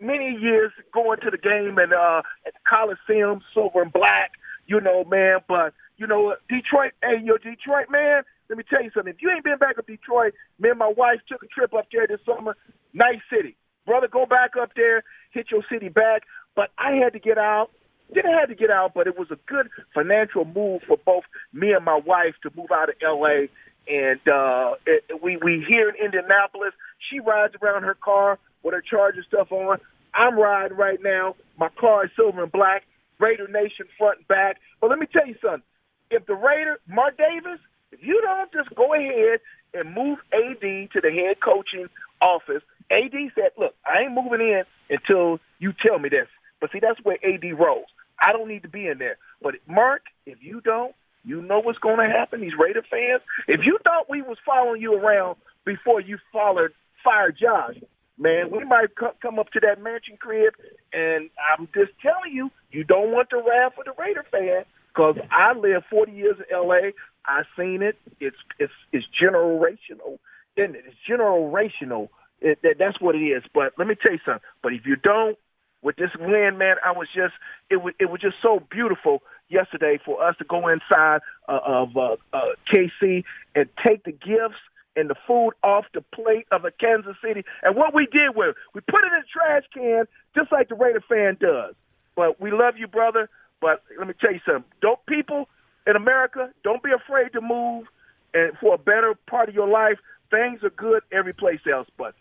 many 0.06 0.38
years 0.40 0.72
going 0.94 1.20
to 1.22 1.32
the 1.32 1.38
game 1.38 1.78
and 1.78 1.94
uh 1.94 2.22
at 2.46 2.54
the 2.54 2.60
Coliseum, 2.68 3.42
silver 3.54 3.82
and 3.82 3.92
black, 3.92 4.32
you 4.68 4.80
know, 4.82 5.04
man. 5.04 5.40
But 5.48 5.74
you 5.98 6.08
know, 6.08 6.36
Detroit, 6.50 6.94
hey, 7.02 7.22
yo, 7.24 7.38
Detroit, 7.38 7.88
man. 7.90 8.24
Let 8.50 8.58
me 8.58 8.64
tell 8.70 8.84
you 8.84 8.92
something. 8.94 9.14
If 9.14 9.22
you 9.22 9.32
ain't 9.32 9.44
been 9.44 9.58
back 9.58 9.76
to 9.78 9.82
Detroit, 9.82 10.34
me 10.60 10.70
and 10.70 10.80
my 10.80 10.94
wife 10.96 11.20
took 11.28 11.42
a 11.42 11.48
trip 11.48 11.74
up 11.74 11.88
there 11.92 12.06
this 12.08 12.20
summer. 12.26 12.56
Nice 12.94 13.22
city, 13.34 13.56
brother. 13.86 14.08
Go 14.08 14.26
back 14.26 14.52
up 14.60 14.72
there, 14.76 15.04
hit 15.32 15.48
your 15.52 15.64
city 15.72 15.90
back. 15.90 16.24
But 16.56 16.70
I 16.78 16.94
had 16.94 17.14
to 17.14 17.20
get 17.20 17.38
out. 17.38 17.72
Didn't 18.14 18.34
have 18.34 18.50
to 18.50 18.56
get 18.56 18.70
out, 18.70 18.94
but 18.94 19.08
it 19.08 19.18
was 19.18 19.30
a 19.32 19.38
good 19.48 19.68
financial 19.94 20.46
move 20.46 20.84
for 20.88 20.96
both 21.06 21.24
me 21.54 21.74
and 21.74 21.84
my 21.84 22.00
wife 22.06 22.36
to 22.44 22.52
move 22.56 22.70
out 22.72 22.90
of 22.90 22.96
L.A. 23.02 23.50
And 23.88 24.20
uh, 24.32 24.76
it, 24.86 25.24
we 25.24 25.38
we 25.38 25.66
here 25.68 25.90
in 25.90 25.96
Indianapolis. 25.96 26.74
She 27.10 27.20
rides 27.20 27.56
around 27.62 27.84
her 27.84 27.96
car 27.96 28.38
with 28.62 28.76
her 28.76 28.82
Charger 28.82 29.24
stuff 29.28 29.52
on. 29.52 29.80
I'm 30.16 30.40
riding 30.40 30.78
right 30.78 31.00
now. 31.02 31.36
My 31.58 31.70
car 31.80 32.06
is 32.06 32.12
silver 32.16 32.44
and 32.44 32.52
black. 32.52 32.84
Raider 33.20 33.48
Nation 33.48 33.86
front 33.98 34.20
and 34.20 34.28
back. 34.28 34.58
But 34.82 34.90
let 34.90 35.00
me 35.00 35.08
tell 35.12 35.28
you 35.28 35.36
something. 35.42 35.64
If 36.12 36.26
the 36.26 36.36
Raider, 36.36 36.80
Mark 36.88 37.18
Davis, 37.18 37.60
if 37.92 38.00
you 38.02 38.22
don't 38.22 38.52
just 38.52 38.74
go 38.76 38.94
ahead 38.94 39.40
and 39.74 39.94
move 39.94 40.20
AD 40.34 40.62
to 40.62 41.02
the 41.02 41.12
head 41.12 41.38
coaching 41.44 41.88
office, 42.22 42.64
AD 42.92 43.14
said, 43.34 43.52
look, 43.58 43.74
I 43.86 44.04
ain't 44.04 44.14
moving 44.14 44.42
in 44.42 44.64
until 44.90 45.40
you 45.60 45.74
tell 45.86 46.00
me 46.00 46.10
this. 46.10 46.28
But 46.62 46.72
see, 46.72 46.80
that's 46.80 47.00
where 47.04 47.18
AD 47.24 47.44
rolls. 47.58 47.88
I 48.20 48.32
don't 48.32 48.48
need 48.48 48.64
to 48.64 48.70
be 48.70 48.88
in 48.88 48.98
there. 48.98 49.18
But 49.42 49.56
Mark, 49.68 50.04
if 50.26 50.38
you 50.42 50.62
don't, 50.62 50.96
you 51.24 51.42
know 51.42 51.60
what's 51.60 51.80
going 51.80 51.98
to 51.98 52.14
happen. 52.14 52.42
These 52.42 52.58
Raider 52.58 52.84
fans, 52.90 53.22
if 53.48 53.62
you 53.66 53.80
thought 53.84 54.10
we 54.10 54.22
was 54.22 54.38
following 54.46 54.82
you 54.82 54.94
around 54.94 55.38
before 55.66 56.00
you 56.00 56.20
followed 56.32 56.72
fire 57.04 57.32
Josh, 57.32 57.76
man, 58.18 58.52
we 58.52 58.64
might 58.64 58.90
come 59.22 59.40
up 59.40 59.52
to 59.52 59.60
that 59.62 59.82
mansion 59.82 60.18
crib, 60.18 60.54
and 60.94 61.30
I'm 61.52 61.68
just 61.74 61.92
telling 62.02 62.34
you, 62.34 62.50
you 62.72 62.84
don't 62.84 63.12
want 63.12 63.30
to 63.32 63.38
wrath 63.38 63.74
of 63.78 63.86
the 63.86 63.94
Raider 64.02 64.26
fan 64.32 64.64
because 64.94 65.18
I 65.32 65.54
lived 65.54 65.86
40 65.90 66.12
years 66.12 66.38
in 66.38 66.56
L.A. 66.56 66.94
I 67.26 67.44
seen 67.58 67.82
it. 67.82 67.98
It's 68.20 68.38
it's 68.60 68.74
it's 68.92 69.06
generational, 69.22 70.20
isn't 70.56 70.76
it? 70.76 70.84
It's 70.88 70.98
generational. 71.10 72.10
It, 72.42 72.60
that, 72.64 72.76
that's 72.78 73.02
what 73.02 73.16
it 73.16 73.20
is. 73.20 73.44
But 73.54 73.74
let 73.78 73.88
me 73.88 73.96
tell 73.96 74.14
you 74.14 74.20
something. 74.26 74.44
But 74.62 74.74
if 74.74 74.86
you 74.86 74.96
don't, 74.96 75.38
with 75.82 75.96
this 75.96 76.12
win, 76.20 76.58
man, 76.58 76.76
I 76.84 76.92
was 76.92 77.08
just 77.14 77.34
it 77.70 77.78
was 77.78 77.94
it 78.00 78.10
was 78.10 78.22
just 78.22 78.36
so 78.42 78.62
beautiful 78.72 79.24
yesterday 79.50 80.00
for 80.04 80.24
us 80.24 80.36
to 80.38 80.44
go 80.44 80.68
inside 80.68 81.22
uh, 81.48 81.60
of 81.64 81.96
uh, 81.96 82.16
uh, 82.34 82.40
KC 82.72 83.24
and 83.56 83.70
take 83.86 84.04
the 84.04 84.12
gifts 84.12 84.60
and 84.96 85.10
the 85.10 85.16
food 85.28 85.52
off 85.64 85.86
the 85.94 86.02
plate 86.02 86.48
of 86.52 86.66
a 86.66 86.72
Kansas 86.72 87.16
City. 87.24 87.44
And 87.64 87.76
what 87.76 87.94
we 87.94 88.08
did 88.12 88.36
was 88.36 88.56
we 88.74 88.82
put 88.82 89.04
it 89.04 89.12
in 89.12 89.20
a 89.20 89.26
trash 89.32 89.64
can, 89.74 90.06
just 90.36 90.52
like 90.52 90.70
the 90.70 90.76
Raider 90.76 91.04
fan 91.08 91.38
does. 91.40 91.76
But 92.16 92.40
we 92.40 92.52
love 92.52 92.76
you, 92.78 92.88
brother. 92.88 93.30
But 93.62 93.84
let 93.98 94.08
me 94.08 94.14
tell 94.20 94.34
you 94.34 94.42
something. 94.46 94.70
Don't 94.82 95.04
people 95.06 95.50
in 95.88 95.96
America, 95.96 96.52
don't 96.64 96.84
be 96.84 96.92
afraid 96.92 97.34
to 97.34 97.42
move 97.42 97.86
and 98.34 98.54
for 98.60 98.76
a 98.76 98.78
better 98.78 99.16
part 99.28 99.50
of 99.50 99.56
your 99.56 99.68
life. 99.68 99.98
Things 100.32 100.64
are 100.64 100.70
good 100.72 101.04
every 101.12 101.34
place 101.34 101.62
else, 101.72 101.88
but 101.98 102.16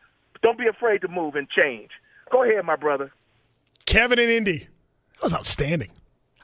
Don't 0.45 0.59
be 0.59 0.67
afraid 0.67 1.01
to 1.01 1.09
move 1.09 1.37
and 1.37 1.49
change. 1.49 1.91
Go 2.31 2.45
ahead, 2.45 2.65
my 2.67 2.77
brother. 2.77 3.11
Kevin 3.87 4.19
in 4.19 4.29
Indy. 4.29 4.69
That 5.15 5.23
was 5.23 5.35
outstanding. 5.35 5.91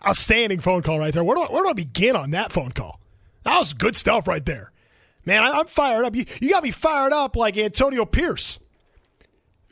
Outstanding 0.06 0.60
phone 0.60 0.80
call 0.80 0.98
right 0.98 1.12
there. 1.12 1.22
Where 1.22 1.36
do 1.36 1.42
I, 1.42 1.52
where 1.52 1.62
do 1.62 1.68
I 1.68 1.74
begin 1.74 2.16
on 2.16 2.30
that 2.30 2.50
phone 2.50 2.70
call? 2.70 2.98
That 3.42 3.58
was 3.58 3.74
good 3.74 3.96
stuff 3.96 4.26
right 4.26 4.44
there. 4.44 4.72
Man, 5.24 5.42
I, 5.42 5.58
am 5.58 5.66
fired 5.66 6.04
up. 6.04 6.16
You, 6.16 6.24
you 6.40 6.50
got 6.50 6.62
me 6.62 6.70
fired 6.70 7.12
up 7.12 7.36
like 7.36 7.56
Antonio 7.56 8.04
Pierce. 8.04 8.58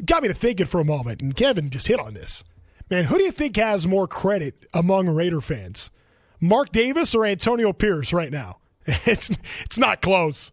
Got 0.05 0.23
me 0.23 0.29
to 0.29 0.35
thinking 0.35 0.67
for 0.67 0.81
a 0.81 0.85
moment, 0.85 1.23
and 1.23 1.35
Kevin 1.35 1.71
just 1.71 1.89
hit 1.89 1.99
on 1.99 2.15
this. 2.15 2.45
Man, 2.91 3.05
who 3.05 3.19
do 3.19 3.25
you 3.25 3.33
think 3.33 3.57
has 3.57 3.87
more 3.87 4.07
credit 4.07 4.67
among 4.73 5.09
Raider 5.09 5.41
fans? 5.41 5.91
Mark 6.41 6.71
Davis 6.71 7.15
or 7.15 7.27
Antonio 7.27 7.73
Pierce 7.73 8.13
right 8.13 8.31
now? 8.31 8.59
It's 9.07 9.31
it's 9.65 9.79
not 9.79 10.01
close. 10.01 10.51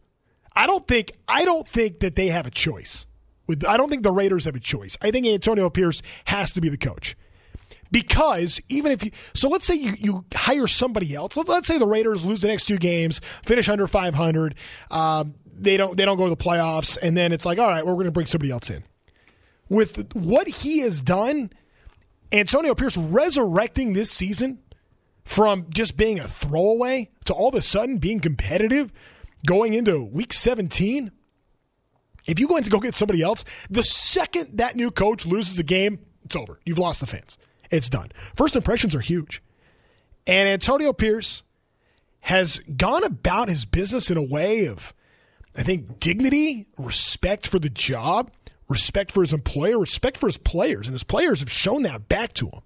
I 0.53 0.67
don't 0.67 0.85
think 0.87 1.11
I 1.27 1.45
don't 1.45 1.67
think 1.67 1.99
that 1.99 2.15
they 2.15 2.27
have 2.27 2.45
a 2.45 2.51
choice. 2.51 3.05
With 3.47 3.65
I 3.65 3.77
don't 3.77 3.89
think 3.89 4.03
the 4.03 4.11
Raiders 4.11 4.45
have 4.45 4.55
a 4.55 4.59
choice. 4.59 4.97
I 5.01 5.11
think 5.11 5.25
Antonio 5.25 5.69
Pierce 5.69 6.01
has 6.25 6.51
to 6.53 6.61
be 6.61 6.67
the 6.67 6.77
coach. 6.77 7.15
Because 7.91 8.61
even 8.67 8.91
if 8.91 9.03
you 9.03 9.11
so 9.33 9.49
let's 9.49 9.65
say 9.65 9.75
you, 9.75 9.93
you 9.97 10.25
hire 10.33 10.67
somebody 10.67 11.13
else. 11.13 11.37
Let's 11.37 11.67
say 11.67 11.77
the 11.77 11.87
Raiders 11.87 12.25
lose 12.25 12.41
the 12.41 12.47
next 12.47 12.65
two 12.65 12.77
games, 12.77 13.21
finish 13.43 13.69
under 13.69 13.87
500, 13.87 14.55
um, 14.91 15.35
they 15.57 15.77
don't 15.77 15.95
they 15.95 16.05
don't 16.05 16.17
go 16.17 16.25
to 16.27 16.35
the 16.35 16.43
playoffs, 16.43 16.97
and 17.01 17.15
then 17.15 17.31
it's 17.31 17.45
like, 17.45 17.59
all 17.59 17.67
right, 17.67 17.85
well, 17.85 17.93
we're 17.93 18.03
going 18.03 18.07
to 18.07 18.11
bring 18.11 18.25
somebody 18.25 18.51
else 18.51 18.69
in. 18.69 18.83
With 19.69 20.15
what 20.15 20.47
he 20.47 20.79
has 20.79 21.01
done, 21.01 21.51
Antonio 22.31 22.75
Pierce 22.75 22.97
resurrecting 22.97 23.93
this 23.93 24.11
season 24.11 24.59
from 25.23 25.65
just 25.69 25.97
being 25.97 26.19
a 26.19 26.27
throwaway 26.27 27.09
to 27.25 27.33
all 27.33 27.49
of 27.49 27.55
a 27.55 27.61
sudden 27.61 27.97
being 27.97 28.19
competitive 28.19 28.91
going 29.45 29.73
into 29.73 30.05
week 30.05 30.33
17. 30.33 31.11
If 32.27 32.39
you 32.39 32.47
go 32.47 32.57
in 32.57 32.63
to 32.63 32.69
go 32.69 32.79
get 32.79 32.95
somebody 32.95 33.21
else, 33.21 33.43
the 33.69 33.83
second 33.83 34.57
that 34.57 34.75
new 34.75 34.91
coach 34.91 35.25
loses 35.25 35.59
a 35.59 35.63
game, 35.63 35.99
it's 36.23 36.35
over. 36.35 36.59
You've 36.65 36.79
lost 36.79 36.99
the 36.99 37.07
fans. 37.07 37.37
It's 37.71 37.89
done. 37.89 38.09
First 38.35 38.55
impressions 38.55 38.95
are 38.95 38.99
huge. 38.99 39.41
And 40.27 40.49
Antonio 40.49 40.93
Pierce 40.93 41.43
has 42.21 42.59
gone 42.59 43.03
about 43.03 43.49
his 43.49 43.65
business 43.65 44.09
in 44.09 44.17
a 44.17 44.23
way 44.23 44.65
of, 44.65 44.93
I 45.55 45.63
think, 45.63 45.99
dignity, 45.99 46.67
respect 46.77 47.47
for 47.47 47.59
the 47.59 47.69
job, 47.69 48.31
respect 48.67 49.11
for 49.11 49.21
his 49.21 49.33
employer, 49.33 49.77
respect 49.77 50.17
for 50.17 50.27
his 50.27 50.37
players. 50.37 50.87
And 50.87 50.93
his 50.93 51.03
players 51.03 51.39
have 51.41 51.51
shown 51.51 51.83
that 51.83 52.09
back 52.09 52.33
to 52.33 52.47
him. 52.47 52.61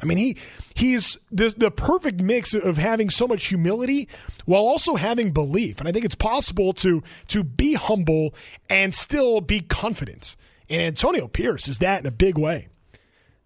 I 0.00 0.06
mean, 0.06 0.18
he 0.18 0.36
he's 0.76 1.18
the, 1.32 1.52
the 1.56 1.70
perfect 1.70 2.20
mix 2.20 2.54
of 2.54 2.76
having 2.76 3.10
so 3.10 3.26
much 3.26 3.46
humility 3.46 4.08
while 4.44 4.62
also 4.62 4.94
having 4.94 5.32
belief. 5.32 5.80
And 5.80 5.88
I 5.88 5.92
think 5.92 6.04
it's 6.04 6.14
possible 6.14 6.72
to 6.74 7.02
to 7.28 7.42
be 7.42 7.74
humble 7.74 8.34
and 8.70 8.94
still 8.94 9.40
be 9.40 9.60
confident. 9.60 10.36
And 10.70 10.82
Antonio 10.82 11.26
Pierce 11.26 11.66
is 11.66 11.78
that 11.78 12.00
in 12.00 12.06
a 12.06 12.12
big 12.12 12.38
way. 12.38 12.68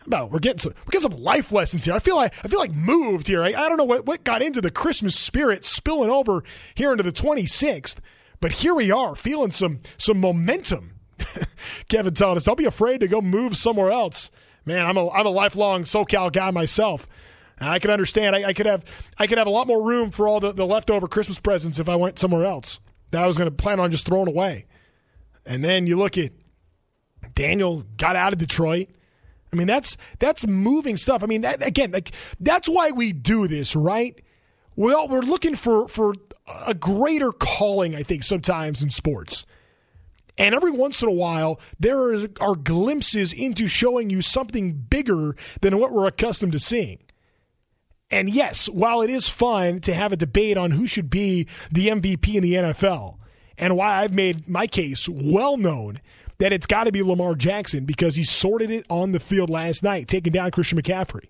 About 0.07 0.31
we're 0.31 0.39
getting 0.39 0.59
some 0.59 0.75
we're 0.85 0.91
getting 0.91 1.11
some 1.11 1.21
life 1.21 1.53
lessons 1.53 1.85
here. 1.85 1.95
I 1.95 1.99
feel 1.99 2.17
like 2.17 2.35
I 2.45 2.49
feel 2.49 2.59
like 2.59 2.75
moved 2.75 3.29
here. 3.29 3.43
I, 3.43 3.49
I 3.49 3.69
don't 3.69 3.77
know 3.77 3.85
what, 3.85 4.07
what 4.07 4.25
got 4.25 4.43
into 4.43 4.61
the 4.61 4.71
Christmas 4.71 5.19
spirit 5.19 5.65
spilling 5.65 6.11
over 6.11 6.43
here 6.75 6.91
into 6.91 7.05
the 7.05 7.13
26th, 7.13 7.99
but 8.41 8.53
here 8.53 8.75
we 8.75 8.91
are 8.91 9.15
feeling 9.15 9.51
some 9.51 9.81
some 9.97 10.19
momentum. 10.19 10.95
Kevin 11.89 12.15
telling 12.15 12.37
us, 12.37 12.45
don't 12.45 12.59
be 12.59 12.65
afraid 12.65 13.01
to 13.01 13.09
go 13.09 13.21
move 13.21 13.57
somewhere 13.57 13.91
else 13.91 14.31
man, 14.65 14.87
I'm 14.87 14.97
a 14.97 15.11
I'm 15.11 15.27
a 15.27 15.31
lifelong 15.31 15.83
SoCal 15.83 16.33
guy 16.33 16.51
myself. 16.51 17.07
I 17.59 17.79
can 17.79 17.91
understand. 17.91 18.35
I, 18.35 18.49
I, 18.49 18.53
could 18.55 18.67
have 18.67 18.85
I 19.19 19.27
could 19.27 19.39
have 19.39 19.47
a 19.47 19.51
lot 19.51 19.67
more 19.67 19.87
room 19.87 20.11
for 20.11 20.27
all 20.27 20.41
the, 20.41 20.53
the 20.53 20.67
leftover 20.67 21.07
Christmas 21.07 21.39
presents 21.39 21.79
if 21.79 21.89
I 21.89 21.95
went 21.95 22.19
somewhere 22.19 22.45
else 22.45 22.81
that 23.13 23.23
I 23.23 23.27
was 23.27 23.37
going 23.37 23.49
to 23.49 23.55
plan 23.55 23.79
on 23.79 23.91
just 23.91 24.07
throwing 24.07 24.29
away. 24.29 24.67
And 25.47 25.63
then 25.63 25.87
you 25.87 25.97
look 25.97 26.19
at 26.19 26.33
Daniel 27.35 27.85
got 27.97 28.17
out 28.17 28.33
of 28.33 28.39
Detroit. 28.39 28.89
I 29.53 29.57
mean, 29.57 29.67
that's 29.67 29.97
that's 30.19 30.47
moving 30.47 30.97
stuff. 30.97 31.23
I 31.23 31.27
mean, 31.27 31.43
that 31.43 31.67
again, 31.67 31.91
like 31.91 32.13
that's 32.41 32.69
why 32.69 32.91
we 32.91 33.13
do 33.13 33.47
this, 33.47 33.77
right? 33.77 34.19
Well, 34.77 35.09
we're 35.09 35.21
looking 35.21 35.55
for 35.55 35.89
for 35.89 36.15
a 36.67 36.75
greater 36.75 37.33
calling, 37.33 37.95
I 37.95 38.03
think, 38.03 38.25
sometimes 38.25 38.83
in 38.83 38.91
sports. 38.91 39.45
And 40.39 40.55
every 40.55 40.71
once 40.71 41.03
in 41.03 41.09
a 41.09 41.13
while, 41.13 41.61
there 41.79 42.15
are 42.41 42.57
glimpses 42.57 43.35
into 43.35 43.67
showing 43.67 44.09
you 44.09 44.23
something 44.23 44.73
bigger 44.73 45.37
than 45.61 45.79
what 45.79 45.93
we're 45.93 46.07
accustomed 46.07 46.53
to 46.53 46.59
seeing. 46.59 47.01
And 48.11 48.31
yes, 48.31 48.69
while 48.71 49.03
it 49.03 49.11
is 49.11 49.29
fun 49.29 49.81
to 49.81 49.93
have 49.93 50.13
a 50.13 50.17
debate 50.17 50.57
on 50.57 50.71
who 50.71 50.87
should 50.87 51.11
be 51.11 51.47
the 51.71 51.89
MVP 51.89 52.35
in 52.35 52.43
the 52.43 52.55
NFL, 52.55 53.19
and 53.59 53.77
why 53.77 54.03
I've 54.03 54.15
made 54.15 54.49
my 54.49 54.67
case 54.67 55.09
well 55.09 55.57
known 55.57 56.01
that 56.43 56.53
it's 56.53 56.67
got 56.67 56.85
to 56.85 56.93
be 56.93 57.05
Lamar 57.05 57.37
Jackson 57.37 57.85
because 57.85 58.17
he 58.17 58.25
sorted 58.25 58.69
it 58.69 58.85
on 58.91 59.13
the 59.13 59.21
field 59.21 59.49
last 59.49 59.85
night, 59.85 60.09
taking 60.09 60.33
down 60.33 60.51
Christian 60.51 60.77
McCaffrey. 60.77 61.29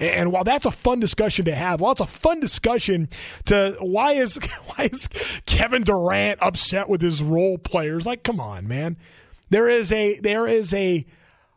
And 0.00 0.32
while 0.32 0.42
that's 0.42 0.66
a 0.66 0.72
fun 0.72 0.98
discussion 0.98 1.44
to 1.44 1.54
have, 1.54 1.80
while 1.80 1.92
it's 1.92 2.00
a 2.00 2.06
fun 2.06 2.40
discussion 2.40 3.08
to 3.44 3.76
why 3.78 4.14
is 4.14 4.36
why 4.66 4.86
is 4.90 5.08
Kevin 5.46 5.84
Durant 5.84 6.42
upset 6.42 6.88
with 6.88 7.02
his 7.02 7.22
role 7.22 7.56
players? 7.56 8.04
Like, 8.04 8.24
come 8.24 8.40
on, 8.40 8.66
man. 8.66 8.96
There 9.50 9.68
is 9.68 9.92
a 9.92 10.18
there 10.18 10.48
is 10.48 10.74
a 10.74 11.06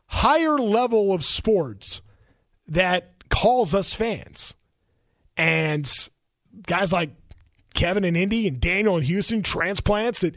higher 0.06 0.60
level 0.60 1.12
of 1.12 1.26
sports 1.26 2.04
that 2.68 3.30
calls 3.30 3.74
us 3.74 3.96
fans. 3.96 4.54
And 5.36 5.92
guys 6.68 6.94
like 6.94 7.10
Kevin 7.74 8.04
and 8.04 8.18
Indy 8.18 8.48
and 8.48 8.60
Daniel 8.60 8.98
and 8.98 9.06
Houston, 9.06 9.42
transplants 9.42 10.22
that 10.22 10.36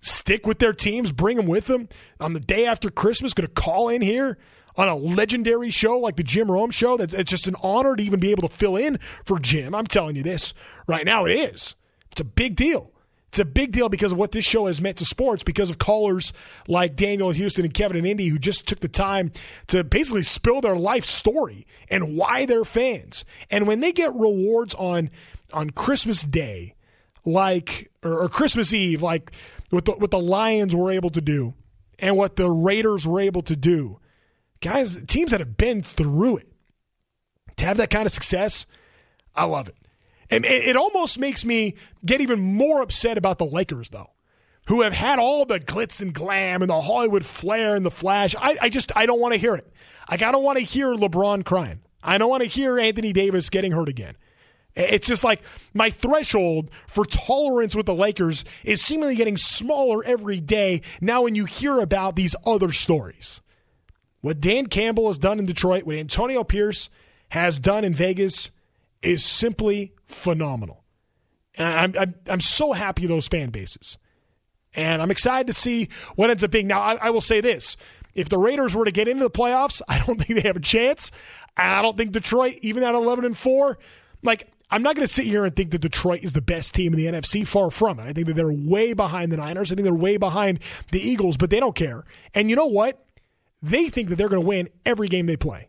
stick 0.00 0.46
with 0.46 0.58
their 0.58 0.72
teams, 0.72 1.12
bring 1.12 1.36
them 1.36 1.46
with 1.46 1.66
them 1.66 1.88
on 2.20 2.32
the 2.32 2.40
day 2.40 2.66
after 2.66 2.90
Christmas, 2.90 3.34
going 3.34 3.46
to 3.46 3.52
call 3.52 3.88
in 3.88 4.02
here 4.02 4.38
on 4.76 4.88
a 4.88 4.96
legendary 4.96 5.70
show 5.70 5.98
like 5.98 6.16
the 6.16 6.22
Jim 6.22 6.50
Rome 6.50 6.70
show. 6.70 6.96
That's 6.96 7.14
it's 7.14 7.30
just 7.30 7.46
an 7.46 7.56
honor 7.62 7.96
to 7.96 8.02
even 8.02 8.20
be 8.20 8.30
able 8.30 8.48
to 8.48 8.54
fill 8.54 8.76
in 8.76 8.98
for 9.24 9.38
Jim. 9.38 9.74
I'm 9.74 9.86
telling 9.86 10.16
you 10.16 10.22
this 10.22 10.54
right 10.86 11.04
now. 11.04 11.24
It 11.24 11.32
is. 11.32 11.74
It's 12.10 12.20
a 12.20 12.24
big 12.24 12.56
deal. 12.56 12.92
It's 13.28 13.38
a 13.38 13.46
big 13.46 13.72
deal 13.72 13.88
because 13.88 14.12
of 14.12 14.18
what 14.18 14.32
this 14.32 14.44
show 14.44 14.66
has 14.66 14.82
meant 14.82 14.98
to 14.98 15.06
sports, 15.06 15.42
because 15.42 15.70
of 15.70 15.78
callers 15.78 16.34
like 16.68 16.94
Daniel 16.94 17.30
Houston 17.30 17.64
and 17.64 17.72
Kevin 17.72 17.96
and 17.96 18.06
Indy 18.06 18.28
who 18.28 18.38
just 18.38 18.68
took 18.68 18.80
the 18.80 18.88
time 18.88 19.32
to 19.68 19.82
basically 19.82 20.22
spill 20.22 20.60
their 20.60 20.76
life 20.76 21.06
story 21.06 21.66
and 21.90 22.14
why 22.14 22.44
they're 22.44 22.66
fans. 22.66 23.24
And 23.50 23.66
when 23.66 23.80
they 23.80 23.92
get 23.92 24.14
rewards 24.14 24.74
on 24.74 25.10
on 25.50 25.70
Christmas 25.70 26.22
Day, 26.22 26.74
like 27.24 27.90
or, 28.02 28.22
or 28.22 28.28
Christmas 28.28 28.72
Eve, 28.72 29.02
like 29.02 29.32
what 29.70 29.84
the, 29.84 29.92
what 29.92 30.10
the 30.10 30.18
Lions 30.18 30.74
were 30.74 30.90
able 30.90 31.10
to 31.10 31.20
do, 31.20 31.54
and 31.98 32.16
what 32.16 32.36
the 32.36 32.50
Raiders 32.50 33.06
were 33.06 33.20
able 33.20 33.42
to 33.42 33.56
do, 33.56 33.98
guys, 34.60 35.02
teams 35.04 35.30
that 35.30 35.40
have 35.40 35.56
been 35.56 35.82
through 35.82 36.38
it, 36.38 36.48
to 37.56 37.64
have 37.64 37.76
that 37.76 37.90
kind 37.90 38.06
of 38.06 38.12
success, 38.12 38.66
I 39.34 39.44
love 39.44 39.68
it. 39.68 39.76
And 40.30 40.44
it 40.46 40.76
almost 40.76 41.18
makes 41.18 41.44
me 41.44 41.74
get 42.06 42.22
even 42.22 42.40
more 42.40 42.80
upset 42.80 43.18
about 43.18 43.36
the 43.36 43.44
Lakers, 43.44 43.90
though, 43.90 44.10
who 44.66 44.80
have 44.80 44.94
had 44.94 45.18
all 45.18 45.44
the 45.44 45.60
glitz 45.60 46.00
and 46.00 46.14
glam 46.14 46.62
and 46.62 46.70
the 46.70 46.80
Hollywood 46.80 47.24
flair 47.26 47.74
and 47.74 47.84
the 47.84 47.90
flash. 47.90 48.34
I, 48.38 48.56
I 48.62 48.68
just, 48.70 48.92
I 48.96 49.04
don't 49.04 49.20
want 49.20 49.34
to 49.34 49.40
hear 49.40 49.54
it. 49.54 49.70
Like, 50.10 50.22
I 50.22 50.32
don't 50.32 50.42
want 50.42 50.58
to 50.58 50.64
hear 50.64 50.94
LeBron 50.94 51.44
crying. 51.44 51.80
I 52.02 52.16
don't 52.16 52.30
want 52.30 52.42
to 52.42 52.48
hear 52.48 52.78
Anthony 52.78 53.12
Davis 53.12 53.50
getting 53.50 53.72
hurt 53.72 53.88
again. 53.88 54.16
It's 54.74 55.06
just 55.06 55.22
like 55.22 55.42
my 55.74 55.90
threshold 55.90 56.70
for 56.86 57.04
tolerance 57.04 57.76
with 57.76 57.86
the 57.86 57.94
Lakers 57.94 58.44
is 58.64 58.82
seemingly 58.82 59.16
getting 59.16 59.36
smaller 59.36 60.02
every 60.04 60.40
day 60.40 60.80
now 61.00 61.22
when 61.22 61.34
you 61.34 61.44
hear 61.44 61.78
about 61.78 62.14
these 62.14 62.34
other 62.46 62.72
stories. 62.72 63.42
What 64.22 64.40
Dan 64.40 64.66
Campbell 64.66 65.08
has 65.08 65.18
done 65.18 65.38
in 65.38 65.46
Detroit, 65.46 65.82
what 65.82 65.96
Antonio 65.96 66.44
Pierce 66.44 66.88
has 67.30 67.58
done 67.58 67.84
in 67.84 67.92
Vegas 67.92 68.50
is 69.02 69.24
simply 69.24 69.92
phenomenal. 70.06 70.84
And 71.58 71.66
I'm, 71.66 71.94
I'm, 72.00 72.14
I'm 72.30 72.40
so 72.40 72.72
happy 72.72 73.06
those 73.06 73.28
fan 73.28 73.50
bases. 73.50 73.98
And 74.74 75.02
I'm 75.02 75.10
excited 75.10 75.48
to 75.48 75.52
see 75.52 75.88
what 76.16 76.30
ends 76.30 76.44
up 76.44 76.50
being. 76.50 76.66
Now, 76.66 76.80
I, 76.80 76.98
I 77.02 77.10
will 77.10 77.20
say 77.20 77.40
this 77.40 77.76
if 78.14 78.28
the 78.28 78.38
Raiders 78.38 78.74
were 78.74 78.84
to 78.84 78.92
get 78.92 79.08
into 79.08 79.24
the 79.24 79.30
playoffs, 79.30 79.82
I 79.88 79.98
don't 80.06 80.20
think 80.20 80.40
they 80.40 80.46
have 80.46 80.56
a 80.56 80.60
chance. 80.60 81.10
I 81.56 81.82
don't 81.82 81.96
think 81.96 82.12
Detroit, 82.12 82.58
even 82.62 82.82
at 82.82 82.94
11 82.94 83.24
and 83.24 83.36
4, 83.36 83.78
like, 84.22 84.51
I'm 84.72 84.82
not 84.82 84.96
going 84.96 85.06
to 85.06 85.12
sit 85.12 85.26
here 85.26 85.44
and 85.44 85.54
think 85.54 85.70
that 85.72 85.82
Detroit 85.82 86.24
is 86.24 86.32
the 86.32 86.40
best 86.40 86.74
team 86.74 86.94
in 86.94 86.98
the 86.98 87.04
NFC. 87.04 87.46
Far 87.46 87.70
from 87.70 88.00
it. 88.00 88.04
I 88.04 88.14
think 88.14 88.26
that 88.26 88.36
they're 88.36 88.50
way 88.50 88.94
behind 88.94 89.30
the 89.30 89.36
Niners. 89.36 89.70
I 89.70 89.74
think 89.74 89.84
they're 89.84 89.94
way 89.94 90.16
behind 90.16 90.60
the 90.90 90.98
Eagles, 90.98 91.36
but 91.36 91.50
they 91.50 91.60
don't 91.60 91.76
care. 91.76 92.04
And 92.34 92.48
you 92.48 92.56
know 92.56 92.66
what? 92.66 93.04
They 93.60 93.90
think 93.90 94.08
that 94.08 94.16
they're 94.16 94.30
going 94.30 94.40
to 94.40 94.48
win 94.48 94.70
every 94.86 95.08
game 95.08 95.26
they 95.26 95.36
play. 95.36 95.68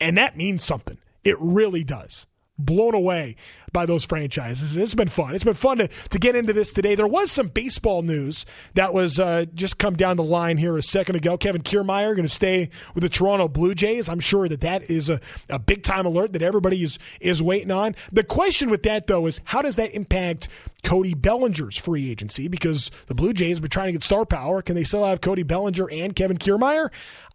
And 0.00 0.16
that 0.18 0.36
means 0.36 0.62
something. 0.62 0.98
It 1.24 1.36
really 1.40 1.82
does. 1.82 2.28
Blown 2.56 2.94
away 2.94 3.36
by 3.72 3.84
those 3.84 4.04
franchises. 4.04 4.76
It's 4.76 4.94
been 4.94 5.08
fun. 5.08 5.34
It's 5.34 5.44
been 5.44 5.52
fun 5.54 5.78
to, 5.78 5.88
to 5.88 6.18
get 6.18 6.36
into 6.36 6.52
this 6.52 6.72
today. 6.72 6.94
There 6.94 7.06
was 7.06 7.30
some 7.30 7.48
baseball 7.48 8.02
news 8.02 8.46
that 8.74 8.94
was 8.94 9.18
uh, 9.18 9.46
just 9.54 9.78
come 9.78 9.96
down 9.96 10.16
the 10.16 10.22
line 10.22 10.56
here 10.56 10.76
a 10.76 10.82
second 10.82 11.16
ago. 11.16 11.36
Kevin 11.36 11.62
Kiermaier 11.62 12.14
going 12.14 12.22
to 12.22 12.28
stay 12.28 12.70
with 12.94 13.02
the 13.02 13.08
Toronto 13.08 13.48
Blue 13.48 13.74
Jays. 13.74 14.08
I'm 14.08 14.20
sure 14.20 14.48
that 14.48 14.60
that 14.60 14.88
is 14.88 15.10
a, 15.10 15.20
a 15.50 15.58
big 15.58 15.82
time 15.82 16.06
alert 16.06 16.32
that 16.32 16.42
everybody 16.42 16.82
is 16.82 16.98
is 17.20 17.42
waiting 17.42 17.72
on. 17.72 17.96
The 18.12 18.22
question 18.22 18.70
with 18.70 18.84
that 18.84 19.08
though 19.08 19.26
is 19.26 19.40
how 19.44 19.60
does 19.60 19.76
that 19.76 19.92
impact 19.94 20.48
Cody 20.84 21.14
Bellinger's 21.14 21.76
free 21.76 22.10
agency? 22.10 22.46
Because 22.46 22.90
the 23.08 23.14
Blue 23.14 23.32
Jays 23.32 23.56
have 23.56 23.62
been 23.62 23.70
trying 23.70 23.88
to 23.88 23.92
get 23.92 24.04
star 24.04 24.24
power. 24.24 24.62
Can 24.62 24.76
they 24.76 24.84
still 24.84 25.04
have 25.04 25.20
Cody 25.20 25.42
Bellinger 25.42 25.90
and 25.90 26.14
Kevin 26.14 26.38
Kiermaier? 26.38 26.90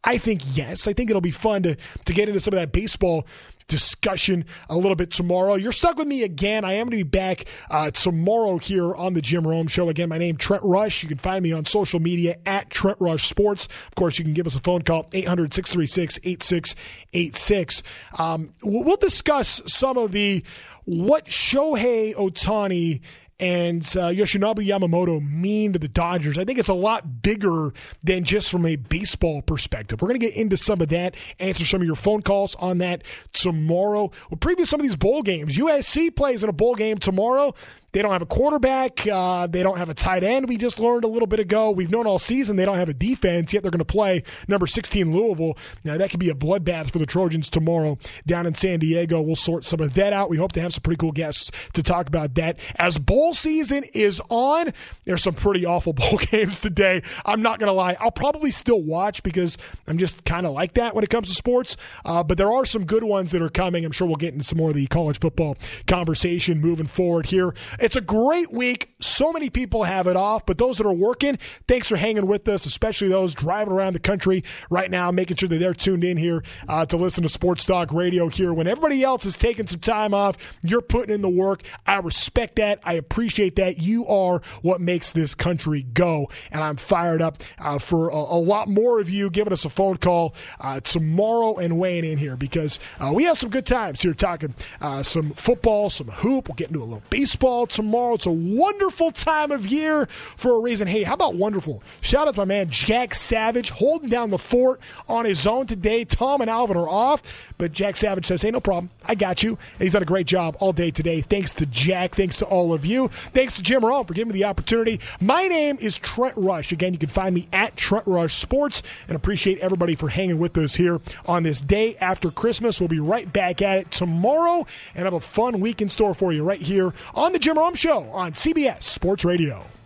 I 0.06 0.18
think 0.18 0.42
yes. 0.56 0.88
I 0.88 0.94
think 0.94 1.10
it'll 1.10 1.22
be 1.22 1.32
fun 1.32 1.64
to 1.64 1.76
to 1.76 2.14
get 2.14 2.30
into 2.30 2.40
some 2.40 2.54
of 2.54 2.60
that 2.60 2.72
baseball 2.72 3.28
discussion 3.70 4.44
a 4.70 4.76
little 4.76 4.96
bit 4.96 5.12
tomorrow. 5.12 5.56
You're 5.56 5.72
stuck 5.72 5.98
with 5.98 6.08
me 6.08 6.24
again. 6.24 6.66
I 6.66 6.74
am 6.74 6.88
going 6.88 7.00
to 7.00 7.06
be 7.06 7.10
back 7.10 7.46
uh, 7.70 7.92
tomorrow 7.92 8.58
here 8.58 8.94
on 8.94 9.14
the 9.14 9.22
Jim 9.22 9.48
Rome 9.48 9.68
Show. 9.68 9.88
Again, 9.88 10.10
my 10.10 10.18
name 10.18 10.36
Trent 10.36 10.64
Rush. 10.66 11.02
You 11.02 11.08
can 11.08 11.18
find 11.18 11.42
me 11.42 11.54
on 11.54 11.64
social 11.64 12.02
media 12.02 12.36
at 12.46 12.70
Trent 12.70 12.98
Rush 13.00 13.30
Sports. 13.30 13.68
Of 13.88 13.96
course, 13.96 14.20
you 14.20 14.26
can 14.26 14.34
give 14.34 14.46
us 14.46 14.56
a 14.56 14.60
phone 14.60 14.82
call 14.82 15.08
800 15.14 15.54
636 15.54 16.20
8686. 16.24 17.84
Um, 18.18 18.50
we'll 18.64 18.98
discuss 18.98 19.62
some 19.66 19.98
of 19.98 20.12
the 20.12 20.44
what 20.86 21.26
Shohei 21.26 22.16
Ohtani 22.16 23.02
and 23.40 23.82
uh, 23.82 24.10
Yoshinobu 24.10 24.66
Yamamoto 24.66 25.22
mean 25.22 25.74
to 25.74 25.80
the 25.80 25.88
Dodgers. 25.88 26.38
I 26.38 26.46
think 26.46 26.60
it's 26.60 26.68
a 26.68 26.74
lot 26.74 27.22
bigger 27.22 27.74
than 28.04 28.24
just 28.24 28.52
from 28.52 28.66
a 28.66 28.76
baseball 28.76 29.42
perspective. 29.42 30.02
We're 30.02 30.10
going 30.10 30.20
to 30.20 30.26
get 30.28 30.36
into 30.36 30.58
some 30.58 30.82
of 30.82 30.90
that, 30.90 31.16
answer 31.40 31.66
some 31.66 31.82
of 31.82 31.88
your 31.88 31.96
phone 31.96 32.22
calls 32.22 32.56
on 32.56 32.80
that 32.80 33.04
tomorrow. 33.32 34.12
We'll 34.30 34.40
preview 34.40 34.66
some 34.66 34.80
of 34.80 34.86
these 34.86 34.96
bowl 34.98 35.22
games. 35.22 35.58
USC 35.58 36.16
plays 36.16 36.44
in 36.44 36.50
a 36.50 36.54
bowl 36.54 36.76
game 36.76 36.98
tomorrow. 36.98 37.54
They 37.92 38.02
don't 38.02 38.12
have 38.12 38.22
a 38.22 38.28
quarterback. 38.28 39.06
Uh, 39.08 39.48
they 39.48 39.64
don't 39.64 39.78
have 39.78 39.90
a 39.90 39.94
tight 39.94 40.24
end. 40.24 40.48
We 40.48 40.58
just 40.58 40.80
learned 40.80 41.04
a 41.04 41.08
little 41.08 41.28
bit 41.28 41.40
ago. 41.40 41.72
We've 41.72 41.90
known 41.90 42.06
all 42.06 42.20
season 42.20 42.56
they 42.56 42.66
don't 42.66 42.78
have 42.78 42.90
a 42.90 42.94
defense, 42.94 43.54
yet 43.54 43.64
they're 43.64 43.72
going 43.72 43.80
to 43.80 43.86
play 43.86 44.24
number 44.48 44.68
16 44.68 45.12
Louisville. 45.12 45.58
Now, 45.84 45.98
that 45.98 46.10
could 46.12 46.20
be 46.20 46.30
a 46.30 46.36
bloodbath 46.36 46.92
for 46.92 47.00
the 47.00 47.06
Trojans 47.06 47.50
tomorrow 47.50 47.98
down 48.28 48.46
in 48.46 48.54
San 48.54 48.80
Diego. 48.80 49.22
We'll 49.22 49.36
sort 49.36 49.66
some 49.66 49.80
of 49.80 49.96
that 49.96 50.14
out. 50.14 50.30
We 50.30 50.38
hope 50.38 50.52
to 50.54 50.62
have 50.62 50.74
some 50.74 50.82
pretty 50.82 50.98
cool 50.98 51.12
guests 51.12 51.52
to 51.74 51.82
talk 51.82 52.08
about 52.08 52.36
that. 52.36 52.60
As 52.78 52.98
bowl 52.98 53.34
season 53.34 53.84
is 53.94 54.22
on, 54.30 54.68
there's 55.06 55.24
some 55.24 55.34
pretty 55.34 55.66
awful 55.66 55.94
bowl 56.00 56.18
games 56.30 56.60
today. 56.60 57.02
I'm 57.26 57.42
not 57.42 57.60
going 57.60 57.68
to 57.68 57.74
lie. 57.74 57.98
I'll 58.00 58.12
probably 58.12 58.52
still 58.52 58.82
watch 58.84 59.24
because 59.24 59.58
I'm 59.88 59.98
just 59.98 60.26
kind 60.26 60.46
of 60.46 60.54
like 60.54 60.74
that 60.74 60.94
when 60.94 61.04
it 61.04 61.10
comes 61.10 61.30
to 61.30 61.34
sports. 61.34 61.76
Uh, 62.06 62.24
but 62.24 62.38
there 62.38 62.52
are 62.52 62.66
some 62.66 62.86
good 62.86 63.04
ones 63.04 63.32
that 63.32 63.42
are 63.42 63.50
coming. 63.50 63.84
I'm 63.84 63.92
sure 63.92 64.06
we'll 64.06 64.16
get 64.16 64.34
into 64.34 64.46
some 64.46 64.60
more 64.60 64.70
of 64.70 64.76
the 64.76 64.86
college 64.88 65.20
football 65.20 65.58
conversation 65.88 66.62
moving 66.62 66.86
forward 66.86 67.26
here. 67.26 67.54
It's 67.82 67.96
a 67.96 68.02
great 68.02 68.52
week. 68.52 68.94
So 69.00 69.32
many 69.32 69.50
people 69.50 69.84
have 69.84 70.08
it 70.08 70.18
off, 70.18 70.46
but 70.46 70.58
those 70.58 70.78
that 70.78 70.88
are 70.88 70.94
working, 70.94 71.38
thanks 71.68 71.88
for 71.88 71.96
hanging 71.96 72.28
with 72.28 72.48
us, 72.50 72.66
especially 72.66 73.08
those 73.08 73.34
driving 73.34 73.74
around 73.74 73.94
the 73.94 74.00
country 74.00 74.44
right 74.70 74.92
now, 74.92 75.12
making 75.12 75.38
sure 75.38 75.48
that 75.48 75.58
they're 75.58 75.74
tuned 75.74 76.04
in 76.04 76.18
here 76.18 76.44
uh, 76.68 76.86
to 76.88 76.98
listen 76.98 77.24
to 77.24 77.30
Sports 77.30 77.66
Talk 77.66 77.94
Radio 77.94 78.28
here. 78.28 78.54
When 78.54 78.68
everybody 78.68 79.04
else 79.04 79.26
is 79.26 79.38
taking 79.38 79.68
some 79.68 79.80
time 79.80 80.14
off, 80.14 80.58
you're 80.62 80.82
putting 80.82 81.16
in 81.16 81.22
the 81.22 81.30
work. 81.30 81.64
I 81.86 82.00
respect 82.00 82.58
that. 82.58 82.80
I 82.84 82.94
appreciate 82.94 83.56
that. 83.56 83.78
You 83.78 84.06
are 84.08 84.42
what 84.62 84.82
makes 84.82 85.14
this 85.14 85.34
country 85.34 85.84
go. 85.84 86.30
And 86.52 86.62
I'm 86.62 86.76
fired 86.76 87.22
up 87.22 87.38
uh, 87.60 87.80
for 87.80 88.10
a, 88.10 88.16
a, 88.16 88.40
lot 88.40 88.68
more 88.68 89.00
of 89.00 89.10
you 89.10 89.30
giving 89.30 89.54
us 89.54 89.64
a 89.64 89.70
phone 89.70 89.98
call 89.98 90.34
uh, 90.60 90.80
tomorrow 90.82 91.58
and 91.58 91.80
weighing 91.80 92.04
in 92.04 92.18
here 92.18 92.36
because 92.36 92.80
uh, 93.00 93.12
we 93.14 93.24
have 93.24 93.38
some 93.38 93.50
good 93.50 93.66
times 93.66 94.02
here 94.02 94.14
talking 94.14 94.54
uh, 94.82 95.04
some 95.04 95.32
football, 95.32 95.90
some 95.90 96.08
hoop. 96.08 96.50
We'll 96.50 96.56
get 96.56 96.68
into 96.70 96.82
a 96.82 96.84
little 96.84 97.04
baseball 97.10 97.68
tomorrow. 97.70 98.16
It's 98.16 98.26
a 98.26 98.32
wonderful 98.32 99.12
time 99.12 99.52
of 99.52 99.68
year 99.68 100.06
for 100.08 100.54
a 100.54 100.60
reason. 100.60 100.88
Hey, 100.88 101.04
how 101.04 101.14
about 101.14 101.36
wonderful? 101.36 101.84
Shout 102.02 102.28
out 102.28 102.36
to 102.36 102.42
my 102.42 102.46
man 102.46 102.70
Jack 102.70 103.14
Savage 103.14 103.70
holding 103.70 104.10
down 104.10 104.30
the 104.30 104.38
fort 104.38 104.80
on 105.08 105.26
his 105.26 105.46
own 105.48 105.66
today. 105.66 106.06
Tom 106.06 106.42
and 106.42 106.50
Alvin 106.50 106.78
are 106.78 106.90
off, 106.90 107.54
but 107.58 107.72
Jack 107.72 107.96
Savage 107.96 108.26
says, 108.26 108.42
hey, 108.42 108.52
no 108.52 108.60
problem. 108.60 108.90
I 109.06 109.16
got 109.16 109.44
you. 109.44 109.52
And 109.52 109.82
he's 109.82 109.94
done 109.94 110.02
a 110.02 110.06
great 110.06 110.28
job 110.28 110.58
all 110.60 110.74
day 110.74 110.92
today. 110.92 111.22
Thanks 111.22 111.54
to 111.56 111.66
Jack. 111.66 112.16
Thanks 112.16 112.38
to 112.40 112.46
all 112.46 112.74
of 112.74 112.86
you. 112.86 113.08
Thanks 113.08 113.56
to 113.58 113.64
Jim 113.64 113.86
Rome 113.86 114.06
for 114.06 114.14
giving 114.14 114.34
me 114.34 114.40
the 114.40 114.46
opportunity. 114.46 115.00
My 115.22 115.48
name 115.48 115.78
is 115.80 115.98
Trent 115.98 116.36
Rush. 116.38 116.72
Again, 116.72 116.94
you 116.94 117.00
can 117.00 117.10
find 117.10 117.36
me 117.36 117.48
at 117.54 117.76
Trent 117.76 118.06
Rush 118.08 118.36
Sports 118.36 118.84
and 119.08 119.16
appreciate 119.16 119.60
everybody 119.60 119.96
for 119.96 120.10
hanging 120.10 120.40
with 120.40 120.58
us 120.58 120.76
here 120.76 121.00
on 121.26 121.44
this 121.44 121.62
day 121.62 121.96
after 122.00 122.32
Christmas. 122.32 122.80
We'll 122.80 122.88
be 122.88 123.00
right 123.00 123.32
back 123.32 123.62
at 123.62 123.78
it 123.78 123.92
tomorrow 123.92 124.66
and 124.96 125.06
have 125.06 125.14
a 125.14 125.20
fun 125.20 125.60
week 125.60 125.82
in 125.82 125.90
store 125.90 126.14
for 126.14 126.32
you 126.32 126.44
right 126.44 126.62
here 126.62 126.94
on 127.14 127.34
the 127.34 127.40
Jim 127.40 127.58
Show 127.76 128.04
on 128.12 128.32
CBS 128.32 128.84
Sports 128.84 129.26
Radio. 129.26 129.79